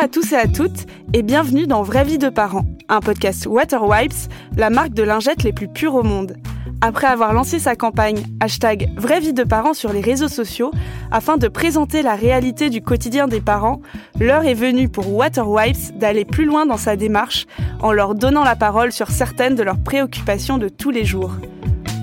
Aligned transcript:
à 0.00 0.06
tous 0.06 0.32
et 0.32 0.36
à 0.36 0.46
toutes 0.46 0.86
et 1.12 1.22
bienvenue 1.22 1.66
dans 1.66 1.82
Vraie 1.82 2.04
vie 2.04 2.18
de 2.18 2.28
parents, 2.28 2.66
un 2.88 3.00
podcast 3.00 3.46
Water 3.46 3.82
Wipes, 3.82 4.30
la 4.56 4.70
marque 4.70 4.94
de 4.94 5.02
lingettes 5.02 5.42
les 5.42 5.52
plus 5.52 5.66
pures 5.66 5.96
au 5.96 6.04
monde. 6.04 6.36
Après 6.80 7.08
avoir 7.08 7.32
lancé 7.32 7.58
sa 7.58 7.74
campagne 7.74 8.22
hashtag 8.38 8.90
Vraie 8.96 9.18
vie 9.18 9.32
de 9.32 9.42
parents 9.42 9.74
sur 9.74 9.92
les 9.92 10.00
réseaux 10.00 10.28
sociaux 10.28 10.70
afin 11.10 11.36
de 11.36 11.48
présenter 11.48 12.02
la 12.02 12.14
réalité 12.14 12.70
du 12.70 12.80
quotidien 12.80 13.26
des 13.26 13.40
parents, 13.40 13.80
l'heure 14.20 14.44
est 14.44 14.54
venue 14.54 14.88
pour 14.88 15.12
Water 15.12 15.48
Wipes 15.48 15.98
d'aller 15.98 16.24
plus 16.24 16.44
loin 16.44 16.64
dans 16.64 16.76
sa 16.76 16.94
démarche 16.94 17.46
en 17.80 17.90
leur 17.90 18.14
donnant 18.14 18.44
la 18.44 18.54
parole 18.54 18.92
sur 18.92 19.10
certaines 19.10 19.56
de 19.56 19.64
leurs 19.64 19.82
préoccupations 19.82 20.58
de 20.58 20.68
tous 20.68 20.90
les 20.90 21.04
jours. 21.04 21.32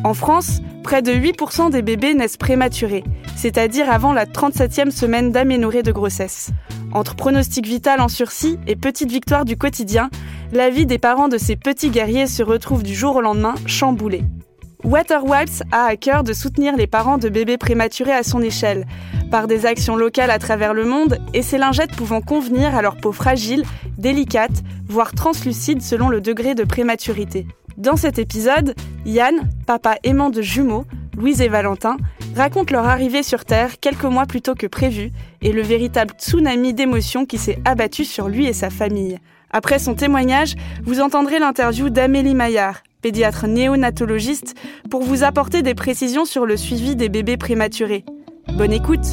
En 0.05 0.13
France, 0.13 0.61
près 0.83 1.01
de 1.01 1.11
8% 1.11 1.71
des 1.71 1.81
bébés 1.81 2.13
naissent 2.13 2.37
prématurés, 2.37 3.03
c'est-à-dire 3.35 3.91
avant 3.91 4.13
la 4.13 4.27
37e 4.27 4.91
semaine 4.91 5.31
d'aménorrhée 5.31 5.81
de 5.81 5.91
grossesse. 5.91 6.51
Entre 6.91 7.15
pronostic 7.15 7.65
vital 7.65 7.99
en 7.99 8.07
sursis 8.07 8.59
et 8.67 8.75
petite 8.75 9.11
victoire 9.11 9.45
du 9.45 9.57
quotidien, 9.57 10.11
la 10.51 10.69
vie 10.69 10.85
des 10.85 10.99
parents 10.99 11.27
de 11.27 11.39
ces 11.39 11.55
petits 11.55 11.89
guerriers 11.89 12.27
se 12.27 12.43
retrouve 12.43 12.83
du 12.83 12.93
jour 12.93 13.15
au 13.15 13.21
lendemain 13.21 13.55
chamboulée. 13.65 14.21
Waterwipes 14.83 15.63
a 15.71 15.85
à 15.85 15.95
cœur 15.95 16.23
de 16.23 16.33
soutenir 16.33 16.75
les 16.75 16.85
parents 16.85 17.17
de 17.17 17.27
bébés 17.27 17.57
prématurés 17.57 18.13
à 18.13 18.21
son 18.21 18.43
échelle, 18.43 18.85
par 19.31 19.47
des 19.47 19.65
actions 19.65 19.95
locales 19.95 20.29
à 20.29 20.37
travers 20.37 20.75
le 20.75 20.85
monde 20.85 21.17
et 21.33 21.41
ces 21.41 21.57
lingettes 21.57 21.95
pouvant 21.95 22.21
convenir 22.21 22.75
à 22.75 22.83
leur 22.83 22.97
peau 22.97 23.11
fragile, 23.11 23.63
délicate, 23.97 24.61
voire 24.87 25.13
translucide 25.13 25.81
selon 25.81 26.09
le 26.09 26.21
degré 26.21 26.53
de 26.53 26.63
prématurité. 26.63 27.47
Dans 27.77 27.97
cet 27.97 28.19
épisode, 28.19 28.73
Yann, 29.05 29.49
papa 29.67 29.97
aimant 30.03 30.29
de 30.29 30.41
jumeaux, 30.41 30.85
Louise 31.17 31.41
et 31.41 31.49
Valentin, 31.49 31.97
racontent 32.33 32.73
leur 32.73 32.85
arrivée 32.85 33.21
sur 33.21 33.43
Terre 33.43 33.79
quelques 33.81 34.05
mois 34.05 34.25
plus 34.25 34.41
tôt 34.41 34.55
que 34.55 34.67
prévu 34.67 35.11
et 35.41 35.51
le 35.51 35.61
véritable 35.61 36.13
tsunami 36.17 36.73
d'émotions 36.73 37.25
qui 37.25 37.37
s'est 37.37 37.59
abattu 37.65 38.05
sur 38.05 38.29
lui 38.29 38.45
et 38.45 38.53
sa 38.53 38.69
famille. 38.69 39.19
Après 39.51 39.77
son 39.77 39.93
témoignage, 39.93 40.55
vous 40.83 41.01
entendrez 41.01 41.39
l'interview 41.39 41.89
d'Amélie 41.89 42.33
Maillard, 42.33 42.81
pédiatre 43.01 43.45
néonatologiste, 43.45 44.55
pour 44.89 45.03
vous 45.03 45.23
apporter 45.23 45.61
des 45.61 45.75
précisions 45.75 46.23
sur 46.23 46.45
le 46.45 46.55
suivi 46.55 46.95
des 46.95 47.09
bébés 47.09 47.37
prématurés. 47.37 48.05
Bonne 48.53 48.73
écoute 48.73 49.05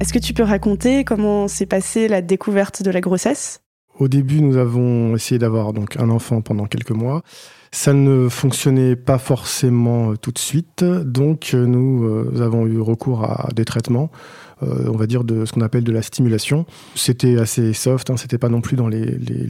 Est-ce 0.00 0.12
que 0.12 0.18
tu 0.18 0.32
peux 0.32 0.42
raconter 0.44 1.02
comment 1.02 1.48
s'est 1.48 1.66
passée 1.66 2.06
la 2.06 2.22
découverte 2.22 2.82
de 2.82 2.90
la 2.92 3.00
grossesse? 3.00 3.63
Au 3.98 4.08
début, 4.08 4.40
nous 4.40 4.56
avons 4.56 5.14
essayé 5.14 5.38
d'avoir 5.38 5.72
donc 5.72 5.96
un 5.96 6.10
enfant 6.10 6.40
pendant 6.40 6.66
quelques 6.66 6.90
mois. 6.90 7.22
Ça 7.74 7.92
ne 7.92 8.28
fonctionnait 8.28 8.94
pas 8.94 9.18
forcément 9.18 10.12
euh, 10.12 10.16
tout 10.16 10.30
de 10.30 10.38
suite, 10.38 10.84
donc 10.84 11.50
euh, 11.54 11.66
nous 11.66 12.04
euh, 12.04 12.40
avons 12.40 12.66
eu 12.66 12.80
recours 12.80 13.24
à 13.24 13.48
des 13.52 13.64
traitements, 13.64 14.12
on 14.62 14.96
va 14.96 15.06
dire 15.06 15.24
de 15.24 15.44
ce 15.44 15.52
qu'on 15.52 15.60
appelle 15.60 15.84
de 15.84 15.92
la 15.92 16.00
stimulation. 16.00 16.64
C'était 16.94 17.36
assez 17.36 17.74
soft, 17.74 18.08
hein, 18.08 18.16
c'était 18.16 18.38
pas 18.38 18.48
non 18.48 18.62
plus 18.62 18.76
dans 18.76 18.88
les, 18.88 19.04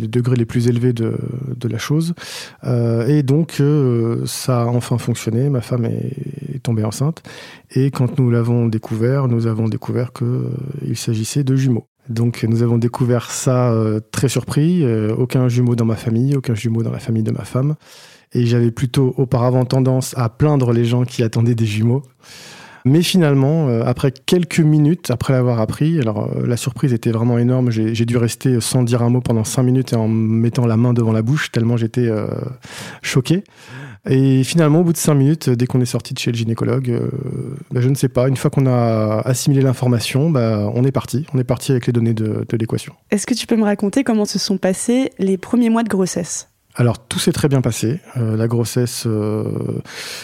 degrés 0.09 0.35
les 0.35 0.47
plus 0.47 0.67
élevés 0.67 0.93
de, 0.93 1.17
la 1.69 1.79
chose, 1.79 2.15
et 2.65 3.23
donc 3.23 3.63
ça 4.25 4.63
a 4.63 4.67
enfin 4.67 4.99
fonctionné. 4.99 5.51
Ma 5.51 5.61
femme 5.61 5.85
est, 5.85 6.61
tombée 6.65 6.83
enceinte, 6.83 7.23
et 7.71 7.93
quand 7.93 8.19
nous 8.19 8.29
l'avons 8.29 8.67
découvert, 8.67 9.29
nous 9.29 9.47
avons 9.47 9.69
découvert 9.69 10.11
qu'il 10.13 10.97
s'agissait 10.97 11.45
de 11.45 11.55
jumeaux. 11.55 11.87
Donc 12.09 12.45
nous 12.45 12.63
avons 12.63 12.79
découvert 12.79 13.31
ça 13.31 13.71
euh, 13.71 14.01
très 14.13 14.29
surpris. 14.29 14.85
Euh, 14.85 15.15
aucun 15.15 15.49
jumeau 15.49 15.75
dans 15.75 15.85
ma 15.85 15.97
famille, 15.97 16.37
aucun 16.37 16.55
jumeau 16.55 16.83
dans 16.83 16.93
la 16.93 16.99
famille 16.99 17.23
de 17.23 17.31
ma 17.31 17.45
femme. 17.45 17.75
Et 18.33 18.47
j'avais 18.47 18.71
plutôt 18.71 19.15
auparavant 19.17 19.65
tendance 19.65 20.15
à 20.19 20.29
plaindre 20.29 20.73
les 20.73 20.85
gens 20.85 21.05
qui 21.05 21.23
attendaient 21.23 21.55
des 21.55 21.67
jumeaux. 21.67 22.03
Mais 22.85 23.03
finalement, 23.03 23.69
euh, 23.69 23.83
après 23.87 24.13
quelques 24.13 24.61
minutes, 24.61 25.11
après 25.11 25.33
l'avoir 25.33 25.61
appris, 25.61 25.99
alors 25.99 26.31
la 26.45 26.59
surprise 26.59 26.93
était 26.93 27.13
vraiment 27.13 27.39
énorme. 27.39 27.71
J'ai 27.71 28.05
dû 28.05 28.19
rester 28.19 28.61
sans 28.61 28.83
dire 28.83 29.03
un 29.03 29.09
mot 29.09 29.23
pendant 29.23 29.45
cinq 29.45 29.63
minutes 29.63 29.95
et 29.95 29.97
en 29.97 30.09
mettant 30.09 30.67
la 30.67 30.77
main 30.77 30.93
devant 30.93 31.13
la 31.13 31.23
bouche, 31.23 31.51
tellement 31.51 31.79
j'étais 31.79 32.11
choqué. 33.01 33.45
Et 34.09 34.45
finalement, 34.45 34.81
au 34.81 34.85
bout 34.85 34.93
de 34.93 34.99
cinq 34.99 35.15
minutes, 35.15 35.49
dès 35.49 35.67
qu'on 35.67 35.81
est 35.81 35.87
sorti 35.87 36.13
de 36.13 36.19
chez 36.19 36.31
le 36.31 36.37
gynécologue, 36.37 36.91
euh, 36.91 37.09
bah, 37.71 37.81
je 37.81 37.89
ne 37.89 37.95
sais 37.95 38.09
pas, 38.09 38.29
une 38.29 38.37
fois 38.37 38.51
qu'on 38.51 38.67
a 38.67 39.23
assimilé 39.25 39.63
l'information, 39.63 40.31
bah, 40.31 40.71
on 40.75 40.85
est 40.85 40.93
parti. 40.93 41.27
On 41.33 41.39
est 41.39 41.45
parti 41.45 41.73
avec 41.73 41.87
les 41.87 41.93
données 41.93 42.15
de, 42.15 42.45
l'équation. 42.53 42.95
Est-ce 43.11 43.27
que 43.27 43.35
tu 43.35 43.47
peux 43.47 43.57
me 43.57 43.65
raconter 43.65 44.05
comment 44.05 44.27
se 44.27 44.39
sont 44.39 44.59
passés 44.59 45.11
les 45.19 45.39
premiers 45.39 45.71
mois 45.71 45.83
de 45.83 45.89
grossesse? 45.89 46.49
Alors 46.77 46.99
tout 46.99 47.21
s'est 47.21 47.33
très 47.33 47.49
bien 47.49 47.61
passé. 47.61 48.01
Euh, 48.17 48.37
la 48.37 48.49
grossesse 48.49 49.05
euh, 49.07 49.81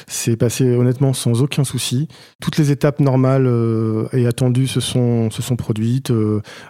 s'est 0.09 0.37
passée 0.37 0.75
honnêtement 0.75 1.13
sans 1.13 1.43
aucun 1.43 1.65
souci. 1.65 2.09
Toutes 2.41 2.59
les 2.59 2.73
étapes 2.73 2.99
normales 2.99 3.49
et 4.13 4.27
attendues 4.27 4.67
se 4.67 4.81
sont, 4.81 5.31
se 5.31 5.43
sont 5.43 5.57
produites. 5.57 6.13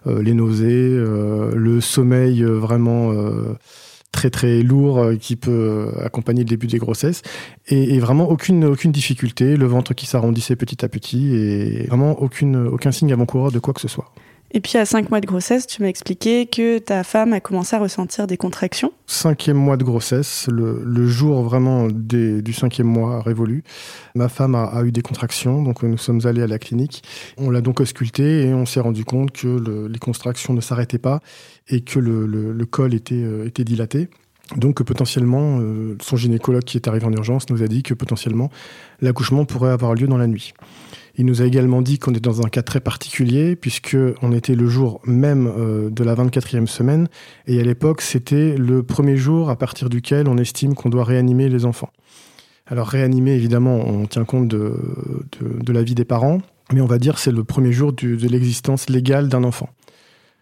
les 0.06 0.34
nausées, 0.34 0.90
le 0.90 1.80
sommeil 1.80 2.42
vraiment 2.42 3.12
très 4.12 4.30
très 4.30 4.62
lourd 4.62 4.98
euh, 4.98 5.16
qui 5.16 5.36
peut 5.36 5.50
euh, 5.96 6.04
accompagner 6.04 6.42
le 6.42 6.48
début 6.48 6.66
des 6.66 6.78
grossesses 6.78 7.22
et, 7.66 7.98
vraiment 8.00 8.28
aucune 8.28 8.64
aucune 8.64 8.92
difficulté, 8.92 9.56
le 9.56 9.66
ventre 9.66 9.94
qui 9.94 10.06
s'arrondissait 10.06 10.56
petit 10.56 10.84
à 10.84 10.88
petit 10.88 11.34
et 11.34 11.86
vraiment 11.86 12.20
aucune 12.20 12.56
aucun 12.66 12.92
signe 12.92 13.12
avant-coureur 13.12 13.52
de 13.52 13.58
quoi 13.58 13.74
que 13.74 13.80
ce 13.80 13.88
soit. 13.88 14.12
Et 14.52 14.60
puis 14.60 14.78
à 14.78 14.84
cinq 14.84 15.10
mois 15.10 15.20
de 15.20 15.26
grossesse, 15.26 15.66
tu 15.66 15.80
m'as 15.82 15.88
expliqué 15.88 16.46
que 16.46 16.78
ta 16.78 17.04
femme 17.04 17.32
a 17.32 17.40
commencé 17.40 17.76
à 17.76 17.78
ressentir 17.78 18.26
des 18.26 18.36
contractions. 18.36 18.92
Cinquième 19.06 19.56
mois 19.56 19.76
de 19.76 19.84
grossesse, 19.84 20.48
le, 20.50 21.06
jour 21.06 21.42
vraiment 21.42 21.86
du 21.88 22.52
cinquième 22.52 22.88
mois 22.88 23.22
révolu, 23.22 23.62
ma 24.14 24.28
femme 24.28 24.54
a, 24.54 24.82
eu 24.84 24.90
des 24.90 25.02
contractions, 25.02 25.62
donc 25.62 25.82
nous 25.82 25.98
sommes 25.98 26.26
allés 26.26 26.42
à 26.42 26.46
la 26.46 26.58
clinique. 26.58 27.02
On 27.38 27.50
l'a 27.50 27.60
donc 27.60 27.80
auscultée 27.80 28.46
et 28.46 28.54
on 28.54 28.66
s'est 28.66 28.80
rendu 28.80 29.04
compte 29.04 29.32
que 29.32 29.88
les 29.88 29.98
contractions 29.98 30.52
ne 30.52 30.60
s'arrêtaient 30.60 30.98
pas 30.98 31.20
et 31.68 31.82
que 31.82 32.00
le, 32.00 32.66
col 32.66 32.94
était, 32.94 33.14
euh, 33.14 33.46
était 33.46 33.64
dilaté. 33.64 34.08
Donc 34.56 34.82
potentiellement, 34.82 35.58
euh, 35.60 35.96
son 36.02 36.16
gynécologue 36.16 36.64
qui 36.64 36.76
est 36.76 36.88
arrivé 36.88 37.06
en 37.06 37.12
urgence 37.12 37.48
nous 37.50 37.62
a 37.62 37.68
dit 37.68 37.84
que 37.84 37.94
potentiellement 37.94 38.50
l'accouchement 39.00 39.44
pourrait 39.44 39.70
avoir 39.70 39.94
lieu 39.94 40.08
dans 40.08 40.18
la 40.18 40.26
nuit. 40.26 40.54
Il 41.20 41.26
nous 41.26 41.42
a 41.42 41.44
également 41.44 41.82
dit 41.82 41.98
qu'on 41.98 42.14
est 42.14 42.24
dans 42.24 42.40
un 42.40 42.48
cas 42.48 42.62
très 42.62 42.80
particulier, 42.80 43.54
puisqu'on 43.54 44.32
était 44.32 44.54
le 44.54 44.66
jour 44.66 45.02
même 45.04 45.52
euh, 45.54 45.90
de 45.90 46.02
la 46.02 46.14
24e 46.14 46.64
semaine, 46.64 47.08
et 47.46 47.60
à 47.60 47.62
l'époque, 47.62 48.00
c'était 48.00 48.56
le 48.56 48.82
premier 48.82 49.18
jour 49.18 49.50
à 49.50 49.56
partir 49.56 49.90
duquel 49.90 50.28
on 50.28 50.38
estime 50.38 50.74
qu'on 50.74 50.88
doit 50.88 51.04
réanimer 51.04 51.50
les 51.50 51.66
enfants. 51.66 51.90
Alors 52.64 52.86
réanimer, 52.86 53.32
évidemment, 53.32 53.86
on 53.86 54.06
tient 54.06 54.24
compte 54.24 54.48
de, 54.48 54.74
de, 55.42 55.72
la 55.74 55.82
vie 55.82 55.94
des 55.94 56.06
parents, 56.06 56.40
mais 56.72 56.80
on 56.80 56.86
va 56.86 56.96
dire 56.96 57.18
c'est 57.18 57.32
le 57.32 57.44
premier 57.44 57.72
jour 57.72 57.92
de 57.92 58.26
l'existence 58.26 58.88
légale 58.88 59.28
d'un 59.28 59.44
enfant. 59.44 59.68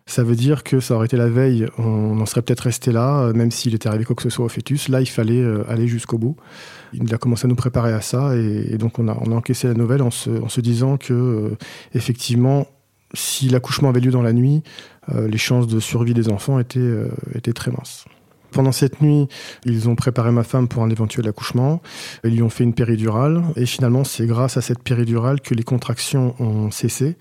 Ça 0.08 0.24
veut 0.24 0.36
dire 0.36 0.64
que 0.64 0.80
ça 0.80 0.94
aurait 0.94 1.04
été 1.04 1.18
la 1.18 1.28
veille, 1.28 1.66
on 1.76 2.18
en 2.18 2.24
serait 2.24 2.40
peut-être 2.40 2.60
resté 2.60 2.92
là, 2.92 3.24
euh, 3.24 3.34
même 3.34 3.50
s'il 3.50 3.74
était 3.74 3.90
arrivé 3.90 4.06
quoi 4.06 4.16
que 4.16 4.22
ce 4.22 4.30
soit 4.30 4.46
au 4.46 4.48
fœtus. 4.48 4.88
Là, 4.88 5.02
il 5.02 5.06
fallait 5.06 5.42
euh, 5.42 5.64
aller 5.68 5.86
jusqu'au 5.86 6.16
bout. 6.16 6.34
Il 6.94 7.14
a 7.14 7.18
commencé 7.18 7.44
à 7.44 7.48
nous 7.48 7.56
préparer 7.56 7.92
à 7.92 8.00
ça, 8.00 8.34
et, 8.34 8.78
donc 8.78 8.98
on 8.98 9.06
a, 9.06 9.12
encaissé 9.12 9.68
la 9.68 9.74
nouvelle 9.74 10.00
en 10.00 10.10
se, 10.10 10.60
disant 10.62 10.96
que, 10.96 11.12
euh, 11.12 11.58
effectivement, 11.92 12.68
si 13.12 13.50
l'accouchement 13.50 13.90
avait 13.90 14.00
lieu 14.00 14.10
dans 14.10 14.22
la 14.22 14.32
nuit, 14.32 14.62
les 15.14 15.38
chances 15.38 15.66
de 15.66 15.80
survie 15.80 16.12
des 16.12 16.28
enfants 16.30 16.58
étaient 16.58 17.52
très 17.54 17.70
minces. 17.70 18.04
Pendant 18.50 18.72
cette 18.72 19.00
nuit, 19.00 19.26
ils 19.64 19.88
ont 19.88 19.94
préparé 19.94 20.30
ma 20.30 20.42
femme 20.42 20.68
pour 20.68 20.82
un 20.82 20.90
éventuel 20.90 21.26
accouchement. 21.28 21.80
Ils 22.24 22.34
lui 22.34 22.42
ont 22.42 22.50
fait 22.50 22.64
une 22.64 22.74
péridurale. 22.74 23.42
Et 23.56 23.64
finalement, 23.64 24.04
c'est 24.04 24.26
grâce 24.26 24.58
à 24.58 24.60
cette 24.60 24.82
péridurale 24.82 25.40
que 25.40 25.54
les 25.54 25.62
contractions 25.62 26.34
ont 26.38 26.70
cessé. 26.70 27.16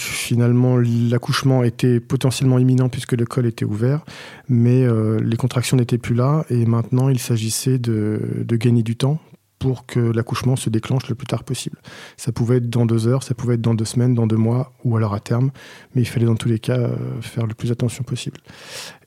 Finalement, 0.00 0.78
l'accouchement 0.78 1.62
était 1.62 2.00
potentiellement 2.00 2.58
imminent 2.58 2.88
puisque 2.88 3.12
le 3.12 3.26
col 3.26 3.46
était 3.46 3.66
ouvert, 3.66 4.04
mais 4.48 4.82
euh, 4.82 5.20
les 5.20 5.36
contractions 5.36 5.76
n'étaient 5.76 5.98
plus 5.98 6.14
là 6.14 6.46
et 6.48 6.64
maintenant 6.64 7.10
il 7.10 7.18
s'agissait 7.18 7.78
de, 7.78 8.44
gagner 8.48 8.82
du 8.82 8.96
temps 8.96 9.20
pour 9.58 9.84
que 9.84 10.00
l'accouchement 10.00 10.56
se 10.56 10.70
déclenche 10.70 11.06
le 11.08 11.14
plus 11.14 11.26
tard 11.26 11.44
possible. 11.44 11.76
Ça 12.16 12.32
pouvait 12.32 12.56
être 12.56 12.70
dans 12.70 12.86
deux 12.86 13.08
heures, 13.08 13.22
ça 13.22 13.34
pouvait 13.34 13.56
être 13.56 13.60
dans 13.60 13.74
deux 13.74 13.84
semaines, 13.84 14.14
dans 14.14 14.26
deux 14.26 14.38
mois 14.38 14.72
ou 14.84 14.96
alors 14.96 15.12
à 15.12 15.20
terme, 15.20 15.50
mais 15.94 16.00
il 16.00 16.06
fallait 16.06 16.24
dans 16.24 16.36
tous 16.36 16.48
les 16.48 16.58
cas 16.58 16.78
euh, 16.78 16.96
faire 17.20 17.46
le 17.46 17.52
plus 17.52 17.70
attention 17.70 18.02
possible. 18.02 18.38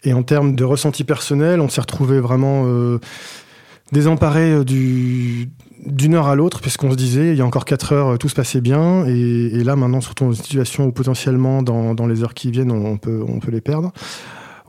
Et 0.03 0.13
en 0.13 0.21
termes 0.21 0.55
de 0.55 0.63
ressenti 0.63 1.03
personnel, 1.03 1.59
on 1.59 1.69
s'est 1.69 1.81
retrouvé 1.81 2.19
vraiment 2.19 2.65
euh, 2.67 2.99
désemparé 3.91 4.63
du, 4.63 5.49
d'une 5.85 6.15
heure 6.15 6.27
à 6.27 6.35
l'autre, 6.35 6.61
puisqu'on 6.61 6.91
se 6.91 6.95
disait, 6.95 7.31
il 7.31 7.37
y 7.37 7.41
a 7.41 7.45
encore 7.45 7.65
quatre 7.65 7.93
heures, 7.93 8.17
tout 8.17 8.29
se 8.29 8.35
passait 8.35 8.61
bien, 8.61 9.05
et, 9.05 9.63
là 9.63 9.75
maintenant, 9.75 10.01
surtout 10.01 10.25
dans 10.25 10.31
une 10.31 10.41
situation 10.41 10.85
où 10.85 10.91
potentiellement, 10.91 11.61
dans, 11.61 12.07
les 12.07 12.23
heures 12.23 12.33
qui 12.33 12.51
viennent, 12.51 12.71
on 12.71 12.97
peut, 12.97 13.23
on 13.27 13.39
peut 13.39 13.51
les 13.51 13.61
perdre, 13.61 13.91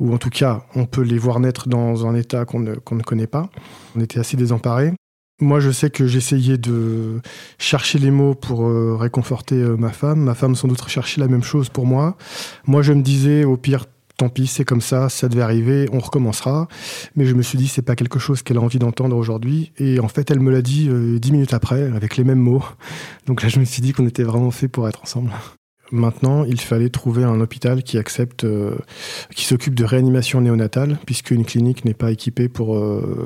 ou 0.00 0.12
en 0.12 0.18
tout 0.18 0.30
cas, 0.30 0.62
on 0.74 0.86
peut 0.86 1.02
les 1.02 1.18
voir 1.18 1.40
naître 1.40 1.68
dans 1.68 2.06
un 2.06 2.14
état 2.14 2.44
qu'on 2.44 2.60
ne, 2.60 2.72
ne 2.72 3.02
connaît 3.02 3.26
pas. 3.26 3.48
On 3.96 4.00
était 4.00 4.18
assez 4.18 4.36
désemparés. 4.36 4.92
Moi, 5.40 5.58
je 5.58 5.70
sais 5.70 5.90
que 5.90 6.06
j'essayais 6.06 6.58
de 6.58 7.20
chercher 7.58 7.98
les 7.98 8.12
mots 8.12 8.34
pour 8.34 8.66
euh, 8.66 8.96
réconforter 8.96 9.56
euh, 9.56 9.76
ma 9.76 9.90
femme. 9.90 10.20
Ma 10.20 10.34
femme, 10.34 10.54
sans 10.54 10.68
doute, 10.68 10.86
cherchait 10.88 11.20
la 11.20 11.26
même 11.26 11.42
chose 11.42 11.68
pour 11.68 11.86
moi. 11.86 12.16
Moi, 12.66 12.82
je 12.82 12.92
me 12.92 13.02
disais, 13.02 13.44
au 13.44 13.56
pire, 13.56 13.86
tant 14.16 14.28
pis, 14.28 14.46
c'est 14.46 14.64
comme 14.64 14.80
ça, 14.80 15.08
ça 15.08 15.28
devait 15.28 15.42
arriver, 15.42 15.88
on 15.92 15.98
recommencera. 15.98 16.68
Mais 17.16 17.26
je 17.26 17.34
me 17.34 17.42
suis 17.42 17.58
dit, 17.58 17.68
c'est 17.68 17.82
pas 17.82 17.96
quelque 17.96 18.18
chose 18.18 18.42
qu'elle 18.42 18.58
a 18.58 18.60
envie 18.60 18.78
d'entendre 18.78 19.16
aujourd'hui. 19.16 19.72
Et 19.78 20.00
en 20.00 20.08
fait, 20.08 20.30
elle 20.30 20.40
me 20.40 20.50
l'a 20.50 20.62
dit 20.62 20.88
euh, 20.88 21.18
dix 21.18 21.32
minutes 21.32 21.54
après, 21.54 21.82
avec 21.82 22.16
les 22.16 22.24
mêmes 22.24 22.38
mots. 22.38 22.64
Donc 23.26 23.42
là, 23.42 23.48
je 23.48 23.58
me 23.58 23.64
suis 23.64 23.82
dit 23.82 23.92
qu'on 23.92 24.06
était 24.06 24.22
vraiment 24.22 24.50
fait 24.50 24.68
pour 24.68 24.88
être 24.88 25.02
ensemble. 25.02 25.30
Maintenant, 25.92 26.44
il 26.44 26.60
fallait 26.60 26.88
trouver 26.88 27.24
un 27.24 27.40
hôpital 27.40 27.82
qui 27.82 27.98
accepte, 27.98 28.46
qui 29.34 29.44
s'occupe 29.44 29.74
de 29.74 29.84
réanimation 29.84 30.40
néonatale, 30.40 30.98
puisqu'une 31.06 31.44
clinique 31.44 31.84
n'est 31.84 31.94
pas 31.94 32.10
équipée 32.10 32.48
pour 32.48 32.82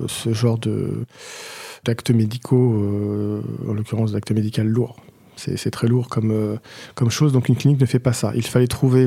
ce 0.08 0.32
genre 0.34 0.58
de 0.58 1.06
d'actes 1.84 2.10
médicaux, 2.10 3.40
en 3.66 3.72
l'occurrence 3.72 4.12
d'actes 4.12 4.32
médicaux 4.32 4.62
lourds. 4.64 4.96
C'est 5.36 5.70
très 5.70 5.86
lourd 5.86 6.08
comme, 6.08 6.58
comme 6.96 7.10
chose, 7.10 7.32
donc 7.32 7.48
une 7.48 7.56
clinique 7.56 7.80
ne 7.80 7.86
fait 7.86 8.00
pas 8.00 8.12
ça. 8.12 8.32
Il 8.34 8.42
fallait 8.42 8.66
trouver 8.66 9.06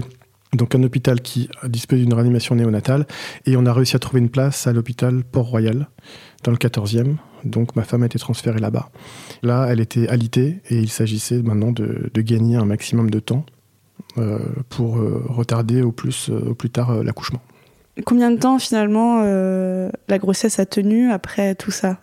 donc 0.53 0.75
un 0.75 0.83
hôpital 0.83 1.21
qui 1.21 1.50
dispose 1.68 2.00
d'une 2.00 2.13
réanimation 2.13 2.56
néonatale. 2.56 3.06
Et 3.45 3.56
on 3.56 3.65
a 3.65 3.74
réussi 3.74 3.95
à 3.95 4.00
trouver 4.00 4.19
une 4.19 4.30
place 4.30 4.68
à 4.68 4.74
l'hôpital 4.74 5.24
Port-Royal, 5.24 5.88
dans 6.44 6.51
le 6.51 6.57
14e. 6.57 7.15
Donc 7.44 7.75
ma 7.75 7.83
femme 7.83 8.03
a 8.03 8.06
été 8.06 8.19
transférée 8.19 8.59
là-bas. 8.59 8.89
Là, 9.44 9.68
elle 9.69 9.80
était 9.80 10.07
alitée 10.07 10.62
et 10.69 10.77
il 10.77 10.89
s'agissait 10.89 11.42
maintenant 11.42 11.71
de, 11.71 12.09
gagner 12.21 12.56
un 12.56 12.65
maximum 12.65 13.09
de 13.09 13.19
temps 13.19 13.45
euh, 14.18 14.39
pour 14.69 14.98
euh, 14.98 15.24
retarder 15.27 15.81
au 15.81 15.92
plus, 15.92 16.30
euh, 16.30 16.50
au 16.50 16.56
plus 16.56 16.69
tard 16.69 17.03
l'accouchement. 17.03 17.42
Combien 18.06 18.31
de 18.31 18.38
temps 18.38 18.57
finalement 18.57 19.21
la 19.24 20.18
grossesse 20.18 20.59
a 20.59 20.65
tenu 20.65 21.12
après 21.12 21.56
tout 21.56 21.71
ça? 21.71 22.00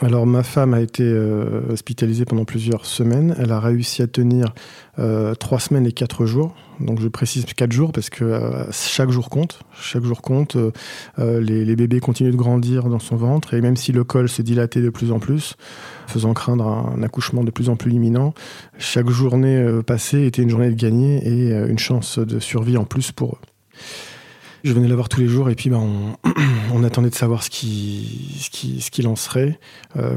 Alors 0.00 0.26
ma 0.26 0.42
femme 0.42 0.74
a 0.74 0.80
été 0.80 1.12
hospitalisée 1.68 2.24
pendant 2.24 2.44
plusieurs 2.44 2.86
semaines. 2.86 3.34
Elle 3.38 3.52
a 3.52 3.60
réussi 3.60 4.02
à 4.02 4.06
tenir 4.06 4.54
trois 5.38 5.60
semaines 5.60 5.86
et 5.86 5.92
quatre 5.92 6.26
jours. 6.26 6.54
Donc 6.80 7.00
je 7.00 7.08
précise 7.08 7.44
4 7.44 7.72
jours 7.72 7.92
parce 7.92 8.10
que 8.10 8.24
euh, 8.24 8.64
chaque 8.72 9.10
jour 9.10 9.28
compte. 9.28 9.60
Chaque 9.80 10.02
jour 10.02 10.22
compte. 10.22 10.56
Euh, 10.56 10.72
euh, 11.18 11.40
les, 11.40 11.76
bébés 11.76 12.00
continuent 12.00 12.32
de 12.32 12.36
grandir 12.36 12.88
dans 12.88 12.98
son 12.98 13.16
ventre 13.16 13.54
et 13.54 13.60
même 13.60 13.76
si 13.76 13.92
le 13.92 14.04
col 14.04 14.28
se 14.28 14.42
dilatait 14.42 14.80
de 14.80 14.90
plus 14.90 15.12
en 15.12 15.18
plus, 15.18 15.56
faisant 16.06 16.34
craindre 16.34 16.66
un, 16.66 17.02
accouchement 17.02 17.44
de 17.44 17.50
plus 17.50 17.68
en 17.68 17.76
plus 17.76 17.92
imminent, 17.92 18.34
chaque 18.78 19.08
journée 19.08 19.80
passée 19.86 20.26
était 20.26 20.42
une 20.42 20.50
journée 20.50 20.70
de 20.70 20.74
gagner 20.74 21.26
et 21.26 21.50
une 21.50 21.78
chance 21.78 22.18
de 22.18 22.38
survie 22.38 22.76
en 22.76 22.84
plus 22.84 23.12
pour 23.12 23.34
eux. 23.34 23.80
Je 24.64 24.72
venais 24.72 24.88
la 24.88 24.94
voir 24.94 25.08
tous 25.08 25.20
les 25.20 25.28
jours 25.28 25.48
et 25.50 25.54
puis 25.54 25.70
ben, 25.70 26.14
on, 26.74 26.84
attendait 26.84 27.10
de 27.10 27.14
savoir 27.14 27.42
ce 27.42 27.50
qui, 27.50 28.38
ce 28.40 28.90
qui, 28.90 29.06
en 29.06 29.16
serait. 29.16 29.58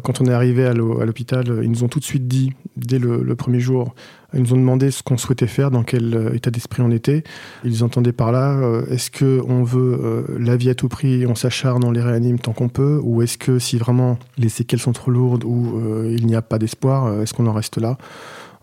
quand 0.04 0.22
on 0.22 0.26
est 0.26 0.34
arrivé 0.34 0.66
à 0.66 0.74
l'hôpital, 0.74 1.62
ils 1.64 1.72
nous 1.72 1.84
ont 1.84 1.88
tout 1.88 2.00
de 2.00 2.04
suite 2.04 2.28
dit, 2.28 2.54
dès 2.76 3.00
le 3.00 3.36
premier 3.36 3.60
jour, 3.60 3.94
ils 4.34 4.42
nous 4.42 4.54
ont 4.54 4.58
demandé 4.58 4.90
ce 4.92 5.04
qu'on 5.04 5.18
souhaitait 5.18 5.48
faire, 5.48 5.70
dans 5.70 5.84
quel 5.84 6.16
euh, 6.16 6.34
état 6.34 6.50
d'esprit 6.50 6.82
on 6.82 6.92
était. 6.92 7.24
Ils 7.64 7.84
entendaient 7.84 8.14
par 8.14 8.32
là, 8.32 8.58
euh, 8.58 8.86
est-ce 8.88 9.12
qu'on 9.12 9.64
veut 9.64 10.00
euh, 10.04 10.24
la 10.40 10.56
vie 10.56 10.70
à 10.70 10.76
tout 10.76 10.90
prix, 10.90 11.26
on 11.28 11.36
s'acharne, 11.36 11.84
on 11.84 11.92
les 11.92 12.02
réanime 12.02 12.40
tant 12.40 12.54
qu'on 12.54 12.70
peut, 12.70 13.00
ou 13.04 13.22
est-ce 13.22 13.38
que 13.38 13.60
si 13.60 13.78
vraiment 13.78 14.18
les 14.38 14.50
séquelles 14.50 14.80
sont 14.80 14.94
trop 14.94 15.12
lourdes 15.12 15.44
ou 15.44 15.80
il 16.10 16.26
n'y 16.26 16.36
a 16.36 16.42
pas 16.42 16.58
d'espoir, 16.58 17.22
est-ce 17.22 17.34
qu'on 17.34 17.48
en 17.48 17.54
reste 17.54 17.78
là? 17.78 17.98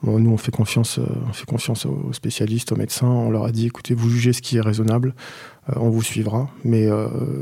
Nous, 0.02 0.30
on 0.30 0.36
fait 0.36 0.50
confiance, 0.50 0.98
on 1.28 1.32
fait 1.32 1.46
confiance 1.46 1.86
aux 1.86 2.12
spécialistes, 2.12 2.72
aux 2.72 2.76
médecins. 2.76 3.06
On 3.06 3.30
leur 3.30 3.44
a 3.44 3.52
dit, 3.52 3.66
écoutez, 3.66 3.94
vous 3.94 4.08
jugez 4.08 4.32
ce 4.32 4.42
qui 4.42 4.56
est 4.56 4.60
raisonnable, 4.60 5.14
on 5.76 5.90
vous 5.90 6.02
suivra. 6.02 6.48
Mais 6.64 6.88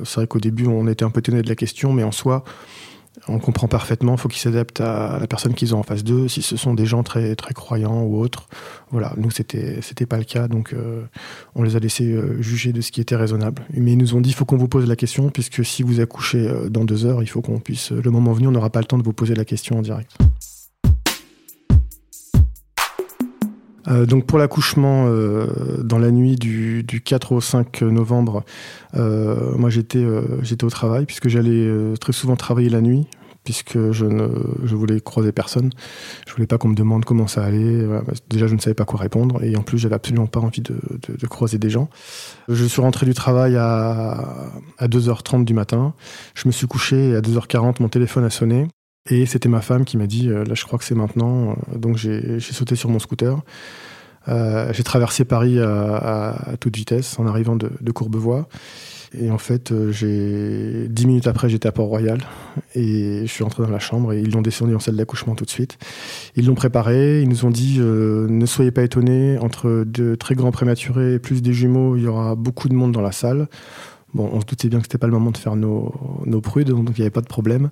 c'est 0.05 0.17
vrai 0.17 0.27
qu'au 0.27 0.41
début, 0.41 0.67
on 0.67 0.89
était 0.89 1.05
un 1.05 1.11
peu 1.11 1.23
tenu 1.23 1.41
de 1.43 1.49
la 1.49 1.55
question, 1.55 1.93
mais 1.93 2.03
en 2.03 2.13
soi, 2.13 2.45
on 3.27 3.39
comprend 3.39 3.69
parfaitement, 3.69 4.15
il 4.15 4.19
faut 4.19 4.29
qu'ils 4.29 4.41
s'adaptent 4.41 4.81
à 4.81 5.19
la 5.19 5.27
personne 5.27 5.55
qu'ils 5.55 5.75
ont 5.75 5.79
en 5.79 5.83
face 5.83 6.05
d'eux, 6.05 6.29
si 6.29 6.43
ce 6.43 6.57
sont 6.57 6.75
des 6.75 6.87
gens 6.87 7.03
très, 7.03 7.35
très 7.35 7.55
croyants 7.55 8.03
ou 8.03 8.19
autres. 8.19 8.47
Voilà, 8.91 9.13
nous, 9.17 9.31
c'était, 9.31 9.81
c'était 9.83 10.07
pas 10.07 10.19
le 10.19 10.25
cas, 10.25 10.49
donc 10.49 10.73
euh, 10.73 11.03
on 11.55 11.63
les 11.63 11.77
a 11.77 11.79
laissés 11.79 12.13
euh, 12.13 12.41
juger 12.41 12.73
de 12.73 12.81
ce 12.81 12.93
qui 12.93 13.01
était 13.01 13.17
raisonnable. 13.17 13.63
Mais 13.75 13.93
ils 13.93 13.99
nous 13.99 14.15
ont 14.15 14.21
dit, 14.21 14.31
il 14.31 14.35
faut 14.35 14.45
qu'on 14.45 14.57
vous 14.57 14.69
pose 14.69 14.87
la 14.87 14.97
question, 14.97 15.31
puisque 15.31 15.65
si 15.65 15.83
vous 15.83 16.01
accouchez 16.01 16.49
euh, 16.49 16.69
dans 16.69 16.85
deux 16.85 17.07
heures, 17.07 17.23
il 17.23 17.27
faut 17.27 17.41
qu'on 17.41 17.59
puisse, 17.59 17.91
le 17.91 18.11
moment 18.11 18.33
venu, 18.33 18.49
on 18.49 18.53
n'aura 18.53 18.71
pas 18.71 18.81
le 18.81 18.87
temps 18.87 18.99
de 18.99 19.05
vous 19.05 19.13
poser 19.13 19.35
la 19.35 19.45
question 19.45 19.79
en 19.79 19.83
direct. 19.83 20.17
Euh, 23.87 24.07
donc 24.07 24.27
pour 24.27 24.39
l'accouchement, 24.39 25.07
euh, 25.07 25.83
dans 25.83 25.99
la 25.99 26.11
nuit 26.11 26.37
du, 26.37 26.85
4 27.05 27.33
au 27.33 27.41
5 27.41 27.83
novembre, 27.83 28.45
euh, 28.97 29.55
moi 29.57 29.71
j'étais 29.71 30.05
j'étais 30.43 30.65
au 30.65 30.71
travail 30.71 31.07
puisque 31.07 31.29
j'allais 31.29 31.71
très 32.01 32.13
souvent 32.13 32.37
travailler 32.37 32.69
la 32.69 32.81
nuit 32.81 33.07
puisque 33.45 33.93
je 33.93 34.05
ne 34.05 34.29
je 34.65 34.75
voulais 34.75 35.01
croiser 35.01 35.33
personne. 35.33 35.71
Je 36.27 36.35
voulais 36.35 36.47
pas 36.47 36.59
qu'on 36.59 36.69
me 36.69 36.75
demande 36.75 37.07
comment 37.07 37.27
ça 37.27 37.45
allait. 37.45 37.87
Déjà, 38.29 38.47
je 38.47 38.55
ne 38.55 38.61
savais 38.61 38.75
pas 38.75 38.85
quoi 38.85 39.01
répondre 39.01 39.43
et 39.43 39.57
en 39.57 39.63
plus, 39.63 39.79
j'avais 39.79 39.95
absolument 39.95 40.27
pas 40.27 40.41
envie 40.41 40.61
de, 40.61 40.77
de, 41.09 41.27
croiser 41.27 41.57
des 41.57 41.71
gens. 41.71 41.89
Je 42.49 42.65
suis 42.67 42.83
rentré 42.83 43.07
du 43.07 43.15
travail 43.15 43.57
à, 43.57 44.51
à 44.77 44.87
2h30 44.87 45.45
du 45.45 45.55
matin. 45.55 45.95
Je 46.35 46.47
me 46.47 46.53
suis 46.53 46.67
couché 46.67 47.11
et 47.11 47.17
à 47.17 47.21
2h40, 47.23 47.77
mon 47.81 47.89
téléphone 47.89 48.25
a 48.25 48.31
sonné. 48.31 48.69
Et 49.11 49.27
c'était 49.27 49.49
ma 49.49 49.61
femme 49.61 49.85
qui 49.85 49.97
m'a 49.97 50.07
dit, 50.07 50.29
euh, 50.29 50.45
là 50.45 50.55
je 50.55 50.65
crois 50.65 50.79
que 50.79 50.85
c'est 50.85 50.95
maintenant. 50.95 51.57
Euh, 51.73 51.79
donc 51.79 51.97
j'ai 51.97 52.41
sauté 52.41 52.77
sur 52.77 52.91
mon 52.91 52.99
scooter. 52.99 53.41
Euh, 54.29 54.71
j'ai 54.73 54.83
traversé 54.83 55.25
Paris 55.25 55.59
à, 55.59 56.55
toute 56.61 56.77
vitesse 56.77 57.19
en 57.19 57.27
arrivant 57.27 57.57
de, 57.57 57.91
Courbevoie. 57.93 58.49
Et 59.19 59.31
en 59.31 59.39
fait, 59.39 59.73
dix 59.73 61.07
minutes 61.07 61.27
après, 61.27 61.49
j'étais 61.49 61.67
à 61.67 61.73
Port-Royal 61.73 62.19
et 62.75 63.23
je 63.23 63.33
suis 63.33 63.43
rentré 63.43 63.63
dans 63.63 63.71
la 63.71 63.79
chambre 63.79 64.13
et 64.13 64.21
ils 64.21 64.31
l'ont 64.31 64.43
descendu 64.43 64.75
en 64.75 64.81
salle 64.81 64.97
d'accouchement 64.97 65.35
tout 65.35 65.47
de 65.47 65.51
suite. 65.51 65.79
Ils 66.37 66.45
l'ont 66.45 66.55
préparé, 66.55 67.23
ils 67.23 67.29
nous 67.29 67.47
ont 67.47 67.51
dit 67.51 67.79
ne 67.81 68.45
soyez 68.45 68.71
pas 68.71 68.83
étonnés, 68.83 69.39
entre 69.39 69.85
de 69.87 70.15
très 70.15 70.35
grands 70.35 70.53
prématurés 70.53 71.19
plus 71.19 71.41
des 71.41 71.55
jumeaux, 71.55 71.97
il 71.97 72.03
y 72.03 72.07
aura 72.07 72.35
beaucoup 72.35 72.69
de 72.69 72.75
monde 72.75 72.93
dans 72.93 73.01
la 73.01 73.13
salle. 73.13 73.49
Bon, 74.15 74.31
on 74.33 74.41
se 74.41 74.47
doutait 74.47 74.69
bien 74.69 74.79
que 74.79 74.85
c'était 74.85 74.99
pas 74.99 75.07
le 75.07 75.13
moment 75.13 75.31
de 75.31 75.37
faire 75.37 75.55
nos, 75.55 75.93
prudes, 76.43 76.69
donc 76.69 76.89
il 76.91 76.95
n'y 76.95 77.03
avait 77.03 77.11
pas 77.11 77.21
de 77.21 77.27
problème. 77.27 77.71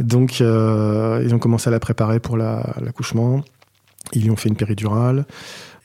Donc, 0.00 0.40
euh, 0.40 1.22
ils 1.24 1.34
ont 1.34 1.38
commencé 1.38 1.68
à 1.68 1.70
la 1.70 1.80
préparer 1.80 2.18
pour 2.18 2.36
l'accouchement. 2.36 3.42
ils 4.12 4.22
lui 4.22 4.30
ont 4.30 4.36
fait 4.36 4.48
une 4.48 4.56
péridurale. 4.56 5.26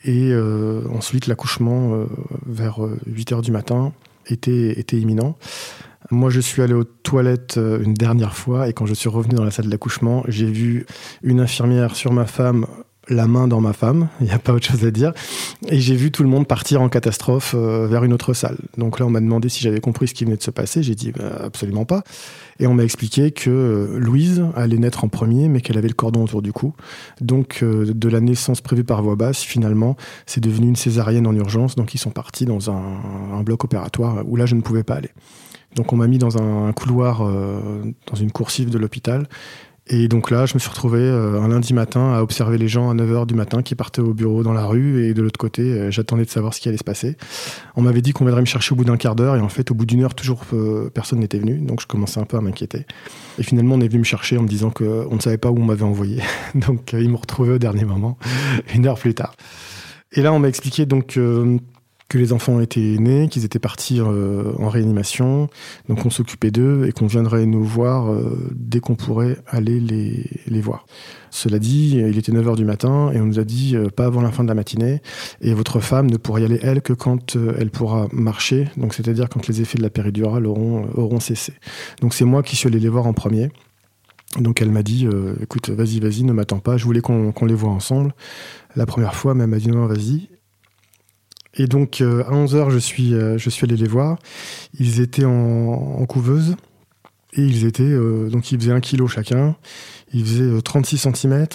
Et 0.04 0.30
euh, 0.32 0.82
ensuite, 0.92 1.26
l'accouchement, 1.26 1.94
euh, 1.94 2.06
vers 2.46 2.80
8 3.06 3.32
h 3.32 3.42
du 3.42 3.52
matin, 3.52 3.92
était, 4.26 4.78
était 4.78 4.98
imminent. 4.98 5.36
Moi, 6.10 6.30
je 6.30 6.40
suis 6.40 6.62
allé 6.62 6.74
aux 6.74 6.84
toilettes 6.84 7.56
une 7.56 7.94
dernière 7.94 8.36
fois 8.36 8.68
et 8.68 8.72
quand 8.72 8.86
je 8.86 8.94
suis 8.94 9.08
revenu 9.08 9.34
dans 9.34 9.44
la 9.44 9.50
salle 9.50 9.68
d'accouchement, 9.68 10.24
j'ai 10.28 10.46
vu 10.46 10.86
une 11.22 11.40
infirmière 11.40 11.96
sur 11.96 12.12
ma 12.12 12.26
femme 12.26 12.66
la 13.08 13.26
main 13.26 13.48
dans 13.48 13.60
ma 13.60 13.72
femme, 13.72 14.08
il 14.20 14.26
n'y 14.26 14.32
a 14.32 14.38
pas 14.38 14.52
autre 14.52 14.66
chose 14.66 14.84
à 14.84 14.90
dire. 14.90 15.12
Et 15.68 15.80
j'ai 15.80 15.94
vu 15.94 16.10
tout 16.10 16.22
le 16.22 16.28
monde 16.28 16.46
partir 16.46 16.82
en 16.82 16.88
catastrophe 16.88 17.54
euh, 17.56 17.86
vers 17.86 18.04
une 18.04 18.12
autre 18.12 18.34
salle. 18.34 18.58
Donc 18.76 18.98
là, 18.98 19.06
on 19.06 19.10
m'a 19.10 19.20
demandé 19.20 19.48
si 19.48 19.62
j'avais 19.62 19.80
compris 19.80 20.08
ce 20.08 20.14
qui 20.14 20.24
venait 20.24 20.36
de 20.36 20.42
se 20.42 20.50
passer. 20.50 20.82
J'ai 20.82 20.94
dit 20.94 21.12
bah, 21.12 21.40
absolument 21.44 21.84
pas. 21.84 22.02
Et 22.58 22.66
on 22.66 22.74
m'a 22.74 22.84
expliqué 22.84 23.30
que 23.30 23.50
euh, 23.50 23.98
Louise 23.98 24.44
allait 24.54 24.78
naître 24.78 25.04
en 25.04 25.08
premier, 25.08 25.48
mais 25.48 25.60
qu'elle 25.60 25.78
avait 25.78 25.88
le 25.88 25.94
cordon 25.94 26.24
autour 26.24 26.42
du 26.42 26.52
cou. 26.52 26.74
Donc 27.20 27.60
euh, 27.62 27.92
de 27.92 28.08
la 28.08 28.20
naissance 28.20 28.60
prévue 28.60 28.84
par 28.84 29.02
voie 29.02 29.16
basse, 29.16 29.42
finalement, 29.42 29.96
c'est 30.26 30.40
devenu 30.40 30.68
une 30.68 30.76
césarienne 30.76 31.26
en 31.26 31.34
urgence. 31.34 31.76
Donc 31.76 31.94
ils 31.94 31.98
sont 31.98 32.10
partis 32.10 32.46
dans 32.46 32.70
un, 32.70 33.42
bloc 33.42 33.64
opératoire 33.64 34.24
où 34.26 34.36
là, 34.36 34.46
je 34.46 34.54
ne 34.54 34.60
pouvais 34.60 34.82
pas 34.82 34.94
aller. 34.94 35.10
Donc 35.76 35.92
on 35.92 35.96
m'a 35.96 36.06
mis 36.06 36.18
dans 36.18 36.38
un 36.42 36.72
couloir, 36.72 37.18
dans 37.20 38.16
une 38.16 38.32
coursive 38.32 38.70
de 38.70 38.78
l'hôpital. 38.78 39.28
Et 39.88 40.08
donc 40.08 40.30
là, 40.30 40.46
je 40.46 40.54
me 40.54 40.58
suis 40.58 40.68
retrouvé 40.68 40.98
euh, 40.98 41.40
un 41.40 41.48
lundi 41.48 41.72
matin 41.72 42.12
à 42.12 42.20
observer 42.20 42.58
les 42.58 42.66
gens 42.66 42.90
à 42.90 42.94
9h 42.94 43.26
du 43.26 43.34
matin 43.34 43.62
qui 43.62 43.76
partaient 43.76 44.00
au 44.00 44.14
bureau 44.14 44.42
dans 44.42 44.52
la 44.52 44.66
rue 44.66 45.04
et 45.04 45.14
de 45.14 45.22
l'autre 45.22 45.38
côté, 45.38 45.62
euh, 45.62 45.90
j'attendais 45.92 46.24
de 46.24 46.30
savoir 46.30 46.54
ce 46.54 46.60
qui 46.60 46.68
allait 46.68 46.76
se 46.76 46.84
passer. 46.84 47.16
On 47.76 47.82
m'avait 47.82 48.02
dit 48.02 48.12
qu'on 48.12 48.24
viendrait 48.24 48.40
me 48.40 48.46
chercher 48.46 48.72
au 48.72 48.76
bout 48.76 48.84
d'un 48.84 48.96
quart 48.96 49.14
d'heure 49.14 49.36
et 49.36 49.40
en 49.40 49.48
fait, 49.48 49.70
au 49.70 49.74
bout 49.74 49.86
d'une 49.86 50.02
heure, 50.02 50.16
toujours 50.16 50.42
euh, 50.54 50.90
personne 50.92 51.20
n'était 51.20 51.38
venu. 51.38 51.58
Donc 51.58 51.80
je 51.80 51.86
commençais 51.86 52.18
un 52.18 52.24
peu 52.24 52.36
à 52.36 52.40
m'inquiéter. 52.40 52.84
Et 53.38 53.44
finalement, 53.44 53.76
on 53.76 53.80
est 53.80 53.86
venu 53.86 54.00
me 54.00 54.04
chercher 54.04 54.38
en 54.38 54.42
me 54.42 54.48
disant 54.48 54.70
qu'on 54.70 55.14
ne 55.14 55.20
savait 55.20 55.38
pas 55.38 55.52
où 55.52 55.58
on 55.58 55.64
m'avait 55.64 55.84
envoyé. 55.84 56.20
donc 56.56 56.92
ils 56.92 57.08
m'ont 57.08 57.18
retrouvé 57.18 57.52
au 57.52 57.58
dernier 57.58 57.84
moment, 57.84 58.18
une 58.74 58.86
heure 58.86 58.98
plus 58.98 59.14
tard. 59.14 59.36
Et 60.12 60.20
là, 60.20 60.32
on 60.32 60.40
m'a 60.40 60.48
expliqué 60.48 60.84
donc 60.86 61.16
que 62.08 62.18
les 62.18 62.32
enfants 62.32 62.60
étaient 62.60 62.96
nés, 62.98 63.28
qu'ils 63.28 63.44
étaient 63.44 63.58
partis 63.58 64.00
euh, 64.00 64.52
en 64.58 64.68
réanimation, 64.68 65.48
donc 65.88 66.06
on 66.06 66.10
s'occupait 66.10 66.52
d'eux 66.52 66.86
et 66.86 66.92
qu'on 66.92 67.06
viendrait 67.06 67.46
nous 67.46 67.64
voir 67.64 68.12
euh, 68.12 68.48
dès 68.54 68.78
qu'on 68.78 68.94
pourrait 68.94 69.38
aller 69.48 69.80
les, 69.80 70.24
les, 70.46 70.60
voir. 70.60 70.86
Cela 71.30 71.58
dit, 71.58 71.96
il 71.96 72.16
était 72.16 72.30
9h 72.30 72.56
du 72.56 72.64
matin 72.64 73.10
et 73.12 73.20
on 73.20 73.26
nous 73.26 73.40
a 73.40 73.44
dit 73.44 73.74
euh, 73.74 73.88
pas 73.88 74.06
avant 74.06 74.22
la 74.22 74.30
fin 74.30 74.44
de 74.44 74.48
la 74.48 74.54
matinée 74.54 75.02
et 75.40 75.52
votre 75.52 75.80
femme 75.80 76.08
ne 76.08 76.16
pourra 76.16 76.40
y 76.40 76.44
aller 76.44 76.60
elle 76.62 76.80
que 76.80 76.92
quand 76.92 77.36
elle 77.58 77.70
pourra 77.70 78.06
marcher, 78.12 78.68
donc 78.76 78.94
c'est-à-dire 78.94 79.28
quand 79.28 79.48
les 79.48 79.60
effets 79.60 79.78
de 79.78 79.82
la 79.82 79.90
péridurale 79.90 80.46
auront, 80.46 80.86
auront 80.94 81.20
cessé. 81.20 81.54
Donc 82.00 82.14
c'est 82.14 82.24
moi 82.24 82.44
qui 82.44 82.54
suis 82.54 82.68
allé 82.68 82.78
les 82.78 82.88
voir 82.88 83.06
en 83.06 83.14
premier. 83.14 83.50
Donc 84.38 84.60
elle 84.60 84.70
m'a 84.70 84.82
dit, 84.82 85.08
écoute, 85.40 85.70
vas-y, 85.70 85.98
vas-y, 85.98 86.22
ne 86.24 86.32
m'attends 86.32 86.58
pas, 86.58 86.76
je 86.76 86.84
voulais 86.84 87.00
qu'on 87.00 87.32
les 87.46 87.54
voit 87.54 87.70
ensemble. 87.70 88.14
La 88.74 88.84
première 88.84 89.14
fois, 89.14 89.34
elle 89.38 89.46
m'a 89.46 89.56
dit 89.56 89.70
non, 89.70 89.86
vas-y. 89.86 90.28
Et 91.58 91.66
donc 91.66 92.00
euh, 92.00 92.22
à 92.24 92.32
11h, 92.32 92.70
je 92.70 92.78
suis, 92.78 93.14
euh, 93.14 93.38
je 93.38 93.50
suis 93.50 93.64
allé 93.64 93.76
les 93.76 93.88
voir. 93.88 94.18
Ils 94.78 95.00
étaient 95.00 95.24
en, 95.24 96.04
couveuse 96.06 96.56
et 97.36 97.42
ils 97.42 97.66
étaient 97.66 97.82
euh, 97.82 98.28
donc 98.28 98.50
ils 98.50 98.58
faisaient 98.58 98.72
un 98.72 98.80
kilo 98.80 99.06
chacun. 99.08 99.56
Ils 100.12 100.24
faisaient 100.24 100.62
36 100.62 100.98
cm. 100.98 101.46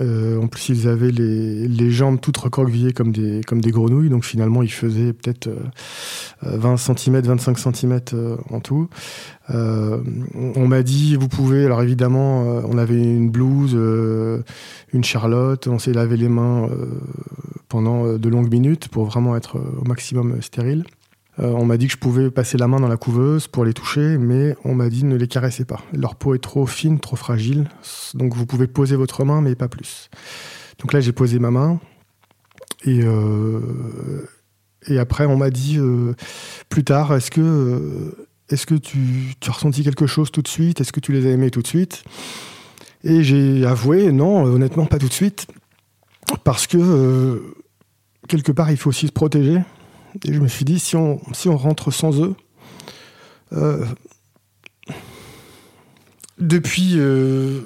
en 0.00 0.46
plus, 0.48 0.68
ils 0.68 0.88
avaient 0.88 1.12
les, 1.12 1.68
les, 1.68 1.90
jambes 1.92 2.20
toutes 2.20 2.36
recroquevillées 2.36 2.92
comme 2.92 3.12
des, 3.12 3.40
comme 3.46 3.60
des 3.60 3.70
grenouilles. 3.70 4.10
Donc 4.10 4.24
finalement, 4.24 4.62
ils 4.62 4.72
faisaient 4.72 5.12
peut-être 5.12 5.48
20 6.42 6.76
cm, 6.76 7.20
25 7.20 7.56
cm 7.56 8.00
en 8.50 8.58
tout. 8.58 8.88
on 9.48 10.68
m'a 10.68 10.82
dit, 10.82 11.14
vous 11.14 11.28
pouvez. 11.28 11.64
Alors 11.64 11.82
évidemment, 11.82 12.42
on 12.68 12.76
avait 12.78 13.00
une 13.00 13.30
blouse, 13.30 13.78
une 14.92 15.04
charlotte. 15.04 15.68
On 15.68 15.78
s'est 15.78 15.92
lavé 15.92 16.16
les 16.16 16.28
mains 16.28 16.68
pendant 17.68 18.18
de 18.18 18.28
longues 18.28 18.50
minutes 18.50 18.88
pour 18.88 19.04
vraiment 19.04 19.36
être 19.36 19.56
au 19.56 19.84
maximum 19.84 20.42
stérile. 20.42 20.84
On 21.38 21.64
m'a 21.64 21.76
dit 21.76 21.86
que 21.86 21.92
je 21.92 21.98
pouvais 21.98 22.30
passer 22.30 22.56
la 22.58 22.68
main 22.68 22.80
dans 22.80 22.88
la 22.88 22.96
couveuse 22.96 23.48
pour 23.48 23.64
les 23.64 23.72
toucher, 23.72 24.18
mais 24.18 24.56
on 24.64 24.74
m'a 24.74 24.88
dit 24.88 25.04
ne 25.04 25.16
les 25.16 25.28
caressez 25.28 25.64
pas. 25.64 25.82
Leur 25.92 26.14
peau 26.14 26.34
est 26.34 26.42
trop 26.42 26.66
fine, 26.66 27.00
trop 27.00 27.16
fragile, 27.16 27.68
donc 28.14 28.34
vous 28.34 28.46
pouvez 28.46 28.66
poser 28.66 28.96
votre 28.96 29.24
main, 29.24 29.40
mais 29.40 29.54
pas 29.54 29.68
plus. 29.68 30.10
Donc 30.78 30.92
là, 30.92 31.00
j'ai 31.00 31.12
posé 31.12 31.38
ma 31.38 31.50
main, 31.50 31.80
et, 32.84 33.00
et 34.86 34.98
après, 34.98 35.26
on 35.26 35.36
m'a 35.36 35.50
dit 35.50 35.78
plus 36.68 36.84
tard, 36.84 37.14
est-ce 37.14 37.30
que 37.30 38.14
est-ce 38.50 38.66
que 38.66 38.74
tu, 38.74 39.34
as 39.46 39.50
ressenti 39.52 39.82
quelque 39.82 40.06
chose 40.06 40.30
tout 40.30 40.42
de 40.42 40.48
suite? 40.48 40.80
Est-ce 40.80 40.92
que 40.92 41.00
tu 41.00 41.12
les 41.12 41.26
as 41.26 41.30
aimés 41.30 41.50
tout 41.50 41.62
de 41.62 41.66
suite? 41.66 42.04
Et 43.02 43.22
j'ai 43.22 43.64
avoué, 43.64 44.12
non, 44.12 44.44
honnêtement, 44.44 44.86
pas 44.86 44.98
tout 44.98 45.08
de 45.08 45.12
suite. 45.12 45.46
Parce 46.42 46.66
que, 46.66 46.78
euh, 46.78 47.54
quelque 48.28 48.52
part, 48.52 48.70
il 48.70 48.76
faut 48.76 48.90
aussi 48.90 49.06
se 49.06 49.12
protéger. 49.12 49.60
Et 50.24 50.32
je 50.32 50.40
me 50.40 50.48
suis 50.48 50.64
dit, 50.64 50.78
si 50.78 50.96
on, 50.96 51.20
si 51.32 51.48
on 51.48 51.56
rentre 51.56 51.90
sans 51.90 52.20
eux, 52.22 52.34
euh, 53.52 53.84
depuis, 56.38 56.94
euh, 56.96 57.62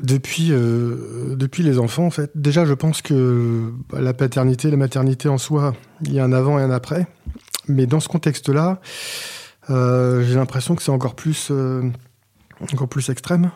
depuis, 0.00 0.50
depuis 0.50 1.62
les 1.62 1.78
enfants, 1.78 2.06
en 2.06 2.10
fait, 2.10 2.30
déjà, 2.34 2.64
je 2.64 2.74
pense 2.74 3.02
que 3.02 3.72
bah, 3.90 4.00
la 4.00 4.14
paternité, 4.14 4.70
la 4.70 4.76
maternité 4.76 5.28
en 5.28 5.38
soi, 5.38 5.74
il 6.02 6.14
y 6.14 6.20
a 6.20 6.24
un 6.24 6.32
avant 6.32 6.58
et 6.58 6.62
un 6.62 6.70
après. 6.70 7.06
Mais 7.68 7.86
dans 7.86 8.00
ce 8.00 8.08
contexte-là, 8.08 8.80
euh, 9.70 10.24
j'ai 10.24 10.34
l'impression 10.34 10.74
que 10.74 10.82
c'est 10.82 10.90
encore 10.90 11.14
euh, 11.50 11.90
encore 12.72 12.88
plus 12.88 13.08
extrême. 13.10 13.50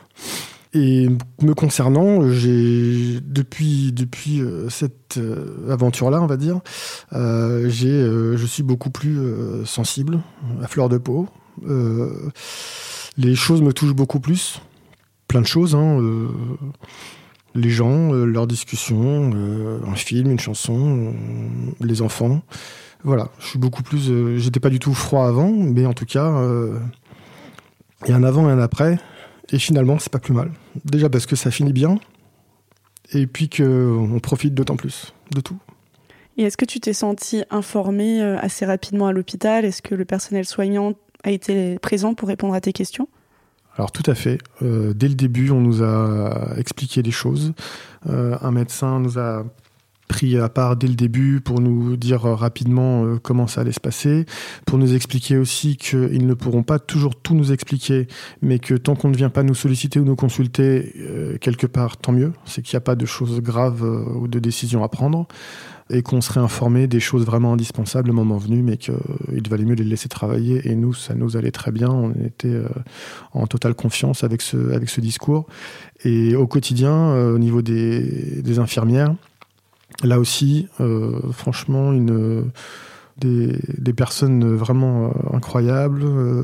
Et 0.77 1.09
me 1.41 1.55
concernant, 1.55 2.31
j'ai 2.31 3.21
depuis 3.21 3.93
depuis 3.93 4.41
euh, 4.41 4.69
cette 4.69 5.19
aventure-là, 5.69 6.21
on 6.21 6.27
va 6.27 6.37
dire, 6.37 6.61
j'ai 7.13 8.05
je 8.37 8.47
suis 8.47 8.63
beaucoup 8.63 8.91
plus 8.91 9.19
sensible, 9.65 10.21
à 10.63 10.69
fleur 10.69 10.89
de 10.89 10.99
peau. 10.99 11.29
les 13.17 13.35
choses 13.35 13.63
me 13.63 13.73
touchent 13.73 13.95
beaucoup 13.95 14.21
plus, 14.21 14.61
plein 15.29 15.41
de 15.41 15.47
choses. 15.47 15.75
Hein, 15.75 16.01
les 17.55 17.71
gens, 17.71 18.13
leurs 18.13 18.47
discussions, 18.47 19.31
un 19.87 19.95
film, 19.95 20.31
une 20.31 20.41
chanson, 20.41 21.15
les 21.81 22.03
enfants. 22.03 22.43
Voilà, 23.07 23.29
je 23.39 23.47
suis 23.47 23.59
beaucoup 23.61 23.85
plus. 23.85 24.11
Euh, 24.11 24.37
j'étais 24.39 24.59
pas 24.59 24.69
du 24.69 24.81
tout 24.81 24.93
froid 24.93 25.29
avant, 25.29 25.53
mais 25.53 25.87
en 25.87 25.93
tout 25.93 26.07
cas, 26.07 26.27
euh, 26.27 26.77
il 28.05 28.11
y 28.11 28.13
a 28.13 28.17
un 28.17 28.25
avant 28.25 28.49
et 28.49 28.53
un 28.53 28.59
après. 28.59 28.99
Et 29.51 29.59
finalement, 29.59 29.99
c'est 29.99 30.13
pas 30.13 30.19
plus 30.19 30.35
mal. 30.35 30.51
Déjà 30.85 31.09
parce 31.09 31.27
que 31.27 31.37
ça 31.37 31.51
finit 31.51 31.73
bien, 31.73 31.99
et 33.13 33.27
puis 33.27 33.49
qu'on 33.49 34.19
profite 34.23 34.55
d'autant 34.55 34.77
plus 34.77 35.15
de 35.33 35.41
tout. 35.41 35.59
Et 36.37 36.43
est-ce 36.43 36.57
que 36.57 36.65
tu 36.65 36.81
t'es 36.81 36.93
senti 36.93 37.45
informé 37.51 38.21
euh, 38.21 38.37
assez 38.39 38.67
rapidement 38.67 39.07
à 39.07 39.13
l'hôpital? 39.13 39.65
Est-ce 39.65 39.83
que 39.83 39.95
le 39.95 40.05
personnel 40.05 40.45
soignant 40.45 40.93
a 41.25 41.31
été 41.31 41.79
présent 41.79 42.15
pour 42.15 42.29
répondre 42.29 42.55
à 42.55 42.61
tes 42.61 42.73
questions? 42.73 43.09
Alors 43.77 43.93
tout 43.93 44.09
à 44.11 44.15
fait. 44.15 44.39
dès 44.63 45.09
le 45.09 45.15
début, 45.15 45.51
on 45.51 45.61
nous 45.61 45.83
a 45.83 46.55
expliqué 46.57 47.03
les 47.03 47.11
choses. 47.11 47.53
un 48.07 48.51
médecin 48.51 49.01
nous 49.01 49.19
a 49.19 49.45
pris 50.07 50.39
à 50.39 50.49
part 50.49 50.77
dès 50.77 50.87
le 50.87 50.95
début 50.95 51.41
pour 51.41 51.61
nous 51.61 51.97
dire 51.97 52.27
euh, 52.27 52.35
rapidement 52.35 53.05
euh, 53.05 53.19
comment 53.21 53.47
ça 53.47 53.61
allait 53.61 53.73
se 53.73 53.81
passer, 53.81 54.27
pour 54.65 54.79
nous 54.79 54.95
expliquer 54.95 55.37
aussi 55.37 55.77
qu'ils 55.77 56.27
ne 56.27 56.35
pourront 56.35 56.63
pas 56.63 56.79
toujours 56.79 57.15
tout 57.17 57.35
nous 57.35 57.53
expliquer, 57.53 58.07
mais 58.43 58.59
que 58.59 58.75
tant 58.75 58.95
qu'on 58.95 59.09
ne 59.09 59.17
vient 59.17 59.31
pas 59.31 59.43
nous 59.43 59.55
solliciter 59.55 60.01
ou 60.01 60.05
nous 60.05 60.17
consulter, 60.17 60.93
euh, 60.99 61.39
quelque 61.39 61.67
part, 61.67 61.97
tant 61.97 62.13
mieux. 62.13 62.33
C'est 62.45 62.63
qu'il 62.63 62.75
n'y 62.75 62.79
a 62.79 62.83
pas 62.83 62.97
de 62.97 63.07
choses 63.07 63.41
graves 63.41 63.83
ou 63.83 64.29
de 64.29 64.39
décisions 64.39 64.83
à 64.85 64.89
prendre 64.89 65.27
et 65.89 66.03
qu'on 66.03 66.21
serait 66.21 66.41
informé 66.41 66.89
des 66.89 66.99
choses 66.99 67.25
vraiment 67.25 67.53
indispensables 67.53 68.09
le 68.09 68.15
moment 68.15 68.39
venu, 68.39 68.61
mais 68.63 68.77
qu'il 68.77 69.49
valait 69.49 69.65
mieux 69.65 69.77
les 69.77 69.85
laisser 69.85 70.09
travailler. 70.09 70.69
Et 70.69 70.75
nous, 70.75 70.95
ça 70.95 71.15
nous 71.15 71.37
allait 71.37 71.53
très 71.53 71.71
bien. 71.71 71.89
On 71.89 72.11
était 72.25 72.61
en 73.33 73.47
totale 73.47 73.75
confiance 73.75 74.25
avec 74.25 74.43
ce, 74.43 74.73
avec 74.73 74.89
ce 74.89 75.01
discours. 75.01 75.47
Et 76.05 76.35
au 76.35 76.49
quotidien, 76.49 77.15
au 77.15 77.39
niveau 77.39 77.63
des, 77.63 78.43
des 78.43 78.59
infirmières, 78.59 79.15
Là 80.03 80.19
aussi, 80.19 80.69
euh, 80.81 81.33
franchement, 81.33 81.93
une, 81.93 82.51
des, 83.19 83.93
personnes 83.93 84.55
vraiment 84.55 85.07
euh, 85.07 85.37
incroyables, 85.37 86.03
euh, 86.05 86.43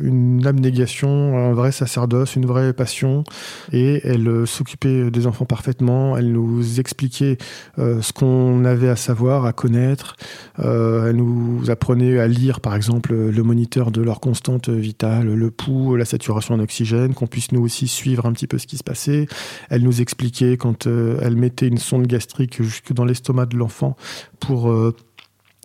une 0.00 0.46
abnégation, 0.46 1.36
un 1.36 1.52
vrai 1.52 1.72
sacerdoce, 1.72 2.36
une 2.36 2.46
vraie 2.46 2.72
passion. 2.72 3.24
Et 3.72 4.00
elle 4.04 4.46
s'occupait 4.46 5.10
des 5.10 5.26
enfants 5.26 5.44
parfaitement, 5.44 6.16
elle 6.16 6.32
nous 6.32 6.80
expliquait 6.80 7.38
ce 7.78 8.12
qu'on 8.12 8.64
avait 8.64 8.88
à 8.88 8.96
savoir, 8.96 9.46
à 9.46 9.52
connaître. 9.52 10.16
elle 10.58 11.16
nous 11.16 11.70
apprenait 11.70 12.18
à 12.18 12.28
lire, 12.28 12.60
par 12.60 12.74
exemple, 12.74 13.14
le 13.14 13.42
moniteur 13.42 13.90
de 13.90 14.02
leur 14.02 14.20
constante 14.20 14.68
vitale, 14.68 15.34
le 15.34 15.50
pouls, 15.50 15.96
la 15.96 16.04
saturation 16.04 16.54
en 16.54 16.60
oxygène, 16.60 17.14
qu'on 17.14 17.26
puisse 17.26 17.52
nous 17.52 17.62
aussi 17.62 17.88
suivre 17.88 18.26
un 18.26 18.32
petit 18.32 18.46
peu 18.46 18.58
ce 18.58 18.66
qui 18.66 18.76
se 18.76 18.84
passait. 18.84 19.26
Elle 19.70 19.82
nous 19.82 20.00
expliquait 20.00 20.56
quand 20.56 20.86
elle 20.86 21.36
mettait 21.36 21.68
une 21.68 21.78
sonde 21.78 22.06
gastrique 22.06 22.62
jusque 22.62 22.92
dans 22.92 23.04
l'estomac 23.04 23.46
de 23.46 23.56
l'enfant 23.56 23.96
pour 24.40 24.72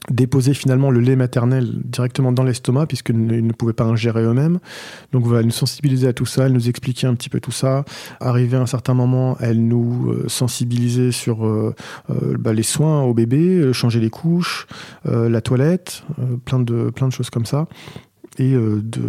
déposer 0.10 0.54
finalement 0.54 0.90
le 0.90 1.00
lait 1.00 1.16
maternel 1.16 1.82
directement 1.84 2.32
dans 2.32 2.44
l'estomac 2.44 2.86
puisqu'ils 2.88 3.26
ne, 3.26 3.52
pouvaient 3.52 3.74
pas 3.74 3.84
ingérer 3.84 4.24
eux-mêmes. 4.24 4.60
Donc 5.12 5.26
voilà, 5.26 5.40
elle 5.42 5.48
nous 5.48 5.52
sensibilisait 5.52 6.08
à 6.08 6.14
tout 6.14 6.26
ça, 6.26 6.46
elle 6.46 6.54
nous 6.54 6.70
expliquait 6.70 7.08
un 7.08 7.16
petit 7.16 7.30
peu 7.30 7.40
tout 7.40 7.52
ça. 7.52 7.84
Arrivé 8.20 8.58
à 8.58 8.62
un 8.62 8.66
certain 8.68 8.94
moment, 8.94 9.38
elle 9.40 9.66
nous 9.68 10.12
euh, 10.12 10.26
sensibilisait 10.28 11.12
sur 11.12 11.46
euh, 11.46 11.76
euh, 12.10 12.38
bah, 12.40 12.54
les 12.54 12.64
soins 12.64 13.04
au 13.04 13.14
bébé, 13.14 13.74
changer 13.74 14.00
les 14.00 14.10
couches, 14.10 14.68
la 15.06 15.42
toilette, 15.42 16.04
plein, 16.46 16.60
de, 16.60 16.90
plein 16.90 17.08
de 17.08 17.14
choses 17.14 17.30
comme 17.30 17.46
ça. 17.46 17.68
Et 18.40 18.56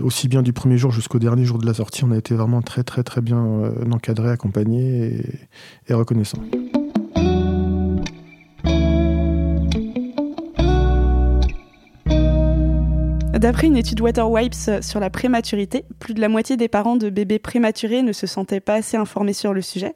aussi 0.02 0.26
bien 0.26 0.42
du 0.42 0.52
premier 0.52 0.78
jour 0.78 0.90
jusqu'au 0.90 1.18
dernier 1.18 1.44
jour 1.44 1.58
de 1.58 1.66
la 1.66 1.74
sortie, 1.74 2.04
on 2.04 2.12
a 2.12 2.16
été 2.16 2.34
vraiment 2.34 2.62
très 2.62 2.82
très 2.82 3.02
très 3.02 3.20
bien 3.20 3.44
encadré, 3.90 4.30
accompagné 4.30 5.06
et, 5.06 5.24
et 5.88 5.94
reconnaissant. 5.94 6.38
D'après 13.38 13.68
une 13.68 13.76
étude 13.76 14.00
Water 14.00 14.28
Wipes 14.28 14.54
sur 14.80 14.98
la 14.98 15.10
prématurité, 15.10 15.84
plus 16.00 16.12
de 16.12 16.20
la 16.20 16.28
moitié 16.28 16.56
des 16.56 16.66
parents 16.66 16.96
de 16.96 17.08
bébés 17.08 17.38
prématurés 17.38 18.02
ne 18.02 18.12
se 18.12 18.26
sentaient 18.26 18.58
pas 18.58 18.74
assez 18.74 18.96
informés 18.96 19.32
sur 19.32 19.54
le 19.54 19.62
sujet. 19.62 19.94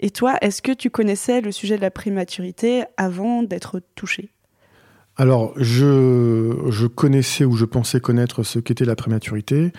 Et 0.00 0.10
toi, 0.10 0.34
est-ce 0.40 0.60
que 0.60 0.72
tu 0.72 0.90
connaissais 0.90 1.40
le 1.40 1.52
sujet 1.52 1.76
de 1.76 1.82
la 1.82 1.92
prématurité 1.92 2.82
avant 2.96 3.44
d'être 3.44 3.80
touché 3.94 4.30
alors, 5.16 5.52
je, 5.56 6.86
connaissais 6.86 7.44
ou 7.44 7.54
je 7.54 7.66
pensais 7.66 8.00
connaître 8.00 8.42
ce 8.42 8.58
qu'était 8.58 8.86
la 8.86 8.96
prématurité. 8.96 9.70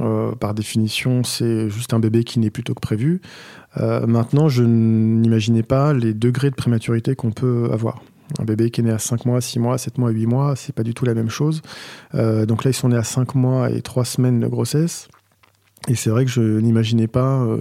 Euh, 0.00 0.32
par 0.34 0.52
définition, 0.52 1.24
c'est 1.24 1.70
juste 1.70 1.94
un 1.94 2.00
bébé 2.00 2.22
qui 2.22 2.38
naît 2.38 2.50
plus 2.50 2.64
tôt 2.64 2.74
que 2.74 2.80
prévu. 2.80 3.22
Euh, 3.78 4.06
maintenant, 4.06 4.50
je 4.50 4.62
n'imaginais 4.62 5.62
pas 5.62 5.94
les 5.94 6.12
degrés 6.12 6.50
de 6.50 6.54
prématurité 6.54 7.16
qu'on 7.16 7.30
peut 7.30 7.70
avoir. 7.72 8.02
Un 8.38 8.44
bébé 8.44 8.70
qui 8.70 8.80
est 8.80 8.84
né 8.84 8.90
à 8.90 8.98
5 8.98 9.26
mois, 9.26 9.40
6 9.40 9.58
mois, 9.58 9.78
7 9.78 9.98
mois, 9.98 10.10
8 10.10 10.26
mois, 10.26 10.56
c'est 10.56 10.74
pas 10.74 10.82
du 10.82 10.94
tout 10.94 11.04
la 11.04 11.14
même 11.14 11.28
chose. 11.28 11.62
Euh, 12.14 12.46
donc 12.46 12.64
là, 12.64 12.70
ils 12.70 12.74
sont 12.74 12.88
nés 12.88 12.96
à 12.96 13.04
5 13.04 13.34
mois 13.34 13.70
et 13.70 13.82
3 13.82 14.04
semaines 14.04 14.40
de 14.40 14.46
grossesse. 14.46 15.08
Et 15.88 15.94
c'est 15.94 16.08
vrai 16.08 16.24
que 16.24 16.30
je 16.30 16.40
n'imaginais 16.40 17.06
pas 17.06 17.42
euh, 17.42 17.58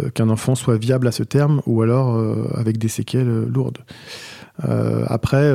euh, 0.00 0.10
qu'un 0.10 0.28
enfant 0.28 0.54
soit 0.54 0.76
viable 0.76 1.08
à 1.08 1.12
ce 1.12 1.24
terme 1.24 1.60
ou 1.66 1.82
alors 1.82 2.16
avec 2.56 2.78
des 2.78 2.88
séquelles 2.88 3.46
lourdes. 3.46 3.78
après, 4.62 5.50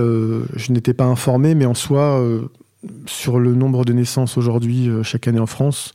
je 0.56 0.72
n'étais 0.72 0.94
pas 0.94 1.06
informé, 1.06 1.56
mais 1.56 1.66
en 1.66 1.74
soi, 1.74 2.22
sur 3.06 3.40
le 3.40 3.54
nombre 3.54 3.86
de 3.86 3.94
naissances 3.94 4.38
aujourd'hui 4.38 4.90
chaque 5.04 5.30
année 5.30 5.40
en 5.40 5.46
France, 5.46 5.94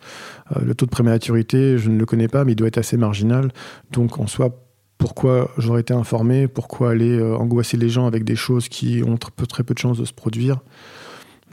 le 0.58 0.74
taux 0.74 0.86
de 0.86 0.90
prématurité, 0.90 1.76
je 1.76 1.90
ne 1.90 1.98
le 1.98 2.06
connais 2.06 2.28
pas, 2.28 2.44
mais 2.44 2.52
il 2.52 2.56
doit 2.56 2.68
être 2.68 2.78
assez 2.78 2.96
marginal. 2.96 3.52
Donc 3.92 4.18
en 4.18 4.26
soi, 4.26 4.67
pourquoi 4.98 5.50
j'aurais 5.56 5.80
été 5.80 5.94
informé, 5.94 6.48
pourquoi 6.48 6.90
aller 6.90 7.16
euh, 7.16 7.36
angoisser 7.36 7.76
les 7.76 7.88
gens 7.88 8.06
avec 8.06 8.24
des 8.24 8.36
choses 8.36 8.68
qui 8.68 9.02
ont 9.06 9.16
très 9.16 9.62
peu 9.62 9.72
de 9.72 9.78
chances 9.78 9.98
de 9.98 10.04
se 10.04 10.12
produire. 10.12 10.58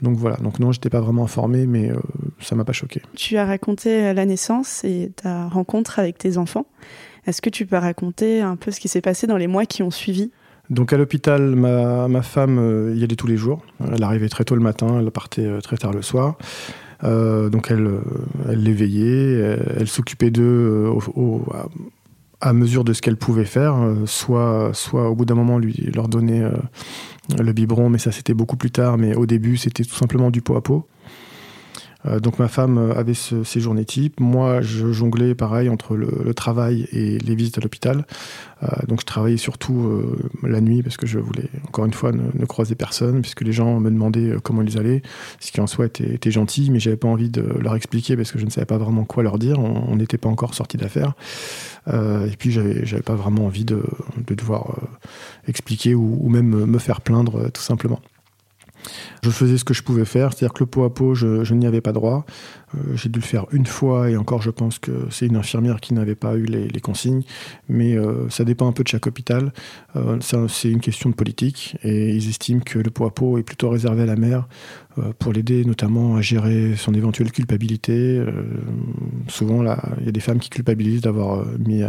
Donc 0.02 0.18
voilà, 0.18 0.36
donc 0.36 0.58
non, 0.58 0.72
j'étais 0.72 0.90
pas 0.90 1.00
vraiment 1.00 1.24
informé, 1.24 1.66
mais 1.66 1.90
euh, 1.90 1.96
ça 2.40 2.54
m'a 2.54 2.64
pas 2.64 2.72
choqué. 2.72 3.00
Tu 3.14 3.38
as 3.38 3.46
raconté 3.46 4.12
la 4.12 4.26
naissance 4.26 4.84
et 4.84 5.12
ta 5.16 5.46
rencontre 5.46 5.98
avec 5.98 6.18
tes 6.18 6.36
enfants. 6.36 6.66
Est-ce 7.26 7.40
que 7.40 7.48
tu 7.48 7.64
peux 7.64 7.76
raconter 7.76 8.42
un 8.42 8.56
peu 8.56 8.70
ce 8.70 8.80
qui 8.80 8.88
s'est 8.88 9.00
passé 9.00 9.26
dans 9.26 9.38
les 9.38 9.46
mois 9.46 9.64
qui 9.64 9.82
ont 9.82 9.90
suivi? 9.90 10.32
Donc 10.68 10.92
à 10.92 10.96
l'hôpital, 10.96 11.54
ma, 11.54 12.22
femme 12.22 12.58
euh, 12.58 12.94
y 12.96 13.04
allait 13.04 13.16
tous 13.16 13.28
les 13.28 13.36
jours. 13.36 13.64
Elle 13.80 14.02
arrivait 14.02 14.28
très 14.28 14.44
tôt 14.44 14.56
le 14.56 14.60
matin, 14.60 14.98
elle 15.00 15.10
partait 15.12 15.60
très 15.62 15.76
tard 15.76 15.92
le 15.92 16.02
soir. 16.02 16.36
donc 17.02 17.70
elle, 17.70 17.88
elle 18.50 18.62
les 18.62 18.72
veillait, 18.72 19.58
elle, 19.78 19.88
s'occupait 19.88 20.30
d'eux 20.30 20.90
au, 21.14 21.44
à 22.40 22.52
mesure 22.52 22.84
de 22.84 22.92
ce 22.92 23.02
qu'elle 23.02 23.16
pouvait 23.16 23.44
faire, 23.44 23.76
euh, 23.76 24.06
soit, 24.06 24.70
soit 24.74 25.08
au 25.08 25.14
bout 25.14 25.24
d'un 25.24 25.34
moment 25.34 25.58
lui 25.58 25.90
leur 25.94 26.08
donner 26.08 26.42
euh, 26.42 26.52
le 27.38 27.52
biberon, 27.52 27.88
mais 27.88 27.98
ça 27.98 28.12
c'était 28.12 28.34
beaucoup 28.34 28.56
plus 28.56 28.70
tard, 28.70 28.98
mais 28.98 29.14
au 29.14 29.26
début 29.26 29.56
c'était 29.56 29.84
tout 29.84 29.94
simplement 29.94 30.30
du 30.30 30.42
pot 30.42 30.56
à 30.56 30.62
pot. 30.62 30.86
Euh, 32.06 32.20
donc 32.20 32.38
ma 32.38 32.48
femme 32.48 32.92
avait 32.96 33.14
ces 33.14 33.60
journées 33.60 33.84
types. 33.84 34.20
Moi, 34.20 34.60
je 34.60 34.92
jonglais 34.92 35.34
pareil 35.34 35.68
entre 35.68 35.96
le, 35.96 36.34
travail 36.34 36.86
et 36.92 37.18
les 37.18 37.34
visites 37.34 37.58
à 37.58 37.60
l'hôpital. 37.60 38.06
Euh, 38.62 38.66
donc 38.88 39.00
je 39.00 39.06
travaillais 39.06 39.36
surtout 39.36 40.02
la 40.42 40.60
nuit 40.60 40.82
parce 40.82 40.96
que 40.96 41.06
je 41.06 41.18
voulais 41.18 41.48
encore 41.66 41.84
une 41.86 41.92
fois 41.92 42.12
ne, 42.12 42.44
croiser 42.44 42.74
personne 42.74 43.22
puisque 43.22 43.42
les 43.42 43.52
gens 43.52 43.80
me 43.80 43.90
demandaient 43.90 44.34
comment 44.42 44.62
ils 44.62 44.78
allaient, 44.78 45.02
ce 45.40 45.52
qui 45.52 45.60
en 45.60 45.66
soi 45.66 45.86
était, 45.86 46.30
gentil, 46.30 46.70
mais 46.70 46.78
j'avais 46.80 46.96
pas 46.96 47.08
envie 47.08 47.30
de 47.30 47.42
leur 47.60 47.74
expliquer 47.74 48.16
parce 48.16 48.32
que 48.32 48.38
je 48.38 48.44
ne 48.44 48.50
savais 48.50 48.66
pas 48.66 48.78
vraiment 48.78 49.04
quoi 49.04 49.22
leur 49.22 49.38
dire. 49.38 49.58
On 49.58 49.96
n'était 49.96 50.18
pas 50.18 50.28
encore 50.28 50.54
sorti 50.54 50.76
d'affaires. 50.76 51.14
et 51.88 52.36
puis 52.38 52.50
j'avais 52.50 53.02
pas 53.02 53.14
vraiment 53.14 53.46
envie 53.46 53.64
de, 53.64 53.82
devoir 54.28 54.76
expliquer 55.48 55.94
ou, 55.94 56.28
même 56.28 56.66
me 56.66 56.78
faire 56.78 57.00
plaindre 57.00 57.50
tout 57.50 57.62
simplement. 57.62 58.00
Je 59.22 59.30
faisais 59.30 59.58
ce 59.58 59.64
que 59.64 59.74
je 59.74 59.82
pouvais 59.82 60.04
faire, 60.04 60.32
c'est-à-dire 60.32 60.52
que 60.52 60.62
le 60.62 60.66
pot 60.66 60.84
à 60.84 60.92
pot, 60.92 61.14
je, 61.14 61.52
n'y 61.54 61.66
avais 61.66 61.80
pas 61.80 61.92
droit. 61.92 62.24
Euh, 62.74 62.96
j'ai 62.96 63.08
dû 63.08 63.20
le 63.20 63.24
faire 63.24 63.46
une 63.52 63.66
fois, 63.66 64.10
et 64.10 64.16
encore, 64.16 64.42
je 64.42 64.50
pense 64.50 64.78
que 64.78 65.06
c'est 65.10 65.26
une 65.26 65.36
infirmière 65.36 65.80
qui 65.80 65.94
n'avait 65.94 66.14
pas 66.14 66.34
eu 66.34 66.44
les, 66.44 66.80
consignes. 66.80 67.22
Mais 67.68 67.96
euh, 67.96 68.28
ça 68.28 68.44
dépend 68.44 68.68
un 68.68 68.72
peu 68.72 68.82
de 68.82 68.88
chaque 68.88 69.06
hôpital. 69.06 69.52
Euh, 69.96 70.18
c'est 70.48 70.70
une 70.70 70.80
question 70.80 71.10
de 71.10 71.14
politique, 71.14 71.76
et 71.82 72.10
ils 72.10 72.28
estiment 72.28 72.60
que 72.60 72.78
le 72.78 72.90
pot 72.90 73.06
à 73.06 73.14
pot 73.14 73.38
est 73.38 73.42
plutôt 73.42 73.70
réservé 73.70 74.02
à 74.02 74.06
la 74.06 74.16
mère 74.16 74.46
pour 75.18 75.34
l'aider 75.34 75.66
notamment 75.66 76.16
à 76.16 76.22
gérer 76.22 76.74
son 76.74 76.94
éventuelle 76.94 77.30
culpabilité. 77.30 78.24
souvent, 79.28 79.62
il 80.00 80.06
y 80.06 80.08
a 80.08 80.12
des 80.12 80.20
femmes 80.20 80.38
qui 80.38 80.48
culpabilisent 80.48 81.02
d'avoir 81.02 81.44
mis 81.58 81.82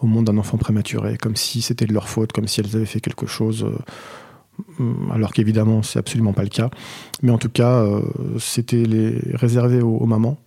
au 0.00 0.06
monde 0.08 0.28
un 0.28 0.36
enfant 0.38 0.58
prématuré, 0.58 1.16
comme 1.18 1.36
si 1.36 1.62
c'était 1.62 1.86
de 1.86 1.92
leur 1.92 2.08
faute, 2.08 2.32
comme 2.32 2.48
si 2.48 2.60
elles 2.60 2.74
avaient 2.74 2.84
fait 2.84 3.00
quelque 3.00 3.26
chose 3.26 3.64
alors 5.12 5.32
qu'évidemment 5.32 5.82
c'est 5.82 5.98
absolument 5.98 6.32
pas 6.32 6.42
le 6.42 6.48
cas. 6.48 6.70
Mais 7.22 7.30
en 7.30 7.38
tout 7.38 7.48
cas, 7.48 7.82
euh, 7.82 8.02
c'était 8.38 8.84
réservé 9.34 9.80
aux, 9.80 10.06
mamans. 10.06 10.38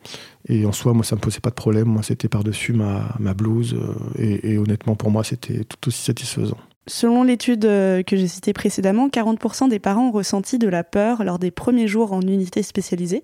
Et 0.47 0.65
en 0.65 0.71
soi, 0.71 0.93
moi, 0.93 1.03
ça 1.03 1.15
me 1.15 1.21
posait 1.21 1.39
pas 1.39 1.49
de 1.49 1.55
problème. 1.55 1.87
Moi, 1.87 2.03
c'était 2.03 2.27
par-dessus 2.27 2.73
ma, 2.73 3.33
blouse. 3.33 3.75
Euh, 3.75 4.39
et, 4.43 4.57
honnêtement, 4.57 4.95
pour 4.95 5.09
moi, 5.09 5.23
c'était 5.23 5.63
tout 5.63 5.87
aussi 5.87 6.03
satisfaisant. 6.03 6.57
Selon 6.87 7.23
l'étude 7.23 7.65
euh, 7.65 8.03
que 8.03 8.15
j'ai 8.15 8.27
citée 8.27 8.53
précédemment, 8.53 9.07
40% 9.07 9.69
des 9.69 9.79
parents 9.79 10.09
ont 10.09 10.11
ressenti 10.11 10.59
de 10.59 10.67
la 10.67 10.83
peur 10.83 11.23
lors 11.23 11.39
des 11.39 11.49
premiers 11.49 11.87
jours 11.87 12.13
en 12.13 12.21
unité 12.21 12.61
spécialisée. 12.61 13.23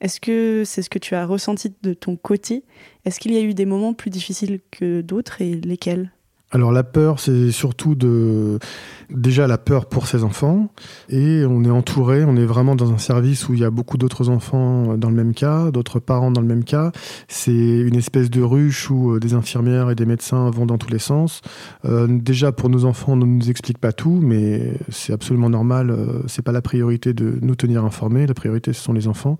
Est-ce 0.00 0.20
que 0.20 0.62
c'est 0.64 0.82
ce 0.82 0.90
que 0.90 1.00
tu 1.00 1.16
as 1.16 1.26
ressenti 1.26 1.72
de 1.82 1.92
ton 1.92 2.14
côté? 2.14 2.62
Est-ce 3.04 3.18
qu'il 3.18 3.32
y 3.32 3.36
a 3.36 3.40
eu 3.40 3.52
des 3.52 3.66
moments 3.66 3.94
plus 3.94 4.10
difficiles 4.10 4.60
que 4.70 5.00
d'autres 5.00 5.42
et 5.42 5.54
lesquels? 5.54 6.12
Alors 6.52 6.72
la 6.72 6.82
peur, 6.82 7.20
c'est 7.20 7.52
surtout 7.52 7.94
de 7.94 8.58
déjà 9.08 9.46
la 9.46 9.58
peur 9.58 9.86
pour 9.86 10.08
ses 10.08 10.24
enfants 10.24 10.68
et 11.08 11.44
on 11.48 11.64
est 11.64 11.70
entouré, 11.70 12.24
on 12.24 12.36
est 12.36 12.44
vraiment 12.44 12.74
dans 12.74 12.92
un 12.92 12.98
service 12.98 13.48
où 13.48 13.54
il 13.54 13.60
y 13.60 13.64
a 13.64 13.70
beaucoup 13.70 13.98
d'autres 13.98 14.28
enfants 14.28 14.96
dans 14.96 15.10
le 15.10 15.14
même 15.14 15.32
cas, 15.32 15.70
d'autres 15.70 16.00
parents 16.00 16.32
dans 16.32 16.40
le 16.40 16.48
même 16.48 16.64
cas. 16.64 16.90
C'est 17.28 17.52
une 17.52 17.94
espèce 17.94 18.30
de 18.30 18.42
ruche 18.42 18.90
où 18.90 19.12
euh, 19.12 19.20
des 19.20 19.34
infirmières 19.34 19.90
et 19.90 19.94
des 19.94 20.06
médecins 20.06 20.50
vont 20.50 20.66
dans 20.66 20.78
tous 20.78 20.90
les 20.90 20.98
sens. 20.98 21.40
Euh, 21.84 22.08
déjà 22.10 22.50
pour 22.50 22.68
nos 22.68 22.84
enfants, 22.84 23.12
on 23.12 23.16
ne 23.16 23.26
nous 23.26 23.48
explique 23.48 23.78
pas 23.78 23.92
tout, 23.92 24.18
mais 24.20 24.74
c'est 24.88 25.12
absolument 25.12 25.50
normal. 25.50 25.90
Euh, 25.90 26.22
c'est 26.26 26.42
pas 26.42 26.52
la 26.52 26.62
priorité 26.62 27.12
de 27.12 27.38
nous 27.42 27.54
tenir 27.54 27.84
informés. 27.84 28.26
La 28.26 28.34
priorité, 28.34 28.72
ce 28.72 28.82
sont 28.82 28.92
les 28.92 29.06
enfants. 29.06 29.38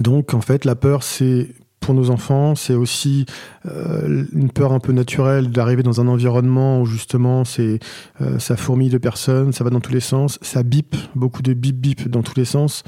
Donc 0.00 0.34
en 0.34 0.40
fait, 0.42 0.64
la 0.64 0.74
peur, 0.74 1.02
c'est 1.02 1.48
pour 1.88 1.94
nos 1.94 2.10
enfants, 2.10 2.54
c'est 2.54 2.74
aussi 2.74 3.24
euh, 3.64 4.26
une 4.34 4.50
peur 4.50 4.74
un 4.74 4.78
peu 4.78 4.92
naturelle 4.92 5.48
d'arriver 5.48 5.82
dans 5.82 6.02
un 6.02 6.08
environnement 6.08 6.82
où 6.82 6.84
justement 6.84 7.46
c'est 7.46 7.78
euh, 8.20 8.38
ça 8.38 8.58
fourmille 8.58 8.90
de 8.90 8.98
personnes, 8.98 9.54
ça 9.54 9.64
va 9.64 9.70
dans 9.70 9.80
tous 9.80 9.94
les 9.94 10.00
sens, 10.00 10.38
ça 10.42 10.62
bip, 10.62 10.94
beaucoup 11.14 11.40
de 11.40 11.54
bip 11.54 11.76
bip 11.76 12.06
dans 12.06 12.22
tous 12.22 12.36
les 12.36 12.44
sens. 12.44 12.82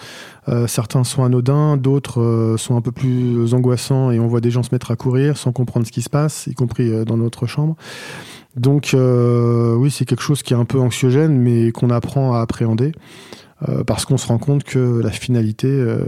Euh, 0.49 0.67
certains 0.67 1.03
sont 1.03 1.25
anodins, 1.25 1.79
d'autres 1.79 2.57
sont 2.59 2.77
un 2.77 2.83
peu 2.83 2.93
plus 2.93 3.55
angoissants 3.55 4.11
et 4.11 4.21
on 4.21 4.27
voit 4.27 4.43
des 4.43 4.51
gens 4.51 4.63
se 4.63 4.69
mettre 4.71 4.91
à 4.91 4.97
courir 4.97 5.39
sans 5.39 5.51
comprendre 5.51 5.87
ce 5.87 5.93
qui 5.93 6.03
se 6.03 6.11
passe, 6.11 6.47
y 6.47 6.53
compris 6.53 6.91
dans 7.07 7.17
notre 7.17 7.47
chambre. 7.47 7.77
Donc 8.55 8.95
oui, 8.95 9.91
c'est 9.91 10.05
quelque 10.05 10.23
chose 10.23 10.43
qui 10.43 10.53
est 10.53 10.59
un 10.59 10.67
peu 10.67 10.79
anxiogène, 10.79 11.39
mais 11.39 11.73
qu'on 11.73 11.89
apprend 11.89 12.35
à 12.35 12.41
appréhender. 12.41 12.93
Euh, 13.69 13.85
parce 13.85 14.07
qu'on 14.07 14.17
se 14.17 14.27
rend 14.27 14.39
compte 14.39 14.65
que 14.65 15.01
la 15.03 15.11
finalité, 15.11 15.69
euh, 15.69 15.99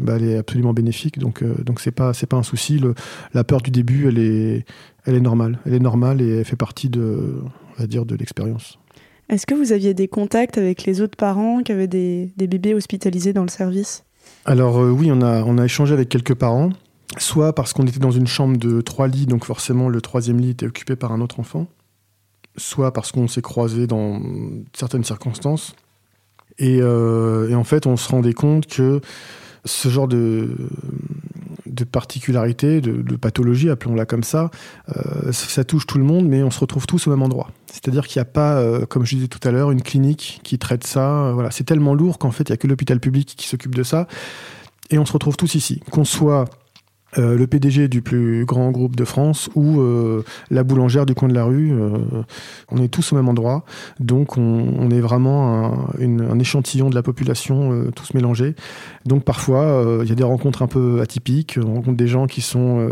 bah, 0.00 0.14
elle 0.16 0.24
est 0.24 0.36
absolument 0.36 0.72
bénéfique. 0.72 1.18
Donc, 1.18 1.42
euh, 1.42 1.54
donc 1.64 1.80
c'est 1.80 1.90
pas, 1.90 2.14
c'est 2.14 2.26
pas 2.26 2.36
un 2.36 2.42
souci. 2.42 2.78
Le, 2.78 2.94
la 3.34 3.44
peur 3.44 3.60
du 3.60 3.70
début, 3.70 4.06
elle 4.06 4.18
est, 4.18 4.64
elle 5.04 5.14
est 5.16 5.20
normale. 5.20 5.58
Elle 5.66 5.74
est 5.74 5.80
normale 5.80 6.22
et 6.22 6.38
elle 6.38 6.44
fait 6.44 6.56
partie 6.56 6.88
de, 6.88 7.42
on 7.76 7.80
va 7.80 7.86
dire, 7.86 8.06
de 8.06 8.14
l'expérience. 8.14 8.78
Est-ce 9.28 9.44
que 9.44 9.54
vous 9.54 9.72
aviez 9.72 9.92
des 9.92 10.08
contacts 10.08 10.56
avec 10.56 10.84
les 10.84 11.00
autres 11.00 11.16
parents 11.16 11.62
qui 11.62 11.72
avaient 11.72 11.88
des, 11.88 12.32
des 12.36 12.46
bébés 12.46 12.74
hospitalisés 12.74 13.32
dans 13.32 13.42
le 13.42 13.48
service? 13.50 14.04
Alors 14.44 14.78
oui, 14.78 15.10
on 15.12 15.20
a, 15.20 15.42
on 15.42 15.58
a 15.58 15.64
échangé 15.64 15.92
avec 15.92 16.08
quelques 16.08 16.34
parents. 16.34 16.70
Soit 17.16 17.54
parce 17.54 17.72
qu'on 17.72 17.86
était 17.86 17.98
dans 17.98 18.10
une 18.10 18.26
chambre 18.26 18.56
de 18.58 18.80
trois 18.80 19.08
lits, 19.08 19.26
donc 19.26 19.44
forcément 19.44 19.88
le 19.88 20.00
troisième 20.00 20.38
lit 20.38 20.50
était 20.50 20.66
occupé 20.66 20.94
par 20.94 21.12
un 21.12 21.20
autre 21.20 21.40
enfant. 21.40 21.66
Soit 22.56 22.92
parce 22.92 23.12
qu'on 23.12 23.28
s'est 23.28 23.42
croisés 23.42 23.86
dans 23.86 24.20
certaines 24.72 25.04
circonstances 25.04 25.74
euh, 26.60 27.48
et, 27.48 27.54
en 27.54 27.64
fait, 27.64 27.86
on 27.86 27.96
se 27.96 28.08
rendait 28.08 28.32
compte 28.32 28.66
que 28.66 29.00
ce 29.64 29.88
genre 29.88 30.08
de, 30.08 30.56
de 31.66 31.84
particularité, 31.84 32.80
de, 32.80 33.16
pathologie, 33.16 33.70
appelons-la 33.70 34.06
comme 34.06 34.22
ça, 34.22 34.50
euh, 34.96 35.32
ça 35.32 35.64
touche 35.64 35.86
tout 35.86 35.98
le 35.98 36.04
monde, 36.04 36.26
mais 36.26 36.42
on 36.42 36.50
se 36.50 36.60
retrouve 36.60 36.86
tous 36.86 37.06
au 37.06 37.10
même 37.10 37.22
endroit. 37.22 37.50
C'est-à-dire 37.66 38.06
qu'il 38.06 38.18
n'y 38.18 38.22
a 38.22 38.30
pas, 38.30 38.58
euh, 38.58 38.86
comme 38.86 39.04
je 39.04 39.16
disais 39.16 39.28
tout 39.28 39.46
à 39.46 39.50
l'heure, 39.50 39.70
une 39.70 39.82
clinique 39.82 40.40
qui 40.42 40.58
traite 40.58 40.86
ça. 40.86 41.32
voilà, 41.32 41.50
c'est 41.50 41.64
tellement 41.64 41.94
lourd 41.94 42.18
qu'en 42.18 42.30
fait, 42.30 42.48
il 42.48 42.52
n'y 42.52 42.54
a 42.54 42.56
que 42.56 42.66
l'hôpital 42.66 43.00
public 43.00 43.34
qui 43.36 43.46
s'occupe 43.46 43.74
de 43.74 43.82
ça. 43.82 44.06
Et 44.90 44.98
on 44.98 45.04
se 45.04 45.12
retrouve 45.12 45.36
tous 45.36 45.54
ici. 45.54 45.82
Qu'on 45.90 46.04
soit 46.04 46.46
euh, 47.16 47.38
le 47.38 47.46
PDG 47.46 47.88
du 47.88 48.02
plus 48.02 48.44
grand 48.44 48.70
groupe 48.70 48.94
de 48.94 49.04
France 49.06 49.48
ou 49.54 49.80
euh, 49.80 50.24
la 50.50 50.62
boulangère 50.62 51.06
du 51.06 51.14
coin 51.14 51.28
de 51.28 51.34
la 51.34 51.44
rue. 51.44 51.72
Euh, 51.72 51.96
on 52.70 52.82
est 52.82 52.88
tous 52.88 53.12
au 53.12 53.16
même 53.16 53.28
endroit, 53.28 53.64
donc 53.98 54.36
on, 54.36 54.90
est 54.90 55.00
vraiment 55.00 55.88
un, 55.98 56.38
échantillon 56.38 56.90
de 56.90 56.94
la 56.94 57.02
population, 57.02 57.90
tous 57.94 58.12
mélangés. 58.14 58.54
Donc 59.06 59.24
parfois, 59.24 60.00
il 60.02 60.08
y 60.08 60.12
a 60.12 60.14
des 60.14 60.24
rencontres 60.24 60.62
un 60.62 60.66
peu 60.66 61.00
atypiques, 61.00 61.58
on 61.62 61.74
rencontre 61.74 61.96
des 61.96 62.08
gens 62.08 62.26
qui 62.26 62.42
sont 62.42 62.90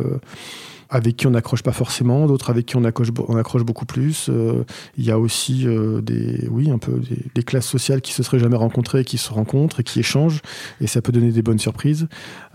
avec 0.88 1.16
qui 1.16 1.26
on 1.26 1.30
n'accroche 1.30 1.62
pas 1.62 1.72
forcément, 1.72 2.26
d'autres 2.26 2.50
avec 2.50 2.66
qui 2.66 2.76
on 2.76 2.84
accroche, 2.84 3.10
beaucoup 3.12 3.86
plus. 3.86 4.28
Euh, 4.28 4.64
il 4.96 5.04
y 5.04 5.10
a 5.10 5.18
aussi 5.18 5.66
euh, 5.66 6.00
des, 6.00 6.46
oui, 6.50 6.70
un 6.70 6.78
peu 6.78 7.00
des, 7.34 7.42
classes 7.42 7.66
sociales 7.66 8.00
qui 8.00 8.12
se 8.12 8.22
seraient 8.22 8.38
jamais 8.38 8.56
rencontrées, 8.56 9.04
qui 9.04 9.18
se 9.18 9.32
rencontrent 9.32 9.80
et 9.80 9.84
qui 9.84 10.00
échangent, 10.00 10.42
et 10.80 10.86
ça 10.86 11.02
peut 11.02 11.12
donner 11.12 11.32
des 11.32 11.42
bonnes 11.42 11.58
surprises. 11.58 12.08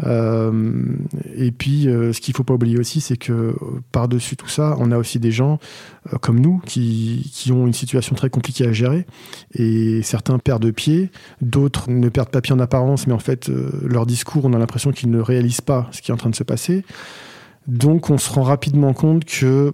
Euh, 0.05 0.73
et 1.35 1.51
puis, 1.51 1.83
ce 1.83 2.19
qu'il 2.19 2.35
faut 2.35 2.43
pas 2.43 2.53
oublier 2.53 2.77
aussi, 2.77 3.01
c'est 3.01 3.17
que 3.17 3.55
par-dessus 3.91 4.35
tout 4.35 4.49
ça, 4.49 4.75
on 4.79 4.91
a 4.91 4.97
aussi 4.97 5.19
des 5.19 5.31
gens 5.31 5.59
comme 6.21 6.39
nous 6.39 6.61
qui, 6.65 7.29
qui 7.33 7.51
ont 7.51 7.67
une 7.67 7.73
situation 7.73 8.15
très 8.15 8.29
compliquée 8.29 8.65
à 8.65 8.73
gérer, 8.73 9.05
et 9.53 10.01
certains 10.03 10.39
perdent 10.39 10.71
pied, 10.71 11.11
d'autres 11.41 11.89
ne 11.89 12.09
perdent 12.09 12.29
pas 12.29 12.41
pied 12.41 12.53
en 12.53 12.59
apparence, 12.59 13.07
mais 13.07 13.13
en 13.13 13.19
fait, 13.19 13.49
leur 13.83 14.05
discours, 14.05 14.45
on 14.45 14.53
a 14.53 14.59
l'impression 14.59 14.91
qu'ils 14.91 15.09
ne 15.09 15.19
réalisent 15.19 15.61
pas 15.61 15.89
ce 15.91 16.01
qui 16.01 16.11
est 16.11 16.13
en 16.13 16.17
train 16.17 16.29
de 16.29 16.35
se 16.35 16.43
passer. 16.43 16.83
Donc 17.67 18.09
on 18.09 18.17
se 18.17 18.31
rend 18.31 18.43
rapidement 18.43 18.93
compte 18.93 19.25
que 19.25 19.73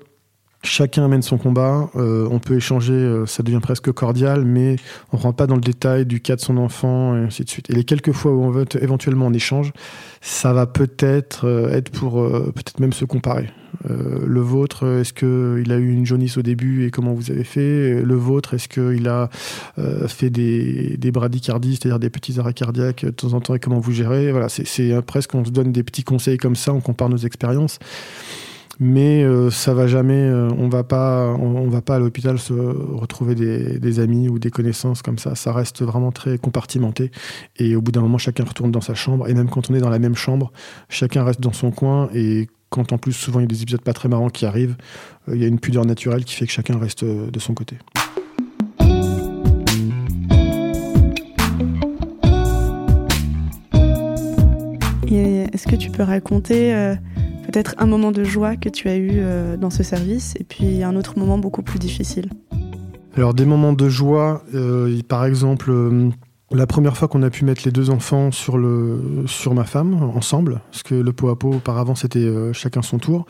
chacun 0.67 1.07
mène 1.07 1.21
son 1.21 1.37
combat, 1.37 1.89
euh, 1.95 2.27
on 2.29 2.39
peut 2.39 2.55
échanger, 2.55 2.93
euh, 2.93 3.25
ça 3.25 3.43
devient 3.43 3.59
presque 3.61 3.91
cordial, 3.91 4.45
mais 4.45 4.75
on 5.11 5.17
ne 5.17 5.21
rentre 5.21 5.37
pas 5.37 5.47
dans 5.47 5.55
le 5.55 5.61
détail 5.61 6.05
du 6.05 6.19
cas 6.19 6.35
de 6.35 6.41
son 6.41 6.57
enfant, 6.57 7.15
et 7.15 7.19
ainsi 7.19 7.43
de 7.43 7.49
suite. 7.49 7.69
Et 7.69 7.73
les 7.73 7.83
quelques 7.83 8.11
fois 8.11 8.33
où 8.33 8.43
on 8.43 8.49
veut 8.49 8.65
éventuellement 8.79 9.27
en 9.27 9.33
échange, 9.33 9.71
ça 10.21 10.53
va 10.53 10.67
peut-être 10.67 11.45
euh, 11.45 11.71
être 11.71 11.89
pour 11.89 12.15
peut-être 12.27 12.79
même 12.79 12.93
se 12.93 13.05
comparer. 13.05 13.49
le 13.89 14.41
vôtre, 14.41 14.85
est-ce 14.99 15.13
qu'il 15.13 15.71
a 15.71 15.77
eu 15.77 15.91
une 15.91 16.05
jaunisse 16.05 16.37
au 16.37 16.41
début 16.41 16.85
et 16.85 16.91
comment 16.91 17.13
vous 17.13 17.31
avez 17.31 17.43
fait? 17.43 18.01
Le 18.01 18.15
vôtre, 18.15 18.53
est-ce 18.53 18.67
qu'il 18.67 19.07
a 19.07 19.29
fait 20.07 20.29
des, 20.29 20.97
des 20.97 21.11
bradycardies, 21.11 21.75
c'est-à-dire 21.75 21.99
des 21.99 22.09
petits 22.09 22.39
arrêts 22.39 22.53
cardiaques 22.53 23.05
de 23.05 23.11
temps 23.11 23.33
en 23.33 23.41
temps 23.41 23.55
et 23.55 23.59
comment 23.59 23.79
vous 23.79 23.91
gérez? 23.91 24.31
Voilà, 24.31 24.49
c'est 24.49 25.01
presque 25.03 25.35
on 25.35 25.45
se 25.45 25.51
donne 25.51 25.71
des 25.71 25.83
petits 25.83 26.03
conseils 26.03 26.37
comme 26.37 26.55
ça, 26.55 26.73
on 26.73 26.81
compare 26.81 27.09
nos 27.09 27.17
expériences 27.17 27.79
mais 28.79 29.23
euh, 29.23 29.49
ça 29.49 29.73
va 29.73 29.87
jamais. 29.87 30.21
Euh, 30.21 30.49
on 30.57 30.69
va 30.69 30.83
pas, 30.83 31.35
on, 31.39 31.67
va 31.69 31.81
pas 31.81 31.95
à 31.95 31.99
l'hôpital 31.99 32.37
se 32.37 32.53
retrouver 32.53 33.35
des, 33.35 33.99
amis 33.99 34.29
ou 34.29 34.39
des 34.39 34.51
connaissances 34.51 35.01
comme 35.01 35.17
ça. 35.17 35.35
Ça 35.35 35.51
reste 35.51 35.83
vraiment 35.83 36.11
très 36.11 36.37
compartimenté. 36.37 37.11
Et 37.57 37.75
au 37.75 37.81
bout 37.81 37.91
d'un 37.91 38.01
moment, 38.01 38.17
chacun 38.17 38.43
retourne 38.43 38.71
dans 38.71 38.81
sa 38.81 38.93
chambre. 38.93 39.27
Et 39.27 39.33
même 39.33 39.49
quand 39.49 39.69
on 39.71 39.73
est 39.73 39.79
dans 39.79 39.89
la 39.89 39.99
même 39.99 40.15
chambre, 40.15 40.51
chacun 40.89 41.23
reste 41.23 41.41
dans 41.41 41.53
son 41.53 41.71
coin. 41.71 42.09
Et 42.13 42.47
quand 42.69 42.93
en 42.93 42.97
plus 42.97 43.13
souvent 43.13 43.39
il 43.39 43.43
y 43.43 43.45
a 43.45 43.47
des 43.47 43.61
épisodes 43.63 43.81
pas 43.81 43.93
très 43.93 44.09
marrants 44.09 44.29
qui 44.29 44.45
arrivent, 44.45 44.75
euh, 45.27 45.35
il 45.35 45.41
y 45.41 45.45
a 45.45 45.47
une 45.47 45.59
pudeur 45.59 45.85
naturelle 45.85 46.25
qui 46.25 46.35
fait 46.35 46.45
que 46.45 46.51
chacun 46.51 46.77
reste 46.77 47.03
de 47.03 47.39
son 47.39 47.53
côté. 47.53 47.77
Est-ce 55.09 55.65
que 55.65 55.75
tu 55.75 55.89
peux 55.89 56.03
raconter 56.03 56.95
peut-être 57.57 57.73
un 57.79 57.87
moment 57.87 58.11
de 58.11 58.23
joie 58.23 58.55
que 58.55 58.69
tu 58.69 58.87
as 58.87 58.97
eu 58.97 59.13
euh, 59.13 59.57
dans 59.57 59.71
ce 59.71 59.81
service 59.81 60.35
et 60.39 60.43
puis 60.43 60.83
un 60.83 60.95
autre 60.95 61.17
moment 61.17 61.39
beaucoup 61.39 61.63
plus 61.63 61.79
difficile. 61.79 62.29
Alors 63.15 63.33
des 63.33 63.45
moments 63.45 63.73
de 63.73 63.89
joie, 63.89 64.43
euh, 64.53 65.01
par 65.07 65.25
exemple, 65.25 65.71
euh, 65.71 66.11
La 66.51 66.65
première 66.65 66.95
fois 66.95 67.09
qu'on 67.09 67.23
a 67.23 67.29
pu 67.29 67.43
mettre 67.43 67.63
les 67.65 67.71
deux 67.71 67.89
enfants 67.89 68.31
sur, 68.31 68.57
le, 68.57 69.25
sur 69.25 69.53
ma 69.53 69.65
femme, 69.65 69.95
ensemble, 70.15 70.61
parce 70.71 70.81
que 70.81 70.95
le 70.95 71.11
pot 71.11 71.27
à 71.27 71.37
pot, 71.37 71.55
auparavant, 71.55 71.93
c'était 71.93 72.19
euh, 72.19 72.53
chacun 72.53 72.81
son 72.81 72.99
tour. 72.99 73.25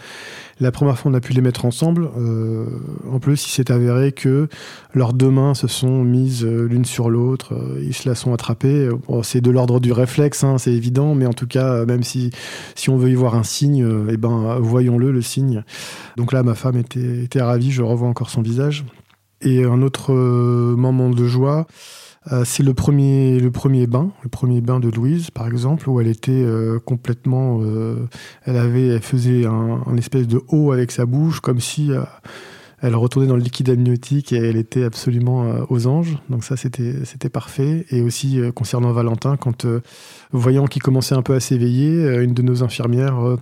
La 0.60 0.72
première 0.72 1.00
fois, 1.00 1.10
on 1.10 1.16
a 1.16 1.20
pu 1.20 1.34
les 1.34 1.42
mettre 1.42 1.66
ensemble. 1.66 2.12
Euh, 2.16 2.68
en 3.12 3.20
plus, 3.20 3.48
il 3.48 3.50
s'est 3.50 3.72
avéré 3.72 4.12
que 4.12 4.50
leurs 4.94 5.14
deux 5.14 5.32
mains 5.32 5.56
se 5.56 5.68
sont 5.68 6.04
mises 6.04 6.46
euh, 6.46 6.68
l'une 6.68 6.86
sur 6.86 7.10
l'autre. 7.10 7.56
ils 7.82 7.96
se 7.96 8.08
la 8.08 8.14
sont 8.14 8.36
attrapées. 8.36 8.88
c'est 9.24 9.42
de 9.42 9.50
l'ordre 9.50 9.80
du 9.80 9.92
réflexe, 9.92 10.44
hein, 10.44 10.60
c'est 10.60 10.74
évident, 10.74 11.16
mais 11.16 11.26
en 11.26 11.34
tout 11.34 11.48
cas, 11.48 11.86
même 11.86 12.04
si, 12.04 12.30
si 12.76 12.92
on 12.92 12.98
veut 12.98 13.10
y 13.10 13.16
voir 13.16 13.34
un 13.34 13.44
signe, 13.44 14.06
eh 14.10 14.18
ben, 14.18 14.60
voyons-le, 14.60 15.12
le 15.12 15.22
signe. 15.24 15.64
Donc 16.18 16.34
là, 16.34 16.44
ma 16.44 16.54
femme 16.54 16.78
était, 16.78 17.24
était 17.24 17.42
ravie, 17.42 17.72
je 17.72 17.82
revois 17.82 18.10
encore 18.10 18.30
son 18.30 18.44
visage. 18.44 18.86
Et 19.42 19.64
un 19.64 19.82
autre 19.82 20.14
moment 20.14 21.10
de 21.10 21.26
joie, 21.26 21.66
euh, 22.32 22.44
c'est 22.46 22.64
le 22.64 22.74
premier, 22.74 23.40
le 23.40 23.52
premier 23.52 23.88
bain, 23.88 24.12
le 24.24 24.30
premier 24.30 24.62
bain 24.62 24.80
de 24.80 24.90
Louise, 24.90 25.32
par 25.32 25.48
exemple, 25.48 25.90
où 25.90 26.02
elle 26.02 26.08
était 26.08 26.32
euh, 26.32 26.80
complètement, 26.80 27.60
euh, 27.62 28.08
elle 28.44 28.58
avait, 28.58 28.88
elle 28.88 29.02
faisait 29.02 29.46
un, 29.46 29.96
espèce 29.98 30.28
de 30.28 30.42
haut 30.50 30.72
avec 30.72 30.92
sa 30.92 31.06
bouche, 31.06 31.40
comme 31.40 31.60
si 31.60 31.92
elle 32.82 32.96
retournait 32.96 33.28
dans 33.28 33.36
le 33.36 33.42
liquide 33.42 33.70
amniotique 33.70 34.34
et 34.34 34.38
elle 34.38 34.58
était 34.58 34.84
absolument 34.84 35.66
aux 35.70 35.88
anges. 35.88 36.18
Donc 36.30 36.44
ça, 36.44 36.58
c'était, 36.58 37.06
c'était 37.06 37.30
parfait. 37.30 37.86
Et 37.90 38.02
aussi 38.02 38.40
concernant 38.54 38.92
Valentin, 38.92 39.38
quand 39.38 39.66
voyant 40.32 40.66
qu'il 40.66 40.84
commençait 40.84 41.16
un 41.16 41.24
peu 41.24 41.34
à 41.34 41.40
s'éveiller, 41.40 42.18
une 42.18 42.34
de 42.34 42.42
nos 42.42 42.64
infirmières 42.64 43.38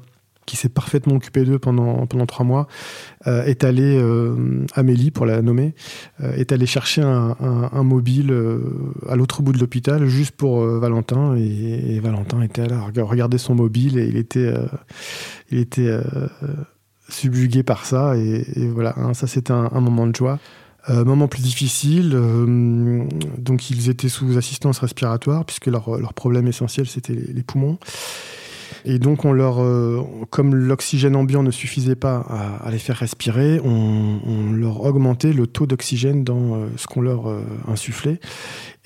qui 0.45 0.57
s'est 0.57 0.69
parfaitement 0.69 1.15
occupée 1.15 1.43
d'eux 1.43 1.59
pendant, 1.59 2.05
pendant 2.05 2.25
trois 2.25 2.45
mois, 2.45 2.67
euh, 3.27 3.43
est 3.43 3.63
allée, 3.63 3.97
euh, 3.97 4.65
Amélie 4.73 5.11
pour 5.11 5.25
la 5.25 5.41
nommer, 5.41 5.73
euh, 6.21 6.33
est 6.33 6.51
allée 6.51 6.65
chercher 6.65 7.01
un, 7.01 7.83
mobile 7.83 8.33
à 9.07 9.15
l'autre 9.15 9.41
bout 9.41 9.51
de 9.51 9.59
l'hôpital 9.59 10.05
juste 10.07 10.35
pour 10.35 10.65
Valentin. 10.65 11.35
Et, 11.35 11.99
Valentin 11.99 12.41
était 12.41 12.67
là, 12.67 12.79
regarder 12.97 13.37
son 13.37 13.55
mobile 13.55 13.97
et 13.97 14.07
il 14.07 14.17
était, 14.17 14.53
il 15.51 15.59
était 15.59 15.99
subjugué 17.09 17.63
par 17.63 17.85
ça. 17.85 18.17
Et, 18.17 18.67
voilà, 18.67 18.95
hein, 18.97 19.13
ça 19.13 19.27
c'était 19.27 19.51
un, 19.53 19.79
moment 19.79 20.07
de 20.07 20.15
joie. 20.15 20.39
moment 20.89 21.27
plus 21.27 21.43
difficile, 21.43 22.11
donc 23.37 23.69
ils 23.69 23.89
étaient 23.89 24.09
sous 24.09 24.37
assistance 24.37 24.79
respiratoire 24.79 25.45
puisque 25.45 25.67
leur, 25.67 25.99
leur 25.99 26.13
problème 26.13 26.47
essentiel 26.47 26.87
c'était 26.87 27.13
les 27.13 27.43
poumons. 27.43 27.77
Et 28.87 28.99
donc, 28.99 29.25
on 29.25 29.33
leur, 29.33 29.63
euh, 29.63 30.03
comme 30.29 30.53
l'oxygène 30.53 31.15
ambiant 31.15 31.41
ne 31.41 31.49
suffisait 31.49 31.95
pas 31.95 32.17
à, 32.63 32.69
les 32.69 32.77
faire 32.77 32.97
respirer, 32.97 33.59
on, 33.63 34.51
leur 34.51 34.83
augmentait 34.83 35.33
le 35.33 35.47
taux 35.47 35.65
d'oxygène 35.65 36.23
dans 36.23 36.55
euh, 36.55 36.67
ce 36.77 36.85
qu'on 36.85 37.01
leur 37.01 37.27
euh, 37.27 37.41
insufflait. 37.67 38.19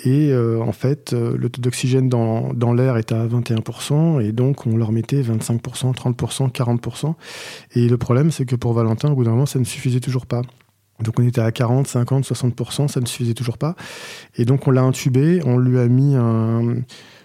Et 0.05 0.33
en 0.33 0.71
fait, 0.71 1.11
le 1.11 1.49
taux 1.49 1.61
d'oxygène 1.61 2.07
dans, 2.07 2.53
dans 2.53 2.71
l'air 2.71 2.95
était 2.95 3.15
à 3.15 3.27
21%, 3.27 4.21
et 4.21 4.31
donc 4.31 4.65
on 4.65 4.77
leur 4.77 4.93
mettait 4.93 5.21
25%, 5.21 5.93
30%, 5.93 6.49
40%. 6.53 7.15
Et 7.75 7.89
le 7.89 7.97
problème, 7.97 8.31
c'est 8.31 8.45
que 8.45 8.55
pour 8.55 8.71
Valentin, 8.71 9.11
au 9.11 9.15
bout 9.15 9.25
d'un 9.25 9.31
moment, 9.31 9.45
ça 9.45 9.59
ne 9.59 9.65
suffisait 9.65 9.99
toujours 9.99 10.25
pas. 10.25 10.41
Donc 11.01 11.19
on 11.19 11.27
était 11.27 11.41
à 11.41 11.51
40, 11.51 11.85
50, 11.85 12.23
60%, 12.23 12.87
ça 12.87 13.01
ne 13.01 13.05
suffisait 13.05 13.33
toujours 13.33 13.57
pas. 13.57 13.75
Et 14.35 14.45
donc 14.45 14.67
on 14.67 14.71
l'a 14.71 14.83
intubé, 14.83 15.41
on 15.45 15.57
lui 15.57 15.79
a 15.79 15.87
mis 15.89 16.15
un 16.15 16.75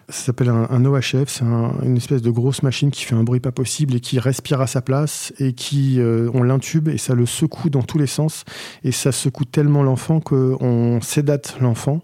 ça 0.09 0.27
s'appelle 0.27 0.51
un, 0.51 0.85
OHF, 0.85 1.29
c'est 1.29 1.45
une 1.45 1.97
espèce 1.97 2.23
de 2.23 2.31
grosse 2.31 2.63
machine 2.63 2.91
qui 2.91 3.05
fait 3.05 3.15
un 3.15 3.23
bruit 3.23 3.41
pas 3.41 3.53
possible 3.53 3.95
et 3.95 4.01
qui 4.01 4.19
respire 4.19 4.61
à 4.61 4.67
sa 4.67 4.83
place 4.83 5.33
et 5.39 5.53
qui, 5.53 5.99
euh, 5.99 6.31
on 6.35 6.43
l'intube 6.43 6.89
et 6.89 6.99
ça 6.99 7.15
le 7.15 7.27
secoue 7.27 7.71
dans 7.71 7.83
tous 7.83 7.99
les 7.99 8.07
sens 8.07 8.45
et 8.83 8.93
ça 8.93 9.13
secoue 9.13 9.45
tellement 9.45 9.83
l'enfant 9.83 10.21
qu'on 10.21 11.01
sédate 11.01 11.57
l'enfant. 11.61 12.03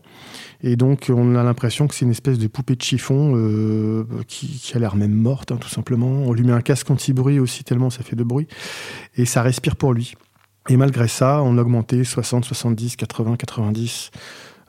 Et 0.62 0.76
donc, 0.76 1.10
on 1.14 1.36
a 1.36 1.42
l'impression 1.42 1.88
que 1.88 1.94
c'est 1.94 2.04
une 2.04 2.10
espèce 2.10 2.38
de 2.38 2.46
poupée 2.46 2.76
de 2.76 2.82
chiffon 2.82 3.32
euh, 3.34 4.04
qui, 4.28 4.72
a 4.74 4.78
l'air 4.78 4.94
même 4.94 5.14
morte, 5.14 5.52
hein, 5.52 5.56
tout 5.56 5.70
simplement. 5.70 6.06
On 6.06 6.32
lui 6.32 6.42
met 6.42 6.52
un 6.52 6.60
casque 6.60 6.90
anti-bruit 6.90 7.38
aussi, 7.38 7.64
tellement 7.64 7.88
ça 7.88 8.02
fait 8.02 8.16
de 8.16 8.24
bruit. 8.24 8.46
Et 9.16 9.24
ça 9.24 9.42
respire 9.42 9.76
pour 9.76 9.94
lui. 9.94 10.14
Et 10.68 10.76
malgré 10.76 11.08
ça, 11.08 11.40
on 11.42 11.56
a 11.56 11.62
augmenté 11.62 12.04
60, 12.04 12.44
70, 12.44 12.96
80, 12.96 13.36
90. 13.36 14.10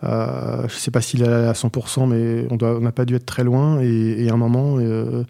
Euh, 0.03 0.67
je 0.67 0.73
ne 0.73 0.79
sais 0.79 0.91
pas 0.91 1.01
s'il 1.01 1.21
est 1.23 1.27
à 1.27 1.53
100%, 1.53 2.07
mais 2.07 2.47
on 2.49 2.79
n'a 2.79 2.91
pas 2.91 3.05
dû 3.05 3.15
être 3.15 3.25
très 3.25 3.43
loin. 3.43 3.79
Et, 3.81 4.29
à 4.29 4.33
un 4.33 4.37
moment, 4.37 4.77
euh, 4.79 5.23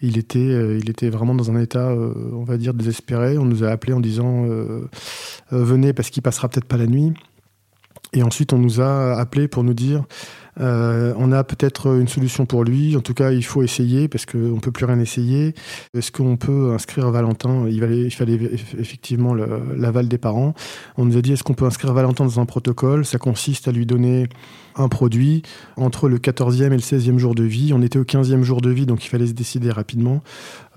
il, 0.00 0.18
était, 0.18 0.38
euh, 0.38 0.78
il 0.82 0.90
était 0.90 1.08
vraiment 1.08 1.34
dans 1.34 1.50
un 1.50 1.60
état, 1.60 1.94
on 2.32 2.44
va 2.44 2.56
dire, 2.56 2.74
désespéré. 2.74 3.38
On 3.38 3.44
nous 3.44 3.64
a 3.64 3.68
appelé 3.68 3.92
en 3.92 4.00
disant 4.00 4.46
Venez 5.50 5.92
parce 5.92 6.10
qu'il 6.10 6.22
passera 6.22 6.48
peut-être 6.48 6.66
pas 6.66 6.76
la 6.76 6.86
nuit. 6.86 7.12
Et 8.12 8.22
ensuite, 8.22 8.52
on 8.52 8.58
nous 8.58 8.80
a 8.80 9.14
appelé 9.14 9.48
pour 9.48 9.64
nous 9.64 9.74
dire 9.74 10.04
euh, 10.60 11.14
on 11.16 11.30
a 11.32 11.44
peut-être 11.44 11.98
une 11.98 12.08
solution 12.08 12.46
pour 12.46 12.64
lui. 12.64 12.96
En 12.96 13.00
tout 13.00 13.14
cas, 13.14 13.30
il 13.30 13.44
faut 13.44 13.62
essayer 13.62 14.08
parce 14.08 14.26
qu'on 14.26 14.38
ne 14.38 14.60
peut 14.60 14.72
plus 14.72 14.86
rien 14.86 14.98
essayer. 14.98 15.54
Est-ce 15.94 16.10
qu'on 16.10 16.36
peut 16.36 16.72
inscrire 16.72 17.10
Valentin? 17.10 17.66
Il, 17.68 17.82
il, 17.82 18.10
fallait 18.10 18.38
effectivement 18.78 19.34
l'aval 19.34 20.08
des 20.08 20.18
parents. 20.18 20.54
On 20.96 21.04
nous 21.04 21.16
a 21.16 21.22
dit 21.22 21.32
est-ce 21.32 21.44
qu'on 21.44 21.54
peut 21.54 21.66
inscrire 21.66 21.92
Valentin 21.92 22.24
dans 22.24 22.40
un 22.40 22.46
protocole? 22.46 23.04
Ça 23.04 23.18
consiste 23.18 23.68
à 23.68 23.72
lui 23.72 23.86
donner 23.86 24.28
un 24.74 24.88
produit 24.88 25.42
entre 25.76 26.08
le 26.08 26.18
14e 26.18 26.66
et 26.66 26.68
le 26.70 26.78
16e 26.78 27.18
jour 27.18 27.34
de 27.34 27.44
vie. 27.44 27.72
On 27.74 27.82
était 27.82 27.98
au 27.98 28.04
15e 28.04 28.42
jour 28.42 28.60
de 28.60 28.70
vie, 28.70 28.86
donc 28.86 29.04
il 29.04 29.08
fallait 29.08 29.26
se 29.26 29.32
décider 29.32 29.70
rapidement. 29.70 30.22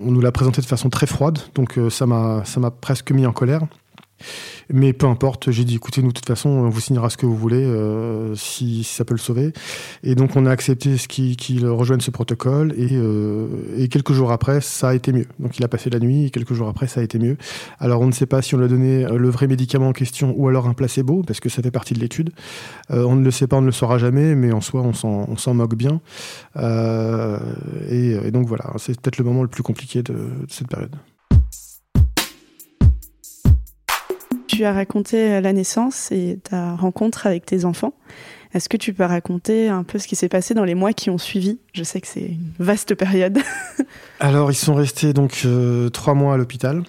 On 0.00 0.10
nous 0.10 0.20
l'a 0.20 0.32
présenté 0.32 0.60
de 0.60 0.66
façon 0.66 0.90
très 0.90 1.06
froide, 1.06 1.38
donc 1.54 1.78
euh, 1.78 1.90
ça 1.90 2.06
m'a 2.06 2.70
presque 2.80 3.12
mis 3.12 3.26
en 3.26 3.32
colère. 3.32 3.62
Mais 4.72 4.92
peu 4.92 5.06
importe, 5.06 5.50
j'ai 5.50 5.64
dit 5.64 5.76
écoutez, 5.76 6.02
nous, 6.02 6.08
de 6.08 6.14
toute 6.14 6.26
façon, 6.26 6.48
on 6.48 6.68
vous 6.68 6.80
signera 6.80 7.10
ce 7.10 7.16
que 7.16 7.26
vous 7.26 7.36
voulez 7.36 7.62
euh, 7.64 8.34
si, 8.34 8.84
ça 8.84 9.04
peut 9.04 9.14
le 9.14 9.20
sauver. 9.20 9.52
Et 10.02 10.14
donc, 10.14 10.36
on 10.36 10.46
a 10.46 10.50
accepté 10.50 10.96
ce 10.96 11.08
qu'il 11.08 11.66
rejoigne 11.66 12.00
ce 12.00 12.10
protocole. 12.10 12.74
Et, 12.76 12.88
euh, 12.92 13.46
et, 13.76 13.88
quelques 13.88 14.12
jours 14.12 14.32
après, 14.32 14.60
ça 14.60 14.88
a 14.88 14.94
été 14.94 15.12
mieux. 15.12 15.26
Donc, 15.38 15.58
il 15.58 15.64
a 15.64 15.68
passé 15.68 15.90
la 15.90 15.98
nuit 15.98 16.26
et 16.26 16.30
quelques 16.30 16.54
jours 16.54 16.68
après, 16.68 16.86
ça 16.86 17.00
a 17.00 17.02
été 17.02 17.18
mieux. 17.18 17.36
Alors, 17.78 18.00
on 18.00 18.06
ne 18.06 18.12
sait 18.12 18.26
pas 18.26 18.42
si 18.42 18.54
on 18.54 18.58
lui 18.58 18.64
a 18.64 18.68
donné 18.68 19.04
le 19.04 19.28
vrai 19.28 19.46
médicament 19.46 19.88
en 19.88 19.92
question 19.92 20.34
ou 20.36 20.48
alors 20.48 20.66
un 20.66 20.74
placebo, 20.74 21.22
parce 21.22 21.40
que 21.40 21.48
ça 21.48 21.62
fait 21.62 21.70
partie 21.70 21.94
de 21.94 22.00
l'étude. 22.00 22.30
Euh, 22.90 23.04
on 23.04 23.16
ne 23.16 23.24
le 23.24 23.30
sait 23.30 23.46
pas, 23.46 23.56
on 23.56 23.62
ne 23.62 23.66
le 23.66 23.72
saura 23.72 23.98
jamais, 23.98 24.34
mais 24.34 24.52
en 24.52 24.60
soi, 24.60 24.82
on 24.82 24.92
s'en 24.92 25.54
moque 25.54 25.74
bien. 25.74 26.00
Et, 26.56 28.30
donc, 28.30 28.46
voilà, 28.46 28.72
c'est 28.78 29.00
peut-être 29.00 29.18
le 29.18 29.24
moment 29.24 29.42
le 29.42 29.48
plus 29.48 29.62
compliqué 29.62 30.02
de 30.02 30.14
cette 30.48 30.68
période. 30.68 30.94
Tu 34.54 34.66
as 34.66 34.72
raconté 34.74 35.40
la 35.40 35.52
naissance 35.54 36.12
et 36.12 36.38
ta 36.42 36.74
rencontre 36.74 37.26
avec 37.26 37.46
tes 37.46 37.64
enfants. 37.64 37.94
Est-ce 38.52 38.68
que 38.68 38.76
tu 38.76 38.92
peux 38.92 39.04
raconter 39.04 39.68
un 39.70 39.82
peu 39.82 39.98
ce 39.98 40.06
qui 40.06 40.14
s'est 40.14 40.28
passé 40.28 40.52
dans 40.52 40.64
les 40.64 40.74
mois 40.74 40.92
qui 40.92 41.08
ont 41.08 41.16
suivi? 41.16 41.58
Je 41.72 41.82
sais 41.82 42.02
que 42.02 42.06
c'est 42.06 42.20
une 42.20 42.52
vaste 42.58 42.94
période. 42.94 43.38
Alors, 44.20 44.50
ils 44.50 44.56
sont 44.56 44.74
restés 44.74 45.14
donc 45.14 45.42
euh, 45.46 45.88
trois 45.88 46.12
mois 46.12 46.34
à 46.34 46.36
l'hôpital 46.36 46.82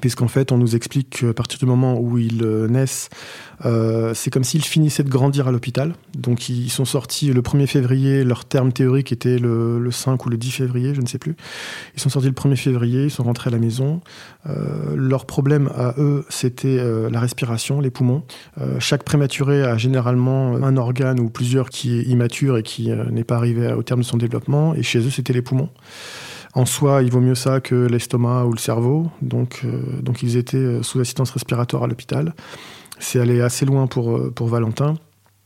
puisqu'en 0.00 0.28
fait, 0.28 0.52
on 0.52 0.58
nous 0.58 0.76
explique 0.76 1.20
qu'à 1.20 1.32
partir 1.32 1.58
du 1.58 1.66
moment 1.66 1.98
où 1.98 2.18
ils 2.18 2.42
euh, 2.42 2.68
naissent, 2.68 3.08
euh, 3.64 4.14
c'est 4.14 4.30
comme 4.30 4.44
s'ils 4.44 4.64
finissaient 4.64 5.02
de 5.02 5.08
grandir 5.08 5.48
à 5.48 5.52
l'hôpital. 5.52 5.94
Donc, 6.16 6.48
ils 6.48 6.70
sont 6.70 6.84
sortis 6.84 7.32
le 7.32 7.42
1er 7.42 7.66
février, 7.66 8.24
leur 8.24 8.44
terme 8.44 8.72
théorique 8.72 9.12
était 9.12 9.38
le, 9.38 9.88
5 9.90 10.24
ou 10.26 10.28
le 10.28 10.36
10 10.36 10.50
février, 10.50 10.94
je 10.94 11.00
ne 11.00 11.06
sais 11.06 11.18
plus. 11.18 11.36
Ils 11.94 12.00
sont 12.00 12.08
sortis 12.08 12.28
le 12.28 12.34
1er 12.34 12.56
février, 12.56 13.04
ils 13.04 13.10
sont 13.10 13.24
rentrés 13.24 13.48
à 13.48 13.52
la 13.52 13.58
maison. 13.58 14.00
Euh, 14.48 14.94
leur 14.96 15.26
problème 15.26 15.70
à 15.76 15.94
eux, 15.98 16.24
c'était 16.28 16.78
la 17.10 17.20
respiration, 17.20 17.80
les 17.80 17.90
poumons. 17.90 18.22
chaque 18.78 19.02
prématuré 19.02 19.62
a 19.62 19.76
généralement 19.76 20.54
un 20.54 20.76
organe 20.76 21.20
ou 21.20 21.28
plusieurs 21.28 21.70
qui 21.70 21.98
est 21.98 22.02
immature 22.02 22.56
et 22.56 22.62
qui 22.62 22.90
n'est 23.10 23.24
pas 23.24 23.36
arrivé 23.36 23.72
au 23.72 23.82
terme 23.82 24.00
de 24.00 24.06
son 24.06 24.16
développement, 24.16 24.74
et 24.74 24.82
chez 24.82 25.00
eux, 25.00 25.10
c'était 25.10 25.32
les 25.32 25.42
poumons. 25.42 25.70
En 26.58 26.66
soi, 26.66 27.04
il 27.04 27.12
vaut 27.12 27.20
mieux 27.20 27.36
ça 27.36 27.60
que 27.60 27.86
l'estomac 27.86 28.46
ou 28.46 28.50
le 28.50 28.58
cerveau. 28.58 29.12
Donc, 29.22 29.60
euh, 29.64 29.80
ils 30.22 30.36
étaient 30.36 30.56
euh, 30.56 30.82
sous 30.82 30.98
assistance 30.98 31.30
respiratoire 31.30 31.84
à 31.84 31.86
l'hôpital. 31.86 32.34
C'est 32.98 33.20
allé 33.20 33.40
assez 33.40 33.64
loin 33.64 33.86
pour, 33.86 34.16
euh, 34.16 34.34
Valentin 34.40 34.96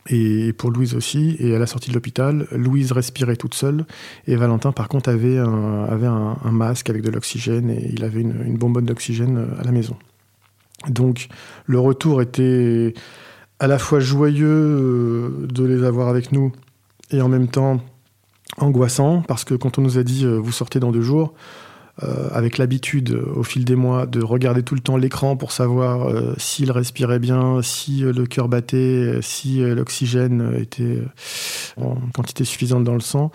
et 0.09 0.55
pour 0.55 0.71
Louise 0.71 0.95
aussi. 0.95 1.37
Et 1.39 1.55
à 1.55 1.59
la 1.59 1.67
sortie 1.67 1.91
de 1.91 1.95
l'hôpital, 1.95 2.47
Louise 2.53 2.93
respirait 2.93 3.37
toute 3.37 3.53
seule. 3.53 3.85
Et 4.27 4.37
Valentin, 4.37 4.73
par 4.73 4.89
contre, 4.89 5.11
avait 5.11 5.37
un, 5.37 5.85
avait 5.85 6.07
un, 6.07 6.51
masque 6.51 6.89
avec 6.89 7.03
de 7.03 7.11
l'oxygène 7.11 7.69
et 7.69 7.91
il 7.93 8.05
avait 8.05 8.23
une, 8.23 8.43
une 8.47 8.57
bonbonne 8.57 8.87
d'oxygène 8.87 9.51
à 9.61 9.65
la 9.65 9.71
maison. 9.71 9.97
Donc 10.89 11.29
le 11.67 11.79
retour 11.79 12.23
était 12.23 12.95
à 13.59 13.67
la 13.67 13.79
fois 13.79 14.01
joyeux 14.01 15.47
de 15.47 15.65
les 15.67 15.85
avoir 15.85 16.09
avec 16.09 16.33
nous 16.33 16.53
et 17.11 17.21
en 17.21 17.29
même 17.29 17.49
temps 17.49 17.83
angoissant 18.59 19.23
parce 19.27 19.45
que 19.45 19.55
quand 19.55 19.79
on 19.79 19.83
nous 19.83 19.99
a 19.99 20.03
dit 20.03 20.25
euh, 20.25 20.37
vous 20.37 20.53
sortez 20.53 20.81
dans 20.81 20.93
deux 20.93 21.03
jours, 21.03 21.35
euh, 22.03 22.31
avec 22.33 22.57
l'habitude 22.57 23.11
euh, 23.11 23.35
au 23.35 23.43
fil 23.43 23.67
des 23.67 23.77
mois 23.77 24.07
de 24.07 24.23
regarder 24.23 24.63
tout 24.63 24.75
le 24.75 24.81
temps 24.81 24.97
l'écran 24.97 25.37
pour 25.37 25.53
savoir 25.53 26.11
s'il 26.39 26.71
respirait 26.73 27.19
bien, 27.19 27.61
si 27.63 28.01
le 28.01 28.25
cœur 28.25 28.49
battait, 28.49 29.19
si 29.21 29.61
l'oxygène 29.61 30.55
était 30.59 31.03
en 31.77 31.97
quantité 32.15 32.45
suffisante 32.45 32.85
dans 32.85 32.95
le 32.95 33.01
sang, 33.01 33.31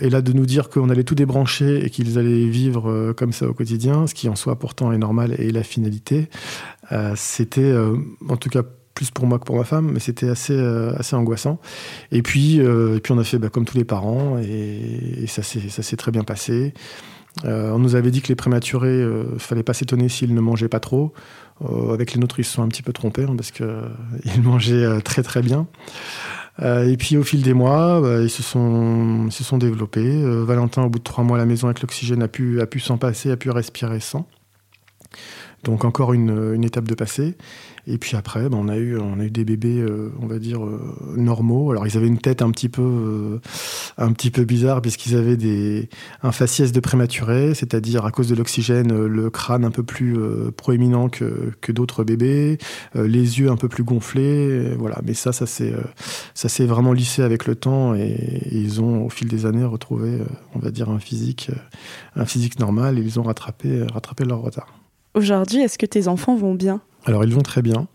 et 0.00 0.10
là 0.10 0.20
de 0.20 0.32
nous 0.32 0.46
dire 0.46 0.68
qu'on 0.68 0.90
allait 0.90 1.04
tout 1.04 1.14
débrancher 1.14 1.84
et 1.84 1.90
qu'ils 1.90 2.18
allaient 2.18 2.48
vivre 2.48 3.12
comme 3.12 3.32
ça 3.32 3.46
au 3.46 3.54
quotidien, 3.54 4.06
ce 4.08 4.14
qui 4.14 4.28
en 4.28 4.36
soi 4.36 4.58
pourtant 4.58 4.92
est 4.92 4.98
normal 4.98 5.34
et 5.38 5.52
la 5.52 5.62
finalité, 5.62 6.28
c'était 7.14 7.72
en 8.28 8.36
tout 8.36 8.50
cas 8.50 8.62
plus 9.00 9.10
pour 9.10 9.26
moi 9.26 9.38
que 9.38 9.44
pour 9.44 9.56
ma 9.56 9.64
femme, 9.64 9.90
mais 9.92 9.98
c'était 9.98 10.28
assez, 10.28 10.58
assez 10.96 11.16
angoissant. 11.16 11.58
Et 12.12 12.20
puis, 12.20 12.56
et 12.58 13.00
puis 13.02 13.12
on 13.12 13.18
a 13.18 13.24
fait 13.24 13.38
bah, 13.38 13.48
comme 13.48 13.64
tous 13.64 13.78
les 13.78 13.84
parents, 13.84 14.38
et, 14.38 15.24
ça 15.26 15.42
s'est 15.42 15.96
très 15.96 16.10
bien 16.10 16.22
passé. 16.22 16.74
on 17.44 17.78
nous 17.78 17.94
avait 17.94 18.10
dit 18.10 18.20
que 18.20 18.28
les 18.28 18.34
prématurés, 18.34 19.00
il 19.00 19.38
fallait 19.38 19.62
pas 19.62 19.72
s'étonner 19.72 20.10
s'ils 20.10 20.34
ne 20.34 20.40
mangeaient 20.40 20.68
pas 20.68 20.80
trop. 20.80 21.14
avec 21.90 22.12
les 22.12 22.20
nôtres, 22.20 22.40
ils 22.40 22.44
se 22.44 22.52
sont 22.52 22.62
un 22.62 22.68
petit 22.68 22.82
peu 22.82 22.92
trompés 22.92 23.24
hein, 23.24 23.34
parce 23.36 23.52
qu'ils 23.52 24.42
mangeaient 24.42 25.00
très 25.00 25.22
très 25.22 25.40
bien. 25.40 25.66
Euh, 26.62 26.88
et 26.88 26.96
puis 26.96 27.16
au 27.16 27.22
fil 27.22 27.42
des 27.42 27.54
mois, 27.54 28.00
bah, 28.00 28.20
ils 28.22 28.30
se 28.30 28.42
sont, 28.42 29.58
développés. 29.58 30.00
Euh, 30.00 30.44
Valentin, 30.44 30.82
au 30.82 30.88
bout 30.88 30.98
de 30.98 31.04
trois 31.04 31.24
mois 31.24 31.36
à 31.36 31.40
la 31.40 31.46
maison 31.46 31.68
avec 31.68 31.80
l'oxygène, 31.80 32.22
a 32.22 32.28
pu 32.28 32.80
s'en 32.80 32.98
passer, 32.98 33.30
a 33.30 33.36
pu 33.36 33.50
respirer 33.50 34.00
sans. 34.00 34.26
Donc 35.64 35.84
encore 35.84 36.14
une, 36.14 36.64
étape 36.64 36.88
de 36.88 36.94
passé. 36.94 37.36
Et 37.86 37.98
puis 37.98 38.16
après, 38.16 38.48
ben, 38.48 38.58
on, 38.58 38.68
a 38.68 38.76
eu, 38.76 38.98
on 38.98 39.18
a 39.20 39.24
eu 39.24 39.30
des 39.30 39.44
bébés, 39.44 39.80
euh, 39.80 40.12
on 40.20 40.26
va 40.26 40.38
dire, 40.38 40.64
euh, 40.64 41.14
normaux. 41.16 41.70
Alors 41.70 41.86
ils 41.86 41.96
avaient 41.96 42.06
une 42.06 42.18
tête 42.18 42.40
un 42.40 42.50
petit 42.50 42.68
peu, 42.68 42.82
euh, 42.82 43.38
un 43.98 44.12
petit 44.12 44.30
peu 44.30 44.44
bizarre 44.44 44.80
puisqu'ils 44.80 45.16
avaient 45.16 45.36
des, 45.36 45.88
un 46.22 46.32
faciès 46.32 46.72
de 46.72 46.80
prématuré, 46.80 47.54
c'est-à-dire 47.54 48.04
à 48.04 48.10
cause 48.10 48.28
de 48.28 48.34
l'oxygène, 48.34 49.06
le 49.06 49.30
crâne 49.30 49.64
un 49.64 49.70
peu 49.70 49.82
plus 49.82 50.16
proéminent 50.56 51.08
que, 51.08 51.52
que 51.60 51.72
d'autres 51.72 52.04
bébés, 52.04 52.58
les 52.94 53.40
yeux 53.40 53.50
un 53.50 53.56
peu 53.56 53.68
plus 53.68 53.84
gonflés. 53.84 54.74
voilà. 54.78 55.00
Mais 55.04 55.14
ça, 55.14 55.32
ça 55.32 55.46
s'est, 55.46 55.74
ça 56.34 56.48
s'est 56.48 56.66
vraiment 56.66 56.92
lissé 56.92 57.22
avec 57.22 57.46
le 57.46 57.54
temps 57.54 57.94
et, 57.94 58.00
et, 58.00 58.56
ils 58.56 58.80
ont, 58.80 59.06
au 59.06 59.10
fil 59.10 59.28
des 59.28 59.46
années, 59.46 59.64
retrouvé, 59.64 60.18
on 60.54 60.58
va 60.58 60.70
dire, 60.70 60.90
un 60.90 60.98
physique, 60.98 61.50
un 62.14 62.24
physique 62.24 62.58
normal 62.58 62.98
et 62.98 63.02
ils 63.02 63.18
ont 63.18 63.24
rattrapé, 63.24 63.82
rattrapé 63.84 64.24
leur 64.24 64.40
retard. 64.40 64.80
Aujourd'hui, 65.14 65.60
est-ce 65.60 65.78
que 65.78 65.86
tes 65.86 66.08
enfants 66.08 66.36
vont 66.36 66.54
bien? 66.54 66.80
Alors 67.04 67.24
ils 67.24 67.34
vont 67.34 67.42
très 67.42 67.62
bien. 67.62 67.88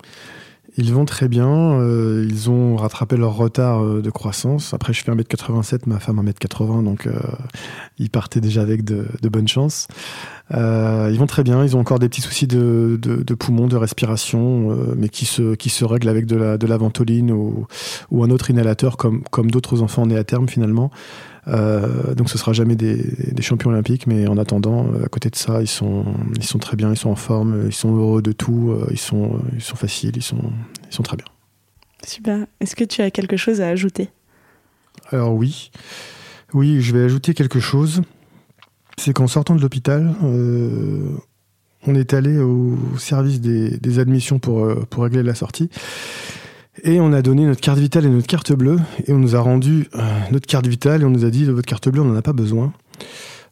Ils 0.78 0.92
vont 0.92 1.06
très 1.06 1.26
bien, 1.26 1.48
euh, 1.48 2.26
ils 2.28 2.50
ont 2.50 2.76
rattrapé 2.76 3.16
leur 3.16 3.34
retard 3.34 3.82
euh, 3.82 4.02
de 4.02 4.10
croissance. 4.10 4.74
Après, 4.74 4.92
je 4.92 5.02
fais 5.02 5.10
1m87, 5.10 5.82
ma 5.86 5.98
femme 5.98 6.22
1m80, 6.22 6.84
donc 6.84 7.06
euh, 7.06 7.18
ils 7.98 8.10
partaient 8.10 8.42
déjà 8.42 8.60
avec 8.60 8.84
de, 8.84 9.06
bonnes 9.30 9.48
chances. 9.48 9.88
ils 10.52 11.16
vont 11.18 11.26
très 11.26 11.44
bien, 11.44 11.64
ils 11.64 11.76
ont 11.76 11.80
encore 11.80 11.98
des 11.98 12.10
petits 12.10 12.20
soucis 12.20 12.46
de, 12.46 12.98
poumons, 13.38 13.68
de 13.68 13.76
respiration, 13.76 14.76
mais 14.96 15.08
qui 15.08 15.24
se, 15.24 15.54
qui 15.54 15.72
règlent 15.82 16.10
avec 16.10 16.26
de 16.26 16.36
la, 16.36 16.58
de 16.58 16.66
la 16.66 16.76
ventoline 16.76 17.32
ou, 17.32 17.66
ou 18.10 18.22
un 18.22 18.28
autre 18.28 18.50
inhalateur, 18.50 18.98
comme, 18.98 19.22
comme 19.30 19.50
d'autres 19.50 19.80
enfants 19.80 20.04
nés 20.04 20.18
à 20.18 20.24
terme 20.24 20.46
finalement. 20.46 20.90
Euh, 21.48 22.14
donc 22.14 22.28
ce 22.28 22.38
sera 22.38 22.52
jamais 22.52 22.74
des, 22.74 23.02
champions 23.40 23.70
olympiques, 23.70 24.06
mais 24.06 24.26
en 24.26 24.36
attendant, 24.38 24.86
euh, 24.92 25.04
à 25.04 25.08
côté 25.08 25.30
de 25.30 25.36
ça, 25.36 25.60
ils 25.60 25.68
sont, 25.68 26.04
ils 26.36 26.44
sont 26.44 26.58
très 26.58 26.76
bien, 26.76 26.90
ils 26.90 26.96
sont 26.96 27.10
en 27.10 27.16
forme, 27.16 27.66
ils 27.66 27.72
sont 27.72 27.94
heureux 27.94 28.22
de 28.22 28.32
tout, 28.32 28.70
euh, 28.72 28.86
ils 28.90 28.98
sont, 28.98 29.40
ils 29.54 29.62
sont 29.62 29.76
faciles, 29.76 30.16
ils 30.16 30.22
sont, 30.22 30.52
ils 30.88 30.94
sont 30.94 31.02
très 31.02 31.16
bien. 31.16 31.26
Super. 32.04 32.46
Est-ce 32.60 32.74
que 32.74 32.84
tu 32.84 33.02
as 33.02 33.10
quelque 33.10 33.36
chose 33.36 33.60
à 33.60 33.68
ajouter? 33.68 34.10
Alors 35.10 35.34
oui, 35.34 35.70
oui, 36.52 36.80
je 36.80 36.92
vais 36.92 37.04
ajouter 37.04 37.34
quelque 37.34 37.60
chose. 37.60 38.02
C'est 38.98 39.12
qu'en 39.12 39.26
sortant 39.26 39.54
de 39.54 39.60
l'hôpital, 39.60 40.14
on 40.22 41.94
est 41.94 42.14
allé 42.14 42.38
au 42.38 42.76
service 42.98 43.40
des, 43.40 43.76
des 43.78 43.98
admissions 43.98 44.38
pour, 44.38 44.74
pour 44.86 45.02
régler 45.04 45.22
la 45.22 45.34
sortie. 45.34 45.70
Et 46.82 47.00
on 47.00 47.12
a 47.12 47.22
donné 47.22 47.46
notre 47.46 47.60
carte 47.60 47.78
vitale 47.78 48.04
et 48.04 48.08
notre 48.08 48.26
carte 48.26 48.52
bleue, 48.52 48.78
et 49.06 49.12
on 49.12 49.18
nous 49.18 49.34
a 49.34 49.40
rendu 49.40 49.88
euh, 49.94 50.02
notre 50.30 50.46
carte 50.46 50.66
vitale, 50.66 51.02
et 51.02 51.04
on 51.04 51.10
nous 51.10 51.24
a 51.24 51.30
dit, 51.30 51.46
de 51.46 51.52
votre 51.52 51.66
carte 51.66 51.88
bleue, 51.88 52.02
on 52.02 52.06
n'en 52.06 52.16
a 52.16 52.22
pas 52.22 52.34
besoin, 52.34 52.72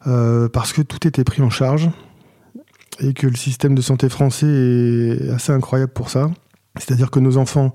euh, 0.06 0.48
parce 0.48 0.72
que 0.72 0.82
tout 0.82 1.06
était 1.06 1.24
pris 1.24 1.42
en 1.42 1.50
charge, 1.50 1.90
et 3.00 3.14
que 3.14 3.26
le 3.26 3.36
système 3.36 3.74
de 3.74 3.82
santé 3.82 4.08
français 4.08 4.46
est 4.46 5.30
assez 5.30 5.52
incroyable 5.52 5.92
pour 5.92 6.10
ça. 6.10 6.30
C'est-à-dire 6.76 7.10
que 7.10 7.18
nos 7.18 7.36
enfants 7.36 7.74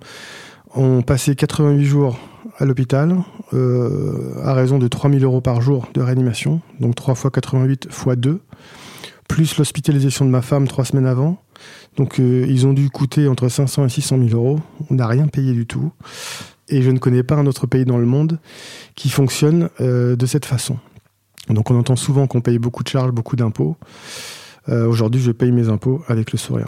ont 0.76 1.02
passé 1.02 1.36
88 1.36 1.86
jours 1.86 2.20
à 2.58 2.66
l'hôpital, 2.66 3.18
euh, 3.54 4.34
à 4.44 4.54
raison 4.54 4.78
de 4.78 4.88
3000 4.88 5.24
euros 5.24 5.42
par 5.42 5.62
jour 5.62 5.88
de 5.94 6.02
réanimation, 6.02 6.62
donc 6.80 6.96
3 6.96 7.16
fois 7.16 7.32
88 7.32 7.92
fois 7.92 8.16
2, 8.16 8.40
plus 9.28 9.58
l'hospitalisation 9.58 10.26
de 10.26 10.30
ma 10.30 10.42
femme 10.42 10.68
3 10.68 10.86
semaines 10.86 11.08
avant, 11.08 11.42
donc 11.98 12.20
euh, 12.20 12.46
ils 12.48 12.66
ont 12.66 12.74
dû 12.74 12.90
coûter 12.90 13.28
entre 13.28 13.50
500 13.50 13.86
et 13.86 13.90
600 13.90 14.18
000 14.30 14.30
euros. 14.42 14.60
On 14.90 14.96
n'a 14.96 15.08
rien 15.08 15.28
payé 15.28 15.54
du 15.54 15.66
tout. 15.66 15.92
Et 16.70 16.82
je 16.82 16.92
ne 16.92 17.00
connais 17.00 17.24
pas 17.24 17.36
un 17.36 17.46
autre 17.46 17.68
pays 17.68 17.86
dans 17.86 17.98
le 17.98 18.06
monde 18.06 18.40
qui 18.96 19.10
fonctionne 19.10 19.70
euh, 19.82 20.16
de 20.16 20.26
cette 20.26 20.46
façon. 20.46 20.78
Donc 21.50 21.72
on 21.72 21.78
entend 21.78 21.96
souvent 21.96 22.28
qu'on 22.28 22.42
paye 22.42 22.60
beaucoup 22.60 22.84
de 22.84 22.90
charges, 22.90 23.12
beaucoup 23.12 23.36
d'impôts. 23.36 23.76
Euh, 24.70 24.88
aujourd'hui, 24.88 25.22
je 25.22 25.32
paye 25.32 25.52
mes 25.52 25.68
impôts 25.68 26.04
avec 26.08 26.32
le 26.32 26.38
sourire. 26.38 26.66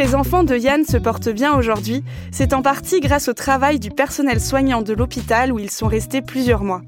Les 0.00 0.14
enfants 0.14 0.44
de 0.44 0.56
Yann 0.56 0.82
se 0.86 0.96
portent 0.96 1.28
bien 1.28 1.54
aujourd'hui, 1.54 2.02
c'est 2.32 2.54
en 2.54 2.62
partie 2.62 3.00
grâce 3.00 3.28
au 3.28 3.34
travail 3.34 3.78
du 3.78 3.90
personnel 3.90 4.40
soignant 4.40 4.80
de 4.80 4.94
l'hôpital 4.94 5.52
où 5.52 5.58
ils 5.58 5.70
sont 5.70 5.88
restés 5.88 6.22
plusieurs 6.22 6.64
mois. 6.64 6.80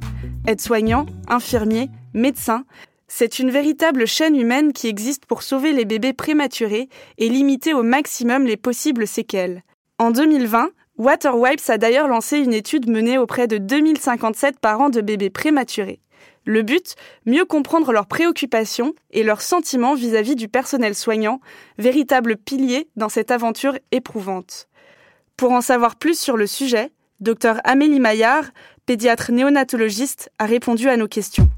Aides-soignants, 0.46 1.04
infirmiers, 1.28 1.90
médecins, 2.14 2.64
c'est 3.08 3.38
une 3.38 3.50
véritable 3.50 4.06
chaîne 4.06 4.34
humaine 4.34 4.72
qui 4.72 4.88
existe 4.88 5.26
pour 5.26 5.42
sauver 5.42 5.74
les 5.74 5.84
bébés 5.84 6.14
prématurés 6.14 6.88
et 7.18 7.28
limiter 7.28 7.74
au 7.74 7.82
maximum 7.82 8.46
les 8.46 8.56
possibles 8.56 9.06
séquelles. 9.06 9.62
En 9.98 10.10
2020, 10.10 10.70
Waterwipes 10.96 11.68
a 11.68 11.76
d'ailleurs 11.76 12.08
lancé 12.08 12.38
une 12.38 12.54
étude 12.54 12.88
menée 12.88 13.18
auprès 13.18 13.46
de 13.46 13.58
2057 13.58 14.58
parents 14.58 14.88
de 14.88 15.02
bébés 15.02 15.28
prématurés. 15.28 16.00
Le 16.44 16.62
but, 16.62 16.96
mieux 17.24 17.44
comprendre 17.44 17.92
leurs 17.92 18.06
préoccupations 18.06 18.94
et 19.10 19.22
leurs 19.22 19.42
sentiments 19.42 19.94
vis-à-vis 19.94 20.34
du 20.34 20.48
personnel 20.48 20.94
soignant, 20.94 21.40
véritable 21.78 22.36
pilier 22.36 22.88
dans 22.96 23.08
cette 23.08 23.30
aventure 23.30 23.78
éprouvante. 23.92 24.68
Pour 25.36 25.52
en 25.52 25.60
savoir 25.60 25.96
plus 25.96 26.18
sur 26.18 26.36
le 26.36 26.46
sujet, 26.46 26.90
Dr 27.20 27.60
Amélie 27.64 28.00
Maillard, 28.00 28.46
pédiatre 28.86 29.30
néonatologiste, 29.30 30.30
a 30.38 30.46
répondu 30.46 30.88
à 30.88 30.96
nos 30.96 31.08
questions. 31.08 31.48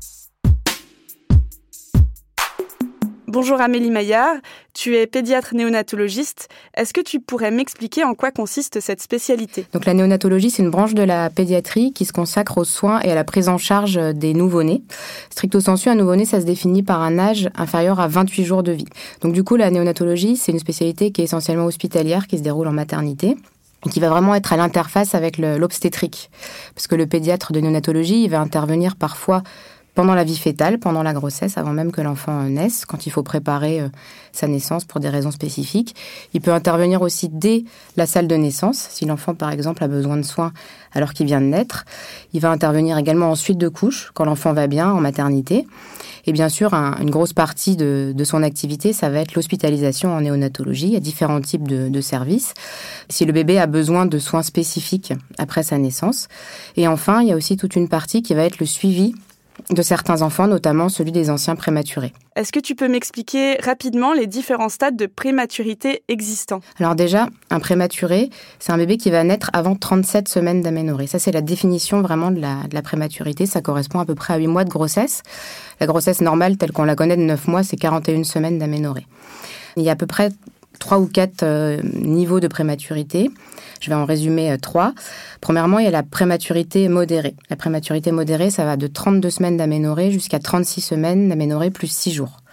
Bonjour 3.34 3.60
Amélie 3.60 3.90
Maillard, 3.90 4.36
tu 4.74 4.94
es 4.94 5.08
pédiatre 5.08 5.56
néonatologiste. 5.56 6.48
Est-ce 6.76 6.92
que 6.92 7.00
tu 7.00 7.18
pourrais 7.18 7.50
m'expliquer 7.50 8.04
en 8.04 8.14
quoi 8.14 8.30
consiste 8.30 8.78
cette 8.78 9.02
spécialité? 9.02 9.66
Donc 9.72 9.86
la 9.86 9.94
néonatologie, 9.94 10.50
c'est 10.50 10.62
une 10.62 10.70
branche 10.70 10.94
de 10.94 11.02
la 11.02 11.30
pédiatrie 11.30 11.92
qui 11.92 12.04
se 12.04 12.12
consacre 12.12 12.58
aux 12.58 12.64
soins 12.64 13.00
et 13.00 13.10
à 13.10 13.16
la 13.16 13.24
prise 13.24 13.48
en 13.48 13.58
charge 13.58 13.98
des 14.14 14.34
nouveau-nés. 14.34 14.84
Stricto 15.30 15.58
sensu, 15.58 15.88
un 15.88 15.96
nouveau-né, 15.96 16.26
ça 16.26 16.40
se 16.40 16.46
définit 16.46 16.84
par 16.84 17.02
un 17.02 17.18
âge 17.18 17.50
inférieur 17.56 17.98
à 17.98 18.06
28 18.06 18.44
jours 18.44 18.62
de 18.62 18.70
vie. 18.70 18.86
Donc 19.20 19.32
du 19.32 19.42
coup, 19.42 19.56
la 19.56 19.68
néonatologie, 19.68 20.36
c'est 20.36 20.52
une 20.52 20.60
spécialité 20.60 21.10
qui 21.10 21.20
est 21.20 21.24
essentiellement 21.24 21.64
hospitalière, 21.64 22.28
qui 22.28 22.38
se 22.38 22.44
déroule 22.44 22.68
en 22.68 22.72
maternité 22.72 23.36
qui 23.90 24.00
va 24.00 24.08
vraiment 24.08 24.34
être 24.34 24.52
à 24.52 24.56
l'interface 24.56 25.14
avec 25.14 25.38
l'obstétrique. 25.38 26.30
Parce 26.74 26.86
que 26.86 26.94
le 26.94 27.06
pédiatre 27.06 27.52
de 27.52 27.60
néonatologie, 27.60 28.24
il 28.24 28.30
va 28.30 28.40
intervenir 28.40 28.96
parfois 28.96 29.42
pendant 29.94 30.14
la 30.14 30.24
vie 30.24 30.36
fétale, 30.36 30.78
pendant 30.78 31.02
la 31.02 31.12
grossesse, 31.12 31.56
avant 31.56 31.72
même 31.72 31.92
que 31.92 32.00
l'enfant 32.00 32.42
naisse, 32.44 32.84
quand 32.84 33.06
il 33.06 33.10
faut 33.10 33.22
préparer 33.22 33.80
euh, 33.80 33.88
sa 34.32 34.48
naissance 34.48 34.84
pour 34.84 35.00
des 35.00 35.08
raisons 35.08 35.30
spécifiques. 35.30 35.94
Il 36.34 36.40
peut 36.40 36.52
intervenir 36.52 37.02
aussi 37.02 37.28
dès 37.28 37.64
la 37.96 38.06
salle 38.06 38.26
de 38.26 38.34
naissance, 38.34 38.88
si 38.90 39.04
l'enfant, 39.04 39.34
par 39.34 39.50
exemple, 39.50 39.84
a 39.84 39.88
besoin 39.88 40.16
de 40.16 40.22
soins 40.22 40.52
alors 40.92 41.12
qu'il 41.12 41.26
vient 41.26 41.40
de 41.40 41.46
naître. 41.46 41.84
Il 42.32 42.40
va 42.40 42.50
intervenir 42.50 42.98
également 42.98 43.30
en 43.30 43.34
suite 43.34 43.58
de 43.58 43.68
couche, 43.68 44.10
quand 44.14 44.24
l'enfant 44.24 44.52
va 44.52 44.66
bien, 44.66 44.90
en 44.90 45.00
maternité. 45.00 45.66
Et 46.26 46.32
bien 46.32 46.48
sûr, 46.48 46.72
une 46.72 47.10
grosse 47.10 47.32
partie 47.32 47.76
de, 47.76 48.14
son 48.24 48.42
activité, 48.42 48.92
ça 48.92 49.10
va 49.10 49.20
être 49.20 49.34
l'hospitalisation 49.34 50.14
en 50.14 50.22
néonatologie. 50.22 50.86
Il 50.86 50.92
y 50.94 50.96
a 50.96 51.00
différents 51.00 51.40
types 51.40 51.68
de, 51.68 52.00
services. 52.00 52.54
Si 53.08 53.24
le 53.24 53.32
bébé 53.32 53.58
a 53.58 53.66
besoin 53.66 54.06
de 54.06 54.18
soins 54.18 54.42
spécifiques 54.42 55.12
après 55.38 55.62
sa 55.62 55.78
naissance. 55.78 56.28
Et 56.76 56.88
enfin, 56.88 57.22
il 57.22 57.28
y 57.28 57.32
a 57.32 57.36
aussi 57.36 57.56
toute 57.56 57.76
une 57.76 57.88
partie 57.88 58.22
qui 58.22 58.34
va 58.34 58.44
être 58.44 58.58
le 58.58 58.66
suivi 58.66 59.14
de 59.70 59.82
certains 59.82 60.22
enfants, 60.22 60.46
notamment 60.46 60.88
celui 60.88 61.12
des 61.12 61.30
anciens 61.30 61.56
prématurés. 61.56 62.12
Est-ce 62.36 62.52
que 62.52 62.60
tu 62.60 62.74
peux 62.74 62.88
m'expliquer 62.88 63.56
rapidement 63.62 64.12
les 64.12 64.26
différents 64.26 64.68
stades 64.68 64.96
de 64.96 65.06
prématurité 65.06 66.02
existants? 66.08 66.60
Alors 66.78 66.94
déjà, 66.94 67.28
un 67.50 67.60
prématuré, 67.60 68.30
c'est 68.58 68.72
un 68.72 68.76
bébé 68.76 68.96
qui 68.96 69.10
va 69.10 69.22
naître 69.22 69.50
avant 69.52 69.76
37 69.76 70.28
semaines 70.28 70.60
d'aménorrhée. 70.60 71.06
Ça, 71.06 71.18
c'est 71.18 71.32
la 71.32 71.42
définition 71.42 72.02
vraiment 72.02 72.30
de 72.30 72.40
la, 72.40 72.56
de 72.68 72.74
la, 72.74 72.82
prématurité. 72.82 73.46
Ça 73.46 73.60
correspond 73.60 74.00
à 74.00 74.04
peu 74.04 74.14
près 74.14 74.34
à 74.34 74.38
8 74.38 74.46
mois 74.48 74.64
de 74.64 74.70
grossesse. 74.70 75.22
La 75.80 75.86
grossesse 75.86 76.20
normale, 76.20 76.56
telle 76.56 76.72
qu'on 76.72 76.84
la 76.84 76.96
connaît 76.96 77.16
de 77.16 77.22
9 77.22 77.48
mois, 77.48 77.62
c'est 77.62 77.76
41 77.76 78.24
semaines 78.24 78.58
d'aménorrhée. 78.58 79.06
Il 79.76 79.82
y 79.82 79.88
a 79.88 79.92
à 79.92 79.96
peu 79.96 80.06
près 80.06 80.30
trois 80.78 80.98
ou 80.98 81.06
quatre 81.06 81.42
euh, 81.42 81.78
niveaux 81.94 82.40
de 82.40 82.48
prématurité. 82.48 83.30
Je 83.80 83.90
vais 83.90 83.96
en 83.96 84.04
résumer 84.04 84.52
euh, 84.52 84.56
trois. 84.56 84.94
Premièrement, 85.40 85.78
il 85.78 85.84
y 85.84 85.88
a 85.88 85.90
la 85.90 86.02
prématurité 86.02 86.88
modérée. 86.88 87.34
La 87.50 87.56
prématurité 87.56 88.12
modérée, 88.12 88.50
ça 88.50 88.64
va 88.64 88.76
de 88.76 88.86
32 88.86 89.30
semaines 89.30 89.56
d'aménorrhée 89.56 90.10
jusqu'à 90.10 90.38
36 90.38 90.80
semaines 90.80 91.28
d'aménorrhée 91.28 91.70
plus 91.70 91.88
6 91.88 92.12
jours. 92.12 92.43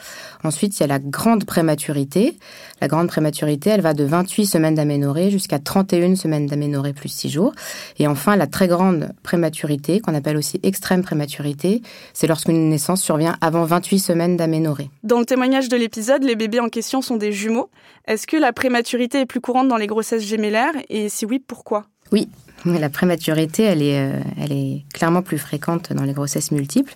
Ensuite, 0.43 0.77
il 0.77 0.81
y 0.81 0.83
a 0.83 0.87
la 0.87 0.99
grande 0.99 1.45
prématurité. 1.45 2.37
La 2.81 2.87
grande 2.87 3.07
prématurité, 3.07 3.69
elle 3.69 3.81
va 3.81 3.93
de 3.93 4.03
28 4.03 4.45
semaines 4.45 4.75
d'aménorrhée 4.75 5.29
jusqu'à 5.29 5.59
31 5.59 6.15
semaines 6.15 6.47
d'aménorrhée 6.47 6.93
plus 6.93 7.09
6 7.09 7.29
jours. 7.29 7.53
Et 7.99 8.07
enfin, 8.07 8.35
la 8.35 8.47
très 8.47 8.67
grande 8.67 9.09
prématurité, 9.23 9.99
qu'on 9.99 10.15
appelle 10.15 10.37
aussi 10.37 10.59
extrême 10.63 11.03
prématurité, 11.03 11.81
c'est 12.13 12.27
lorsqu'une 12.27 12.69
naissance 12.69 13.01
survient 13.01 13.37
avant 13.41 13.65
28 13.65 13.99
semaines 13.99 14.37
d'aménorrhée. 14.37 14.89
Dans 15.03 15.19
le 15.19 15.25
témoignage 15.25 15.69
de 15.69 15.77
l'épisode, 15.77 16.23
les 16.23 16.35
bébés 16.35 16.59
en 16.59 16.69
question 16.69 17.01
sont 17.01 17.17
des 17.17 17.31
jumeaux. 17.31 17.69
Est-ce 18.07 18.25
que 18.25 18.37
la 18.37 18.53
prématurité 18.53 19.21
est 19.21 19.25
plus 19.25 19.41
courante 19.41 19.67
dans 19.67 19.77
les 19.77 19.87
grossesses 19.87 20.23
gémellaires? 20.23 20.73
Et 20.89 21.09
si 21.09 21.25
oui, 21.25 21.39
pourquoi? 21.39 21.85
Oui, 22.11 22.27
la 22.65 22.89
prématurité, 22.89 23.63
elle 23.63 23.81
est, 23.81 23.99
euh, 23.99 24.19
elle 24.39 24.51
est 24.51 24.83
clairement 24.93 25.21
plus 25.21 25.37
fréquente 25.37 25.93
dans 25.93 26.03
les 26.03 26.13
grossesses 26.13 26.51
multiples. 26.51 26.95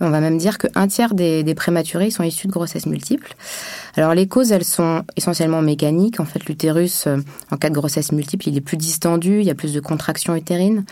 On 0.00 0.10
va 0.10 0.20
même 0.20 0.36
dire 0.36 0.58
qu'un 0.58 0.88
tiers 0.88 1.14
des, 1.14 1.54
prématurés 1.54 2.10
sont 2.10 2.22
issus 2.22 2.46
de 2.46 2.52
grossesses 2.52 2.86
multiples. 2.86 3.34
Alors 3.96 4.14
les 4.14 4.28
causes, 4.28 4.52
elles 4.52 4.64
sont 4.64 5.04
essentiellement 5.16 5.62
mécaniques. 5.62 6.20
En 6.20 6.26
fait, 6.26 6.44
l'utérus, 6.46 7.06
euh, 7.06 7.16
en 7.50 7.56
cas 7.56 7.70
de 7.70 7.74
grossesse 7.74 8.12
multiple, 8.12 8.48
il 8.48 8.56
est 8.58 8.60
plus 8.60 8.76
distendu, 8.76 9.40
il 9.40 9.46
y 9.46 9.50
a 9.50 9.54
plus 9.54 9.72
de 9.72 9.80
contractions 9.80 10.36
utérines. 10.36 10.84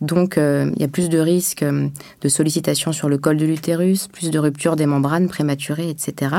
Donc, 0.00 0.38
euh, 0.38 0.70
il 0.74 0.82
y 0.82 0.84
a 0.84 0.88
plus 0.88 1.08
de 1.08 1.18
risques 1.18 1.62
euh, 1.62 1.88
de 2.20 2.28
sollicitation 2.28 2.92
sur 2.92 3.08
le 3.08 3.18
col 3.18 3.36
de 3.36 3.46
l'utérus, 3.46 4.08
plus 4.08 4.30
de 4.30 4.38
rupture 4.38 4.74
des 4.74 4.86
membranes 4.86 5.28
prématurées, 5.28 5.90
etc. 5.90 6.36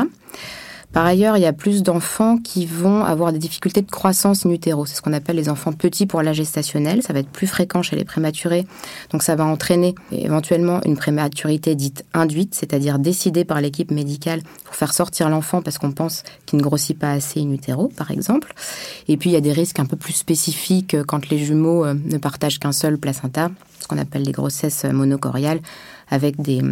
Par 0.92 1.06
ailleurs, 1.06 1.38
il 1.38 1.42
y 1.42 1.46
a 1.46 1.54
plus 1.54 1.84
d'enfants 1.84 2.38
qui 2.38 2.66
vont 2.66 3.04
avoir 3.04 3.32
des 3.32 3.38
difficultés 3.38 3.84
de 3.84 3.92
croissance 3.92 4.46
in 4.46 4.50
utero. 4.50 4.88
C'est 4.88 4.96
ce 4.96 5.02
qu'on 5.04 5.14
appelle 5.14 5.36
les 5.36 5.48
enfants 5.48 5.72
petits 5.72 6.08
pour 6.08 6.24
la 6.24 6.34
gestationnelle. 6.34 7.04
Ça 7.04 7.14
va 7.14 7.20
être 7.20 7.30
plus 7.30 7.46
fréquent 7.46 7.84
chez 7.84 7.96
les 7.96 8.06
prématurés. 8.06 8.66
Donc 9.12 9.22
ça 9.22 9.36
va 9.36 9.46
entraîner 9.46 9.94
éventuellement 10.12 10.82
une 10.86 10.98
prématurité 10.98 11.76
dite 11.76 12.06
induite, 12.16 12.56
c'est-à-dire 12.56 12.98
décidée 12.98 13.46
par 13.46 13.62
l'équipe 13.62 13.92
médicale 13.92 14.42
pour 14.66 14.76
faire 14.76 14.94
sortir 14.94 15.30
l'enfant 15.30 15.62
parce 15.62 15.78
qu'on 15.78 15.92
pense 15.92 16.24
qu'il 16.48 16.58
ne 16.58 16.64
grossit 16.64 16.98
pas 16.98 17.12
assez 17.12 17.40
in 17.40 17.52
utero, 17.52 17.90
par 17.96 18.10
exemple. 18.10 18.54
Et 19.08 19.16
puis 19.16 19.30
il 19.30 19.34
y 19.34 19.38
a 19.38 19.42
des 19.42 19.54
risques 19.54 19.80
un 19.80 19.86
peu 19.86 19.98
plus 19.98 20.14
spécifiques 20.14 20.98
quand 21.08 21.30
les 21.30 21.38
jumeaux 21.38 21.86
euh, 21.86 21.94
ne 21.94 22.18
partagent 22.18 22.58
qu'un 22.58 22.72
seul 22.72 22.98
placenta, 22.98 23.52
ce 23.80 23.88
qu'on 23.88 24.00
appelle 24.00 24.24
les 24.24 24.32
grossesses 24.32 24.86
monocoriales, 24.86 25.60
avec 26.10 26.42
des 26.42 26.64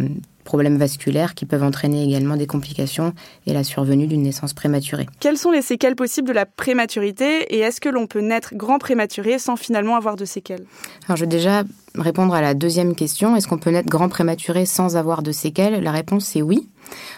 problèmes 0.48 0.78
vasculaires 0.78 1.34
qui 1.34 1.44
peuvent 1.44 1.62
entraîner 1.62 2.02
également 2.02 2.34
des 2.34 2.46
complications 2.46 3.12
et 3.46 3.52
la 3.52 3.64
survenue 3.64 4.06
d'une 4.06 4.22
naissance 4.22 4.54
prématurée. 4.54 5.06
Quelles 5.20 5.36
sont 5.36 5.50
les 5.50 5.60
séquelles 5.60 5.94
possibles 5.94 6.28
de 6.28 6.32
la 6.32 6.46
prématurité 6.46 7.54
et 7.54 7.58
est-ce 7.58 7.82
que 7.82 7.90
l'on 7.90 8.06
peut 8.06 8.20
naître 8.20 8.54
grand 8.54 8.78
prématuré 8.78 9.38
sans 9.38 9.56
finalement 9.56 9.94
avoir 9.94 10.16
de 10.16 10.24
séquelles? 10.24 10.64
Alors 11.06 11.18
je 11.18 11.24
vais 11.24 11.28
déjà 11.28 11.64
répondre 12.00 12.34
à 12.34 12.40
la 12.40 12.54
deuxième 12.54 12.94
question. 12.94 13.36
Est-ce 13.36 13.48
qu'on 13.48 13.58
peut 13.58 13.70
naître 13.70 13.88
grand 13.88 14.08
prématuré 14.08 14.66
sans 14.66 14.96
avoir 14.96 15.22
de 15.22 15.32
séquelles? 15.32 15.82
La 15.82 15.92
réponse 15.92 16.24
c'est 16.24 16.42
oui. 16.42 16.68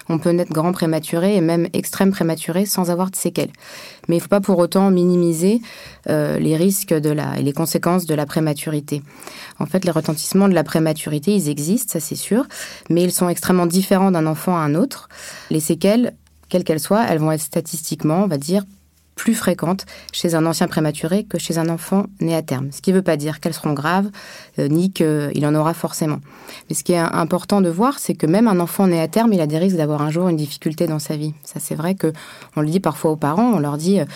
On 0.09 0.19
peut 0.19 0.31
naître 0.31 0.53
grand 0.53 0.73
prématuré 0.73 1.37
et 1.37 1.41
même 1.41 1.69
extrême 1.73 2.11
prématuré 2.11 2.67
sans 2.67 2.91
avoir 2.91 3.11
de 3.11 3.17
séquelles. 3.17 3.53
Mais 4.09 4.17
il 4.17 4.19
ne 4.19 4.23
faut 4.23 4.29
pas 4.29 4.41
pour 4.41 4.59
autant 4.59 4.91
minimiser 4.91 5.61
euh, 6.09 6.39
les 6.39 6.57
risques 6.57 6.95
de 6.95 7.11
la, 7.11 7.39
et 7.39 7.43
les 7.43 7.53
conséquences 7.53 8.07
de 8.07 8.15
la 8.15 8.27
prématurité. 8.27 9.03
En 9.59 9.67
fait, 9.67 9.85
les 9.85 9.91
retentissements 9.91 10.49
de 10.49 10.55
la 10.55 10.65
prématurité, 10.65 11.35
ils 11.35 11.49
existent, 11.49 11.93
ça 11.93 12.01
c'est 12.01 12.17
sûr, 12.17 12.47
mais 12.89 13.03
ils 13.03 13.13
sont 13.13 13.29
extrêmement 13.29 13.67
différents 13.67 14.11
d'un 14.11 14.27
enfant 14.27 14.57
à 14.57 14.61
un 14.61 14.75
autre. 14.75 15.09
Les 15.51 15.61
séquelles, 15.61 16.15
quelles 16.49 16.65
qu'elles 16.65 16.81
soient, 16.81 17.05
elles 17.09 17.19
vont 17.19 17.33
être 17.33 17.41
statistiquement, 17.43 18.25
on 18.25 18.27
va 18.27 18.39
dire, 18.39 18.65
plus 19.21 19.35
fréquentes 19.35 19.85
chez 20.13 20.35
un 20.35 20.47
ancien 20.47 20.67
prématuré 20.67 21.25
que 21.25 21.37
chez 21.39 21.59
un 21.59 21.69
enfant 21.69 22.07
né 22.21 22.35
à 22.35 22.41
terme. 22.41 22.69
Ce 22.73 22.81
qui 22.81 22.91
ne 22.91 22.97
veut 22.97 23.03
pas 23.03 23.19
dire 23.19 23.39
qu'elles 23.39 23.53
seront 23.53 23.75
graves, 23.75 24.09
euh, 24.59 24.67
ni 24.69 24.93
qu'il 24.93 25.45
en 25.45 25.55
aura 25.55 25.75
forcément. 25.75 26.21
Mais 26.69 26.75
ce 26.75 26.83
qui 26.83 26.95
est 26.95 26.99
important 26.99 27.61
de 27.61 27.69
voir, 27.69 27.99
c'est 27.99 28.15
que 28.15 28.27
même 28.27 28.49
un 28.49 28.59
enfant 28.61 28.87
né 28.87 28.99
à 28.99 29.09
terme, 29.09 29.35
il 29.35 29.41
a 29.43 29.47
des 29.47 29.59
risques 29.59 29.77
d'avoir 29.77 30.01
un 30.01 30.11
jour 30.11 30.31
une 30.31 30.39
difficulté 30.39 30.87
dans 30.87 30.99
sa 30.99 31.19
vie. 31.19 31.35
Ça, 31.45 31.61
c'est 31.61 31.75
vrai 31.75 31.95
que 31.95 32.15
on 32.57 32.63
le 32.63 32.69
dit 32.69 32.81
parfois 32.81 33.11
aux 33.11 33.17
parents, 33.17 33.53
on 33.53 33.59
leur 33.59 33.77
dit, 33.77 34.01
euh, 34.01 34.07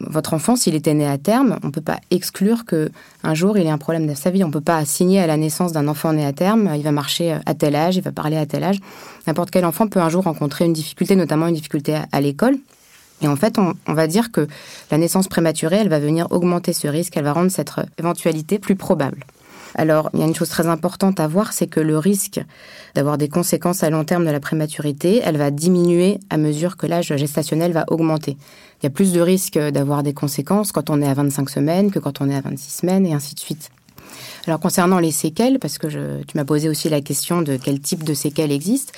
votre 0.00 0.34
enfant, 0.34 0.54
s'il 0.54 0.74
était 0.74 0.92
né 0.92 1.06
à 1.06 1.16
terme, 1.16 1.58
on 1.62 1.68
ne 1.68 1.72
peut 1.72 1.80
pas 1.80 1.98
exclure 2.10 2.66
que 2.66 2.90
un 3.24 3.32
jour 3.32 3.56
il 3.56 3.66
ait 3.66 3.70
un 3.70 3.78
problème 3.78 4.06
dans 4.06 4.14
sa 4.14 4.28
vie. 4.28 4.44
On 4.44 4.48
ne 4.48 4.52
peut 4.52 4.60
pas 4.60 4.76
assigner 4.76 5.20
à 5.20 5.26
la 5.26 5.38
naissance 5.38 5.72
d'un 5.72 5.88
enfant 5.88 6.12
né 6.12 6.26
à 6.26 6.34
terme, 6.34 6.68
il 6.76 6.82
va 6.82 6.92
marcher 6.92 7.38
à 7.46 7.54
tel 7.54 7.74
âge, 7.74 7.96
il 7.96 8.02
va 8.02 8.12
parler 8.12 8.36
à 8.36 8.44
tel 8.44 8.64
âge. 8.64 8.80
N'importe 9.26 9.50
quel 9.50 9.64
enfant 9.64 9.88
peut 9.88 10.00
un 10.00 10.10
jour 10.10 10.24
rencontrer 10.24 10.66
une 10.66 10.74
difficulté, 10.74 11.16
notamment 11.16 11.46
une 11.46 11.54
difficulté 11.54 11.96
à 12.12 12.20
l'école. 12.20 12.58
Et 13.22 13.28
en 13.28 13.36
fait, 13.36 13.58
on, 13.58 13.94
va 13.94 14.06
dire 14.06 14.32
que 14.32 14.48
la 14.90 14.98
naissance 14.98 15.28
prématurée, 15.28 15.76
elle 15.76 15.88
va 15.88 16.00
venir 16.00 16.26
augmenter 16.30 16.72
ce 16.72 16.88
risque, 16.88 17.16
elle 17.16 17.24
va 17.24 17.32
rendre 17.32 17.50
cette 17.50 17.70
éventualité 17.98 18.58
plus 18.58 18.74
probable. 18.76 19.24
Alors, 19.74 20.10
il 20.12 20.20
y 20.20 20.22
a 20.22 20.26
une 20.26 20.34
chose 20.34 20.50
très 20.50 20.66
importante 20.66 21.18
à 21.18 21.26
voir, 21.26 21.52
c'est 21.52 21.66
que 21.66 21.80
le 21.80 21.96
risque 21.96 22.40
d'avoir 22.94 23.16
des 23.16 23.28
conséquences 23.28 23.82
à 23.82 23.90
long 23.90 24.04
terme 24.04 24.26
de 24.26 24.30
la 24.30 24.40
prématurité, 24.40 25.22
elle 25.24 25.38
va 25.38 25.50
diminuer 25.50 26.18
à 26.28 26.36
mesure 26.36 26.76
que 26.76 26.86
l'âge 26.86 27.16
gestationnel 27.16 27.72
va 27.72 27.84
augmenter. 27.88 28.36
Il 28.80 28.84
y 28.84 28.86
a 28.86 28.90
plus 28.90 29.12
de 29.12 29.20
risques 29.20 29.58
d'avoir 29.58 30.02
des 30.02 30.12
conséquences 30.12 30.72
quand 30.72 30.90
on 30.90 31.00
est 31.00 31.08
à 31.08 31.14
25 31.14 31.48
semaines 31.48 31.90
que 31.90 32.00
quand 32.00 32.20
on 32.20 32.28
est 32.28 32.36
à 32.36 32.40
26 32.42 32.70
semaines 32.70 33.06
et 33.06 33.14
ainsi 33.14 33.34
de 33.34 33.40
suite. 33.40 33.70
Alors 34.46 34.60
concernant 34.60 34.98
les 34.98 35.12
séquelles, 35.12 35.58
parce 35.58 35.78
que 35.78 35.86
tu 36.22 36.36
m'as 36.36 36.44
posé 36.44 36.68
aussi 36.68 36.88
la 36.88 37.00
question 37.00 37.40
de 37.40 37.56
quel 37.56 37.80
type 37.80 38.04
de 38.04 38.12
séquelles 38.12 38.52
existe. 38.52 38.92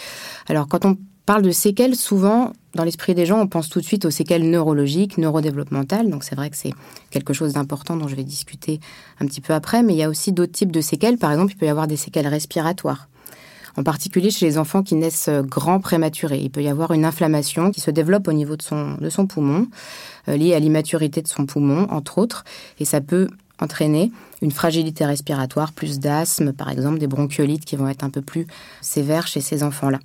Alors 0.48 0.66
quand 0.66 0.86
on 0.86 0.96
parle 1.26 1.42
de 1.42 1.50
séquelles, 1.50 1.96
souvent, 1.96 2.52
dans 2.74 2.84
l'esprit 2.84 3.14
des 3.14 3.26
gens, 3.26 3.40
on 3.40 3.46
pense 3.46 3.68
tout 3.68 3.80
de 3.80 3.84
suite 3.84 4.04
aux 4.04 4.10
séquelles 4.10 4.48
neurologiques, 4.48 5.18
neurodéveloppementales. 5.18 6.10
Donc 6.10 6.24
c'est 6.24 6.34
vrai 6.34 6.50
que 6.50 6.56
c'est 6.56 6.72
quelque 7.10 7.32
chose 7.32 7.52
d'important 7.52 7.96
dont 7.96 8.08
je 8.08 8.16
vais 8.16 8.24
discuter 8.24 8.80
un 9.20 9.26
petit 9.26 9.40
peu 9.40 9.54
après. 9.54 9.82
Mais 9.82 9.94
il 9.94 9.98
y 9.98 10.02
a 10.02 10.08
aussi 10.08 10.32
d'autres 10.32 10.52
types 10.52 10.72
de 10.72 10.80
séquelles. 10.80 11.18
Par 11.18 11.30
exemple, 11.30 11.52
il 11.52 11.56
peut 11.56 11.66
y 11.66 11.70
avoir 11.70 11.86
des 11.86 11.96
séquelles 11.96 12.26
respiratoires. 12.26 13.08
En 13.76 13.82
particulier 13.82 14.30
chez 14.30 14.46
les 14.46 14.58
enfants 14.58 14.82
qui 14.82 14.94
naissent 14.94 15.30
grands 15.42 15.80
prématurés. 15.80 16.38
Il 16.38 16.50
peut 16.50 16.62
y 16.62 16.68
avoir 16.68 16.92
une 16.92 17.04
inflammation 17.04 17.72
qui 17.72 17.80
se 17.80 17.90
développe 17.90 18.28
au 18.28 18.32
niveau 18.32 18.56
de 18.56 18.62
son, 18.62 18.94
de 18.94 19.10
son 19.10 19.26
poumon, 19.26 19.66
euh, 20.28 20.36
liée 20.36 20.54
à 20.54 20.60
l'immaturité 20.60 21.22
de 21.22 21.28
son 21.28 21.44
poumon, 21.44 21.88
entre 21.90 22.18
autres. 22.18 22.44
Et 22.78 22.84
ça 22.84 23.00
peut 23.00 23.28
entraîner 23.60 24.12
une 24.42 24.52
fragilité 24.52 25.04
respiratoire, 25.04 25.72
plus 25.72 25.98
d'asthme, 25.98 26.52
par 26.52 26.70
exemple, 26.70 26.98
des 26.98 27.06
bronchiolites 27.06 27.64
qui 27.64 27.76
vont 27.76 27.88
être 27.88 28.04
un 28.04 28.10
peu 28.10 28.20
plus 28.20 28.46
sévères 28.80 29.26
chez 29.26 29.40
ces 29.40 29.62
enfants-là. 29.62 29.98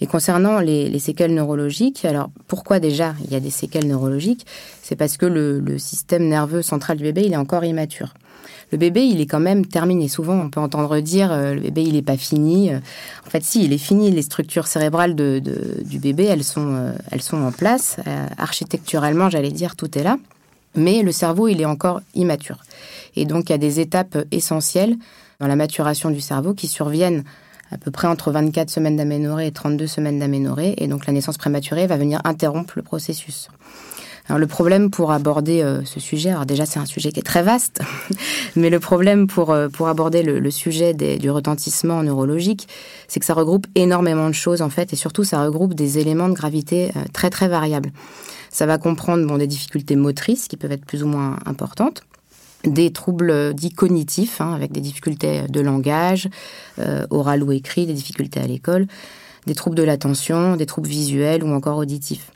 Et 0.00 0.06
concernant 0.06 0.60
les, 0.60 0.98
séquelles 0.98 1.34
neurologiques, 1.34 2.04
alors 2.04 2.30
pourquoi 2.48 2.80
déjà 2.80 3.14
il 3.24 3.32
y 3.32 3.36
a 3.36 3.40
des 3.40 3.50
séquelles 3.50 3.86
neurologiques? 3.86 4.46
C'est 4.82 4.96
parce 4.96 5.16
que 5.16 5.26
le, 5.26 5.78
système 5.78 6.28
nerveux 6.28 6.62
central 6.62 6.96
du 6.96 7.04
bébé, 7.04 7.22
il 7.24 7.32
est 7.32 7.36
encore 7.36 7.64
immature. 7.64 8.14
Le 8.72 8.78
bébé, 8.78 9.02
il 9.02 9.20
est 9.20 9.26
quand 9.26 9.40
même 9.40 9.66
terminé. 9.66 10.08
Souvent, 10.08 10.34
on 10.34 10.50
peut 10.50 10.60
entendre 10.60 10.98
dire 11.00 11.30
euh, 11.30 11.54
le 11.54 11.60
bébé, 11.60 11.82
il 11.82 11.92
n'est 11.92 12.02
pas 12.02 12.16
fini. 12.16 12.70
En 12.74 13.30
fait, 13.30 13.44
si, 13.44 13.64
il 13.64 13.72
est 13.72 13.78
fini. 13.78 14.10
Les 14.10 14.22
structures 14.22 14.66
cérébrales 14.66 15.14
de, 15.14 15.40
du 15.84 15.98
bébé, 15.98 16.24
elles 16.24 16.44
sont, 16.44 16.74
euh, 16.74 16.92
elles 17.10 17.22
sont 17.22 17.36
en 17.36 17.52
place. 17.52 17.98
Euh, 18.06 18.26
architecturalement, 18.38 19.30
j'allais 19.30 19.52
dire, 19.52 19.76
tout 19.76 19.96
est 19.98 20.02
là. 20.02 20.18
Mais 20.74 21.02
le 21.02 21.12
cerveau, 21.12 21.46
il 21.46 21.60
est 21.60 21.66
encore 21.66 22.00
immature. 22.14 22.58
Et 23.16 23.26
donc, 23.26 23.48
il 23.48 23.52
y 23.52 23.54
a 23.54 23.58
des 23.58 23.80
étapes 23.80 24.18
essentielles 24.32 24.96
dans 25.40 25.46
la 25.46 25.56
maturation 25.56 26.10
du 26.10 26.20
cerveau 26.20 26.54
qui 26.54 26.66
surviennent 26.66 27.24
à 27.74 27.78
peu 27.78 27.90
près 27.90 28.06
entre 28.06 28.30
24 28.30 28.70
semaines 28.70 28.96
d'aménorrhée 28.96 29.48
et 29.48 29.52
32 29.52 29.86
semaines 29.86 30.18
d'aménorrhée. 30.18 30.74
Et 30.78 30.86
donc 30.86 31.06
la 31.06 31.12
naissance 31.12 31.36
prématurée 31.36 31.86
va 31.86 31.96
venir 31.96 32.20
interrompre 32.24 32.74
le 32.76 32.82
processus. 32.82 33.48
Alors 34.26 34.38
le 34.38 34.46
problème 34.46 34.90
pour 34.90 35.12
aborder 35.12 35.62
euh, 35.62 35.84
ce 35.84 36.00
sujet, 36.00 36.30
alors 36.30 36.46
déjà 36.46 36.64
c'est 36.64 36.78
un 36.78 36.86
sujet 36.86 37.12
qui 37.12 37.20
est 37.20 37.24
très 37.24 37.42
vaste, 37.42 37.82
mais 38.56 38.70
le 38.70 38.80
problème 38.80 39.26
pour, 39.26 39.50
euh, 39.50 39.68
pour 39.68 39.88
aborder 39.88 40.22
le, 40.22 40.50
sujet 40.50 40.94
du 40.94 41.30
retentissement 41.30 42.02
neurologique, 42.02 42.66
c'est 43.06 43.20
que 43.20 43.26
ça 43.26 43.34
regroupe 43.34 43.66
énormément 43.74 44.28
de 44.28 44.34
choses 44.34 44.62
en 44.62 44.70
fait, 44.70 44.94
et 44.94 44.96
surtout 44.96 45.24
ça 45.24 45.44
regroupe 45.44 45.74
des 45.74 45.98
éléments 45.98 46.30
de 46.30 46.34
gravité 46.34 46.90
euh, 46.96 47.00
très 47.12 47.28
très 47.28 47.48
variables. 47.48 47.90
Ça 48.50 48.64
va 48.64 48.78
comprendre 48.78 49.26
bon, 49.26 49.36
des 49.36 49.46
difficultés 49.46 49.96
motrices 49.96 50.48
qui 50.48 50.56
peuvent 50.56 50.72
être 50.72 50.86
plus 50.86 51.02
ou 51.02 51.08
moins 51.08 51.36
importantes, 51.44 52.02
des 52.64 52.92
troubles 52.92 53.54
dits 53.54 53.70
cognitifs, 53.70 54.40
hein, 54.40 54.52
avec 54.54 54.72
des 54.72 54.80
difficultés 54.80 55.42
de 55.48 55.60
langage, 55.60 56.28
euh, 56.78 57.06
oral 57.10 57.42
ou 57.42 57.52
écrit, 57.52 57.86
des 57.86 57.92
difficultés 57.92 58.40
à 58.40 58.46
l'école, 58.46 58.86
des 59.46 59.54
troubles 59.54 59.76
de 59.76 59.82
l'attention, 59.82 60.56
des 60.56 60.66
troubles 60.66 60.88
visuels 60.88 61.44
ou 61.44 61.52
encore 61.52 61.78
auditifs. 61.78 62.30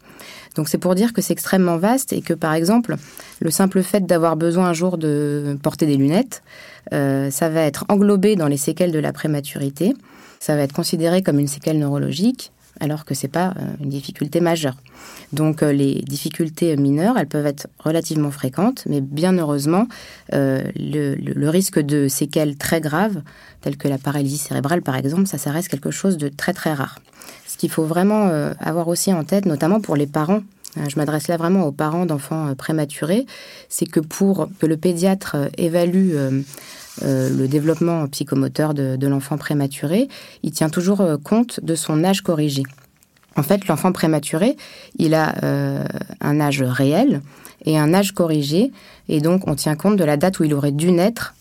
Donc 0.54 0.68
c'est 0.68 0.78
pour 0.78 0.94
dire 0.94 1.12
que 1.12 1.22
c'est 1.22 1.32
extrêmement 1.32 1.76
vaste 1.76 2.12
et 2.12 2.20
que 2.20 2.34
par 2.34 2.52
exemple, 2.54 2.96
le 3.40 3.50
simple 3.50 3.82
fait 3.82 4.04
d'avoir 4.04 4.36
besoin 4.36 4.66
un 4.66 4.72
jour 4.72 4.98
de 4.98 5.56
porter 5.62 5.86
des 5.86 5.96
lunettes, 5.96 6.42
euh, 6.92 7.30
ça 7.30 7.48
va 7.48 7.62
être 7.62 7.84
englobé 7.88 8.34
dans 8.34 8.48
les 8.48 8.56
séquelles 8.56 8.92
de 8.92 8.98
la 8.98 9.12
prématurité, 9.12 9.94
ça 10.40 10.56
va 10.56 10.62
être 10.62 10.72
considéré 10.72 11.22
comme 11.22 11.38
une 11.38 11.48
séquelle 11.48 11.78
neurologique, 11.78 12.52
alors 12.80 13.04
que 13.04 13.14
c'est 13.14 13.28
pas 13.28 13.54
euh, 13.58 13.64
une 13.80 13.90
difficulté 13.90 14.40
majeure. 14.40 14.76
Donc 15.32 15.62
euh, 15.62 15.72
les 15.72 16.02
difficultés 16.02 16.76
mineures, 16.76 17.18
elles 17.18 17.28
peuvent 17.28 17.46
être 17.46 17.68
relativement 17.78 18.30
fréquentes, 18.30 18.84
mais 18.86 19.00
bien 19.00 19.36
heureusement, 19.38 19.86
euh, 20.34 20.62
le, 20.76 21.48
risque 21.48 21.78
de 21.78 22.08
séquelles 22.08 22.56
très 22.56 22.80
graves, 22.80 23.22
telles 23.60 23.76
que 23.76 23.88
la 23.88 23.98
paralysie 23.98 24.38
cérébrale 24.38 24.82
par 24.82 24.96
exemple, 24.96 25.26
ça, 25.26 25.38
ça 25.38 25.50
reste 25.50 25.68
quelque 25.68 25.90
chose 25.90 26.18
de 26.18 26.28
très 26.28 26.52
très 26.52 26.72
rare. 26.72 27.00
Ce 27.46 27.56
qu'il 27.56 27.70
faut 27.70 27.84
vraiment 27.84 28.30
avoir 28.60 28.88
aussi 28.88 29.12
en 29.12 29.24
tête, 29.24 29.44
notamment 29.44 29.80
pour 29.80 29.96
les 29.96 30.06
parents 30.06 30.42
je 30.76 30.96
m'adresse 30.96 31.28
là 31.28 31.36
vraiment 31.36 31.66
aux 31.66 31.72
parents 31.72 32.06
d'enfants 32.06 32.54
prématurés, 32.54 33.26
c'est 33.68 33.86
que 33.86 34.00
pour 34.00 34.48
que 34.58 34.66
le 34.66 34.76
pédiatre 34.76 35.36
évalue 35.56 36.14
euh, 36.14 36.42
le 37.02 37.46
développement 37.46 38.06
psychomoteur 38.08 38.74
de, 38.74 39.06
l'enfant 39.06 39.38
prématuré, 39.38 40.08
il 40.42 40.50
tient 40.50 40.68
toujours 40.68 41.00
euh, 41.00 41.16
compte 41.16 41.60
de 41.62 41.74
son 41.74 42.04
âge 42.04 42.22
corrigé. 42.22 42.64
En 43.36 43.42
fait, 43.42 43.68
l'enfant 43.68 43.92
prématuré, 43.92 44.56
il 44.98 45.14
a 45.14 45.34
un 46.20 46.40
âge 46.40 46.60
réel 46.60 47.22
et 47.64 47.78
un 47.78 47.94
âge 47.94 48.12
corrigé, 48.12 48.72
et 49.08 49.20
donc 49.20 49.46
on 49.46 49.54
tient 49.54 49.76
compte 49.76 49.96
de 49.96 50.04
la 50.04 50.16
date 50.16 50.40
où 50.40 50.44
il 50.44 50.54
aurait 50.54 50.72
dû 50.72 50.90
naître 50.90 51.34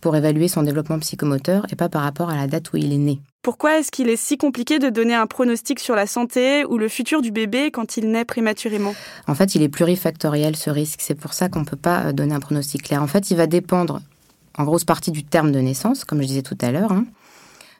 pour 0.00 0.16
évaluer 0.16 0.48
son 0.48 0.62
développement 0.62 0.98
psychomoteur 0.98 1.66
et 1.70 1.76
pas 1.76 1.88
par 1.88 2.02
rapport 2.02 2.30
à 2.30 2.36
la 2.36 2.46
date 2.46 2.72
où 2.72 2.76
il 2.76 2.92
est 2.92 2.98
né. 2.98 3.20
Pourquoi 3.44 3.78
est-ce 3.78 3.92
qu'il 3.92 4.08
est 4.08 4.16
si 4.16 4.38
compliqué 4.38 4.78
de 4.78 4.88
donner 4.88 5.12
un 5.12 5.26
pronostic 5.26 5.78
sur 5.78 5.94
la 5.94 6.06
santé 6.06 6.64
ou 6.64 6.78
le 6.78 6.88
futur 6.88 7.20
du 7.20 7.30
bébé 7.30 7.70
quand 7.70 7.98
il 7.98 8.10
naît 8.10 8.24
prématurément? 8.24 8.94
En 9.28 9.34
fait, 9.34 9.54
il 9.54 9.62
est 9.62 9.68
plurifactoriel 9.68 10.56
ce 10.56 10.70
risque. 10.70 11.00
C'est 11.02 11.14
pour 11.14 11.34
ça 11.34 11.50
qu'on 11.50 11.60
ne 11.60 11.66
peut 11.66 11.76
pas 11.76 12.06
euh, 12.06 12.12
donner 12.12 12.34
un 12.34 12.40
pronostic 12.40 12.84
clair. 12.84 13.02
En 13.02 13.06
fait, 13.06 13.30
il 13.30 13.36
va 13.36 13.46
dépendre 13.46 14.00
en 14.56 14.64
grosse 14.64 14.84
partie 14.84 15.10
du 15.10 15.24
terme 15.24 15.52
de 15.52 15.60
naissance, 15.60 16.06
comme 16.06 16.22
je 16.22 16.26
disais 16.26 16.40
tout 16.40 16.56
à 16.62 16.72
l'heure. 16.72 16.90
Hein. 16.90 17.04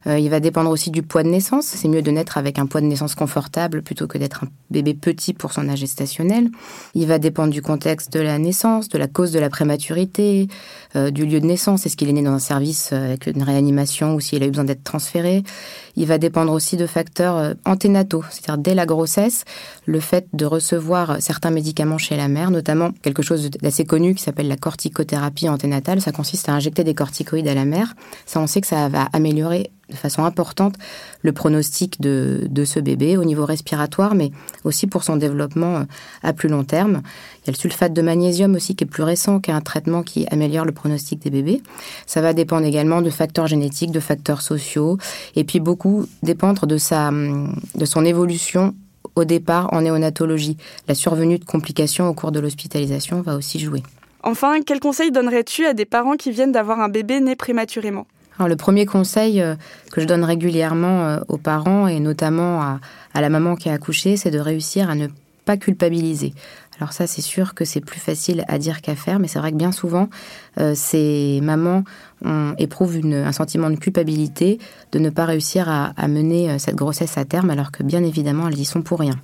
Euh, 0.06 0.18
il 0.18 0.28
va 0.30 0.40
dépendre 0.40 0.70
aussi 0.70 0.90
du 0.90 1.02
poids 1.02 1.22
de 1.22 1.28
naissance. 1.28 1.66
C'est 1.66 1.88
mieux 1.88 2.02
de 2.02 2.10
naître 2.10 2.38
avec 2.38 2.58
un 2.58 2.66
poids 2.66 2.80
de 2.80 2.86
naissance 2.86 3.14
confortable 3.14 3.82
plutôt 3.82 4.06
que 4.06 4.18
d'être 4.18 4.44
un 4.44 4.48
bébé 4.70 4.94
petit 4.94 5.32
pour 5.34 5.52
son 5.52 5.68
âge 5.68 5.78
gestationnel. 5.78 6.50
Il 6.94 7.06
va 7.06 7.18
dépendre 7.18 7.52
du 7.52 7.62
contexte 7.62 8.12
de 8.12 8.20
la 8.20 8.38
naissance, 8.38 8.88
de 8.88 8.98
la 8.98 9.06
cause 9.06 9.32
de 9.32 9.38
la 9.38 9.50
prématurité, 9.50 10.48
euh, 10.96 11.10
du 11.10 11.26
lieu 11.26 11.40
de 11.40 11.46
naissance. 11.46 11.86
Est-ce 11.86 11.96
qu'il 11.96 12.08
est 12.08 12.12
né 12.12 12.22
dans 12.22 12.32
un 12.32 12.38
service 12.38 12.90
euh, 12.92 13.06
avec 13.06 13.26
une 13.26 13.42
réanimation 13.42 14.14
ou 14.14 14.20
s'il 14.20 14.42
a 14.42 14.46
eu 14.46 14.50
besoin 14.50 14.64
d'être 14.64 14.84
transféré? 14.84 15.42
Il 15.96 16.06
va 16.06 16.18
dépendre 16.18 16.52
aussi 16.52 16.76
de 16.76 16.86
facteurs 16.86 17.54
anténataux, 17.64 18.24
c'est-à-dire 18.30 18.58
dès 18.58 18.74
la 18.74 18.86
grossesse, 18.86 19.44
le 19.86 20.00
fait 20.00 20.26
de 20.32 20.44
recevoir 20.44 21.20
certains 21.20 21.50
médicaments 21.50 21.98
chez 21.98 22.16
la 22.16 22.28
mère, 22.28 22.50
notamment 22.50 22.90
quelque 23.02 23.22
chose 23.22 23.50
d'assez 23.50 23.84
connu 23.84 24.14
qui 24.14 24.22
s'appelle 24.22 24.48
la 24.48 24.56
corticothérapie 24.56 25.48
anténatale. 25.48 26.00
Ça 26.00 26.12
consiste 26.12 26.48
à 26.48 26.52
injecter 26.52 26.84
des 26.84 26.94
corticoïdes 26.94 27.48
à 27.48 27.54
la 27.54 27.64
mère. 27.64 27.94
Ça, 28.26 28.40
on 28.40 28.46
sait 28.46 28.60
que 28.60 28.66
ça 28.66 28.88
va 28.88 29.08
améliorer 29.12 29.70
de 29.90 29.96
façon 29.96 30.24
importante 30.24 30.76
le 31.22 31.32
pronostic 31.32 32.00
de, 32.00 32.46
de, 32.48 32.64
ce 32.64 32.80
bébé 32.80 33.16
au 33.16 33.24
niveau 33.24 33.44
respiratoire, 33.44 34.14
mais 34.14 34.30
aussi 34.64 34.86
pour 34.86 35.04
son 35.04 35.16
développement 35.16 35.76
euh, 35.76 35.84
à 36.22 36.32
plus 36.32 36.48
long 36.48 36.64
terme. 36.64 37.02
Il 37.44 37.48
y 37.48 37.50
a 37.50 37.52
le 37.52 37.58
sulfate 37.58 37.92
de 37.92 38.02
magnésium 38.02 38.54
aussi 38.54 38.74
qui 38.74 38.84
est 38.84 38.86
plus 38.86 39.02
récent, 39.02 39.38
qui 39.38 39.50
est 39.50 39.54
un 39.54 39.60
traitement 39.60 40.02
qui 40.02 40.26
améliore 40.30 40.64
le 40.64 40.72
pronostic 40.72 41.20
des 41.20 41.30
bébés. 41.30 41.62
Ça 42.06 42.20
va 42.20 42.32
dépendre 42.32 42.66
également 42.66 43.02
de 43.02 43.10
facteurs 43.10 43.46
génétiques, 43.46 43.90
de 43.90 44.00
facteurs 44.00 44.40
sociaux, 44.40 44.98
et 45.36 45.44
puis 45.44 45.60
beaucoup 45.60 46.06
dépendre 46.22 46.66
de, 46.66 46.78
sa, 46.78 47.10
de 47.10 47.84
son 47.84 48.04
évolution 48.04 48.74
au 49.14 49.24
départ 49.24 49.72
en 49.72 49.82
néonatologie. 49.82 50.56
La 50.88 50.94
survenue 50.94 51.38
de 51.38 51.44
complications 51.44 52.08
au 52.08 52.14
cours 52.14 52.32
de 52.32 52.40
l'hospitalisation 52.40 53.20
va 53.20 53.36
aussi 53.36 53.58
jouer. 53.60 53.82
Enfin, 54.22 54.62
quel 54.62 54.80
conseil 54.80 55.10
donnerais-tu 55.10 55.66
à 55.66 55.74
des 55.74 55.84
parents 55.84 56.16
qui 56.16 56.30
viennent 56.30 56.52
d'avoir 56.52 56.80
un 56.80 56.88
bébé 56.88 57.20
né 57.20 57.36
prématurément? 57.36 58.06
Alors, 58.38 58.48
le 58.48 58.56
premier 58.56 58.86
conseil 58.86 59.40
euh, 59.40 59.54
que 59.92 60.00
je 60.00 60.06
donne 60.06 60.24
régulièrement 60.24 61.06
euh, 61.06 61.18
aux 61.28 61.36
parents 61.36 61.86
et 61.86 62.00
notamment 62.00 62.62
à, 62.62 62.80
la 63.20 63.28
maman 63.28 63.54
qui 63.54 63.68
a 63.68 63.74
accouché, 63.74 64.16
c'est 64.16 64.30
de 64.30 64.40
réussir 64.40 64.90
à 64.90 64.94
ne 64.94 65.06
pas 65.44 65.56
culpabiliser. 65.56 66.32
Alors 66.78 66.92
ça, 66.92 67.06
c'est 67.06 67.22
sûr 67.22 67.54
que 67.54 67.64
c'est 67.64 67.80
plus 67.80 68.00
facile 68.00 68.44
à 68.48 68.58
dire 68.58 68.80
qu'à 68.80 68.96
faire, 68.96 69.18
mais 69.18 69.28
c'est 69.28 69.38
vrai 69.38 69.52
que 69.52 69.56
bien 69.56 69.72
souvent, 69.72 70.08
euh, 70.58 70.74
ces 70.74 71.40
mamans 71.42 71.84
éprouvent 72.56 73.00
un 73.04 73.32
sentiment 73.32 73.68
de 73.68 73.76
culpabilité 73.76 74.58
de 74.92 74.98
ne 74.98 75.10
pas 75.10 75.26
réussir 75.26 75.68
à, 75.68 76.08
mener 76.08 76.58
cette 76.58 76.74
grossesse 76.74 77.18
à 77.18 77.26
terme, 77.26 77.50
alors 77.50 77.70
que 77.70 77.82
bien 77.82 78.02
évidemment, 78.02 78.48
elles 78.48 78.58
y 78.58 78.64
sont 78.64 78.80
pour 78.80 79.00
rien. 79.00 79.14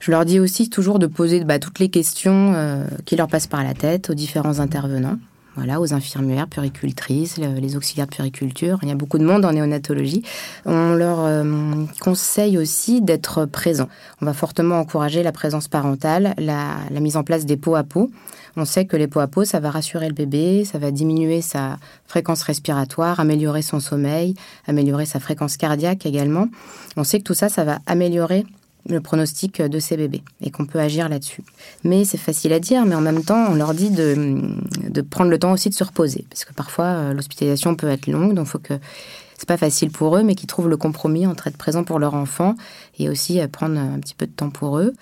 Je 0.00 0.10
leur 0.10 0.24
dis 0.24 0.40
aussi 0.40 0.70
toujours 0.70 0.98
de 0.98 1.06
poser 1.06 1.44
bah, 1.44 1.58
toutes 1.58 1.78
les 1.80 1.90
questions 1.90 2.86
qui 3.04 3.14
leur 3.16 3.28
passent 3.28 3.46
par 3.46 3.62
la 3.62 3.74
tête 3.74 4.08
aux 4.08 4.14
différents 4.14 4.58
intervenants 4.58 5.18
voilà, 5.58 5.80
aux 5.80 5.92
infirmières, 5.92 6.46
puricultrices, 6.46 7.36
les 7.36 7.76
auxiliaires 7.76 8.06
de 8.06 8.14
puriculture. 8.14 8.78
Il 8.82 8.88
y 8.88 8.92
a 8.92 8.94
beaucoup 8.94 9.18
de 9.18 9.24
monde 9.24 9.44
en 9.44 9.52
néonatologie. 9.52 10.22
On 10.66 10.94
leur 10.94 11.18
euh, 11.18 11.84
conseille 12.00 12.58
aussi 12.58 13.02
d'être 13.02 13.44
présents. 13.44 13.88
On 14.22 14.26
va 14.26 14.34
fortement 14.34 14.78
encourager 14.78 15.24
la 15.24 15.32
présence 15.32 15.66
parentale, 15.66 16.34
la, 16.38 16.76
mise 17.00 17.16
en 17.16 17.24
place 17.24 17.44
des 17.44 17.56
pots 17.56 17.74
à 17.74 17.82
peau. 17.82 18.08
On 18.56 18.64
sait 18.64 18.84
que 18.84 18.96
les 18.96 19.08
pots 19.08 19.18
à 19.18 19.26
peau, 19.26 19.44
ça 19.44 19.58
va 19.58 19.70
rassurer 19.70 20.06
le 20.06 20.14
bébé, 20.14 20.64
ça 20.64 20.78
va 20.78 20.92
diminuer 20.92 21.40
sa 21.40 21.78
fréquence 22.06 22.42
respiratoire, 22.42 23.18
améliorer 23.18 23.62
son 23.62 23.80
sommeil, 23.80 24.36
améliorer 24.68 25.06
sa 25.06 25.18
fréquence 25.18 25.56
cardiaque 25.56 26.06
également. 26.06 26.46
On 26.96 27.02
sait 27.02 27.18
que 27.18 27.24
tout 27.24 27.34
ça, 27.34 27.48
ça 27.48 27.64
va 27.64 27.80
améliorer 27.86 28.46
le 28.88 29.00
pronostic 29.00 29.60
de 29.60 29.78
ces 29.78 29.96
bébés 29.96 30.22
et 30.40 30.50
qu'on 30.50 30.66
peut 30.66 30.80
agir 30.80 31.08
là-dessus. 31.08 31.42
Mais 31.84 32.04
c'est 32.04 32.18
facile 32.18 32.52
à 32.52 32.60
dire, 32.60 32.84
mais 32.86 32.94
en 32.94 33.00
même 33.00 33.22
temps, 33.22 33.46
on 33.50 33.54
leur 33.54 33.74
dit 33.74 33.90
de, 33.90 34.40
de 34.88 35.00
prendre 35.02 35.30
le 35.30 35.38
temps 35.38 35.52
aussi 35.52 35.68
de 35.68 35.74
se 35.74 35.84
reposer, 35.84 36.24
parce 36.30 36.44
que 36.44 36.52
parfois 36.52 36.84
euh, 36.84 37.12
l'hospitalisation 37.12 37.74
peut 37.74 37.88
être 37.88 38.06
longue, 38.06 38.34
donc 38.34 38.46
faut 38.46 38.58
que 38.58 38.74
c'est 39.36 39.48
pas 39.48 39.56
facile 39.56 39.90
pour 39.90 40.16
eux, 40.16 40.22
mais 40.22 40.34
qu'ils 40.34 40.48
trouvent 40.48 40.68
le 40.68 40.76
compromis 40.76 41.26
entre 41.26 41.46
être 41.46 41.56
présent 41.56 41.84
pour 41.84 41.98
leur 41.98 42.14
enfant 42.14 42.54
et 42.98 43.08
aussi 43.08 43.40
euh, 43.40 43.48
prendre 43.48 43.78
un 43.78 43.98
petit 44.00 44.14
peu 44.14 44.26
de 44.26 44.32
temps 44.32 44.50
pour 44.50 44.78
eux. 44.78 44.94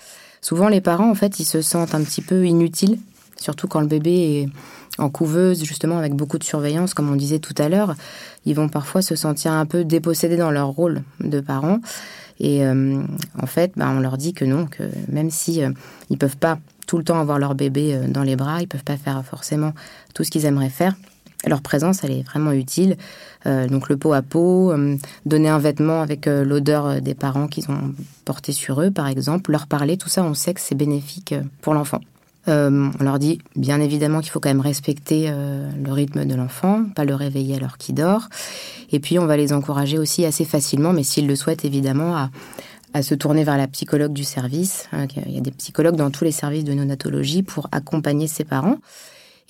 Souvent, 0.43 0.69
les 0.69 0.81
parents, 0.81 1.11
en 1.11 1.15
fait, 1.15 1.41
ils 1.41 1.45
se 1.45 1.63
sentent 1.63 1.95
un 1.95 2.03
petit 2.03 2.23
peu 2.23 2.47
inutiles, 2.47 2.99
surtout 3.39 3.69
quand 3.69 3.81
le 3.81 3.87
bébé 3.87 4.11
est 4.13 4.49
en 4.99 5.11
couveuse, 5.11 5.63
justement, 5.65 5.99
avec 5.99 6.15
beaucoup 6.15 6.39
de 6.39 6.45
surveillance, 6.45 6.95
comme 6.95 7.11
on 7.11 7.17
disait 7.17 7.39
tout 7.39 7.55
à 7.59 7.69
l'heure. 7.69 7.95
Ils 8.45 8.55
vont 8.55 8.69
parfois 8.69 9.03
se 9.03 9.15
sentir 9.15 9.53
un 9.53 9.67
peu 9.67 9.85
dépossédés 9.85 10.37
dans 10.37 10.51
leur 10.51 10.69
rôle 10.69 11.03
de 11.21 11.41
parents. 11.41 11.81
Et 12.41 12.65
euh, 12.65 13.03
en 13.41 13.47
fait, 13.47 13.73
bah, 13.77 13.89
on 13.91 14.01
leur 14.01 14.19
dit 14.19 14.33
que 14.33 14.45
non, 14.45 14.67
que 14.67 14.83
même 15.09 15.31
si 15.31 15.63
euh, 15.63 15.71
ils 16.11 16.19
peuvent 16.19 16.37
pas 16.37 16.59
tout 16.87 16.99
le 16.99 17.05
temps 17.05 17.19
avoir 17.19 17.39
leur 17.39 17.55
bébé 17.55 17.95
euh, 17.95 18.09
dans 18.09 18.23
les 18.23 18.37
bras, 18.37 18.61
ils 18.61 18.69
peuvent 18.69 18.85
pas 18.85 18.97
faire 18.97 19.25
forcément 19.25 19.73
tout 20.15 20.25
ce 20.25 20.31
qu'ils 20.31 20.45
aimeraient 20.45 20.71
faire. 20.71 20.95
Leur 21.47 21.63
présence, 21.63 22.03
elle 22.03 22.13
est 22.13 22.23
vraiment 22.23 22.51
utile. 22.51 22.97
donc 23.45 23.89
le 23.89 23.97
pot 23.97 24.15
à 24.15 24.23
pot, 24.23 24.75
donner 25.27 25.49
un 25.49 25.59
vêtement 25.59 26.01
avec 26.01 26.27
l'odeur 26.27 27.01
des 27.01 27.15
parents 27.15 27.47
qu'ils 27.47 27.71
ont 27.71 27.95
porté 28.25 28.53
sur 28.53 28.81
eux, 28.81 28.91
par 28.91 29.07
exemple, 29.07 29.53
leur 29.53 29.69
parler, 29.69 29.97
tout 29.97 30.09
ça, 30.09 30.25
on 30.25 30.35
sait 30.35 30.55
que 30.55 30.61
c'est 30.61 30.75
bénéfique 30.75 31.35
pour 31.61 31.75
l'enfant. 31.75 32.01
On 32.47 32.93
leur 33.01 33.19
dit 33.19 33.39
bien 33.57 33.81
évidemment 33.81 34.21
qu'il 34.21 34.31
faut 34.31 34.41
quand 34.41 34.49
même 34.49 34.61
respecter 34.61 35.31
le 35.31 35.93
rythme 35.93 36.25
de 36.25 36.35
l'enfant, 36.35 36.85
pas 36.95 37.05
le 37.05 37.15
réveiller 37.15 37.57
alors 37.57 37.77
qu'il 37.77 37.95
dort. 37.95 38.29
Et 38.93 39.01
puis, 39.01 39.19
on 39.19 39.27
va 39.27 39.37
les 39.37 39.53
encourager 39.53 39.99
aussi 39.99 40.25
assez 40.25 40.45
facilement, 40.45 40.93
mais 40.93 41.03
s'ils 41.03 41.27
le 41.27 41.37
souhaitent 41.37 41.65
évidemment, 41.65 42.17
à, 42.17 42.31
se 43.03 43.15
tourner 43.15 43.45
vers 43.45 43.59
la 43.59 43.67
psychologue 43.67 44.15
du 44.15 44.25
service. 44.25 44.89
Hein, 44.93 45.07
il 45.27 45.35
y 45.35 45.37
a 45.37 45.43
des 45.43 45.51
psychologues 45.51 45.97
dans 45.97 46.11
tous 46.11 46.25
les 46.25 46.33
services 46.33 46.65
de 46.65 46.73
néonatologie 46.73 47.43
pour 47.43 47.69
accompagner 47.71 48.27
ses 48.27 48.45
parents. 48.45 48.79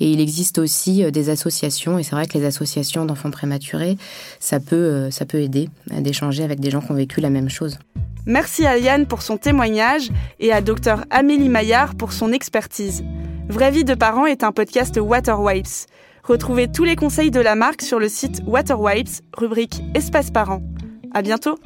Et 0.00 0.10
il 0.10 0.20
existe 0.20 0.58
aussi 0.58 1.04
euh, 1.04 1.10
des 1.10 1.30
associations, 1.30 1.98
et 1.98 2.02
c'est 2.02 2.14
vrai 2.14 2.26
que 2.26 2.36
les 2.36 2.44
associations 2.44 3.04
d'enfants 3.04 3.30
prématurés, 3.30 3.96
ça 4.40 4.58
peut, 4.60 4.76
euh, 4.76 5.10
ça 5.10 5.26
peut 5.26 5.40
aider 5.40 5.70
d'échanger 5.92 6.42
avec 6.42 6.60
des 6.60 6.70
gens 6.70 6.80
qui 6.80 6.90
ont 6.90 6.96
vécu 6.96 7.20
la 7.20 7.30
même 7.30 7.48
chose. 7.48 7.78
Merci 8.26 8.66
à 8.66 8.76
Yann 8.76 9.06
pour 9.06 9.22
son 9.22 9.36
témoignage 9.36 10.10
et 10.40 10.52
à 10.52 10.60
Dr 10.60 11.04
Amélie 11.10 11.48
Maillard 11.48 11.94
pour 11.94 12.12
son 12.12 12.32
expertise. 12.32 13.04
Vraie 13.48 13.70
vie 13.70 13.84
de 13.84 13.94
parents 13.94 14.26
est 14.26 14.42
un 14.42 14.50
podcast 14.50 14.98
Water 15.00 15.40
Wipes. 15.40 15.86
Retrouvez 16.24 16.66
tous 16.70 16.82
les 16.82 16.96
conseils 16.96 17.30
de 17.30 17.40
la 17.40 17.54
marque 17.54 17.82
sur 17.82 18.00
le 18.00 18.08
site 18.08 18.42
Waterwipes, 18.44 19.22
rubrique 19.36 19.80
Espace 19.94 20.32
Parents. 20.32 20.62
À 21.14 21.22
bientôt! 21.22 21.56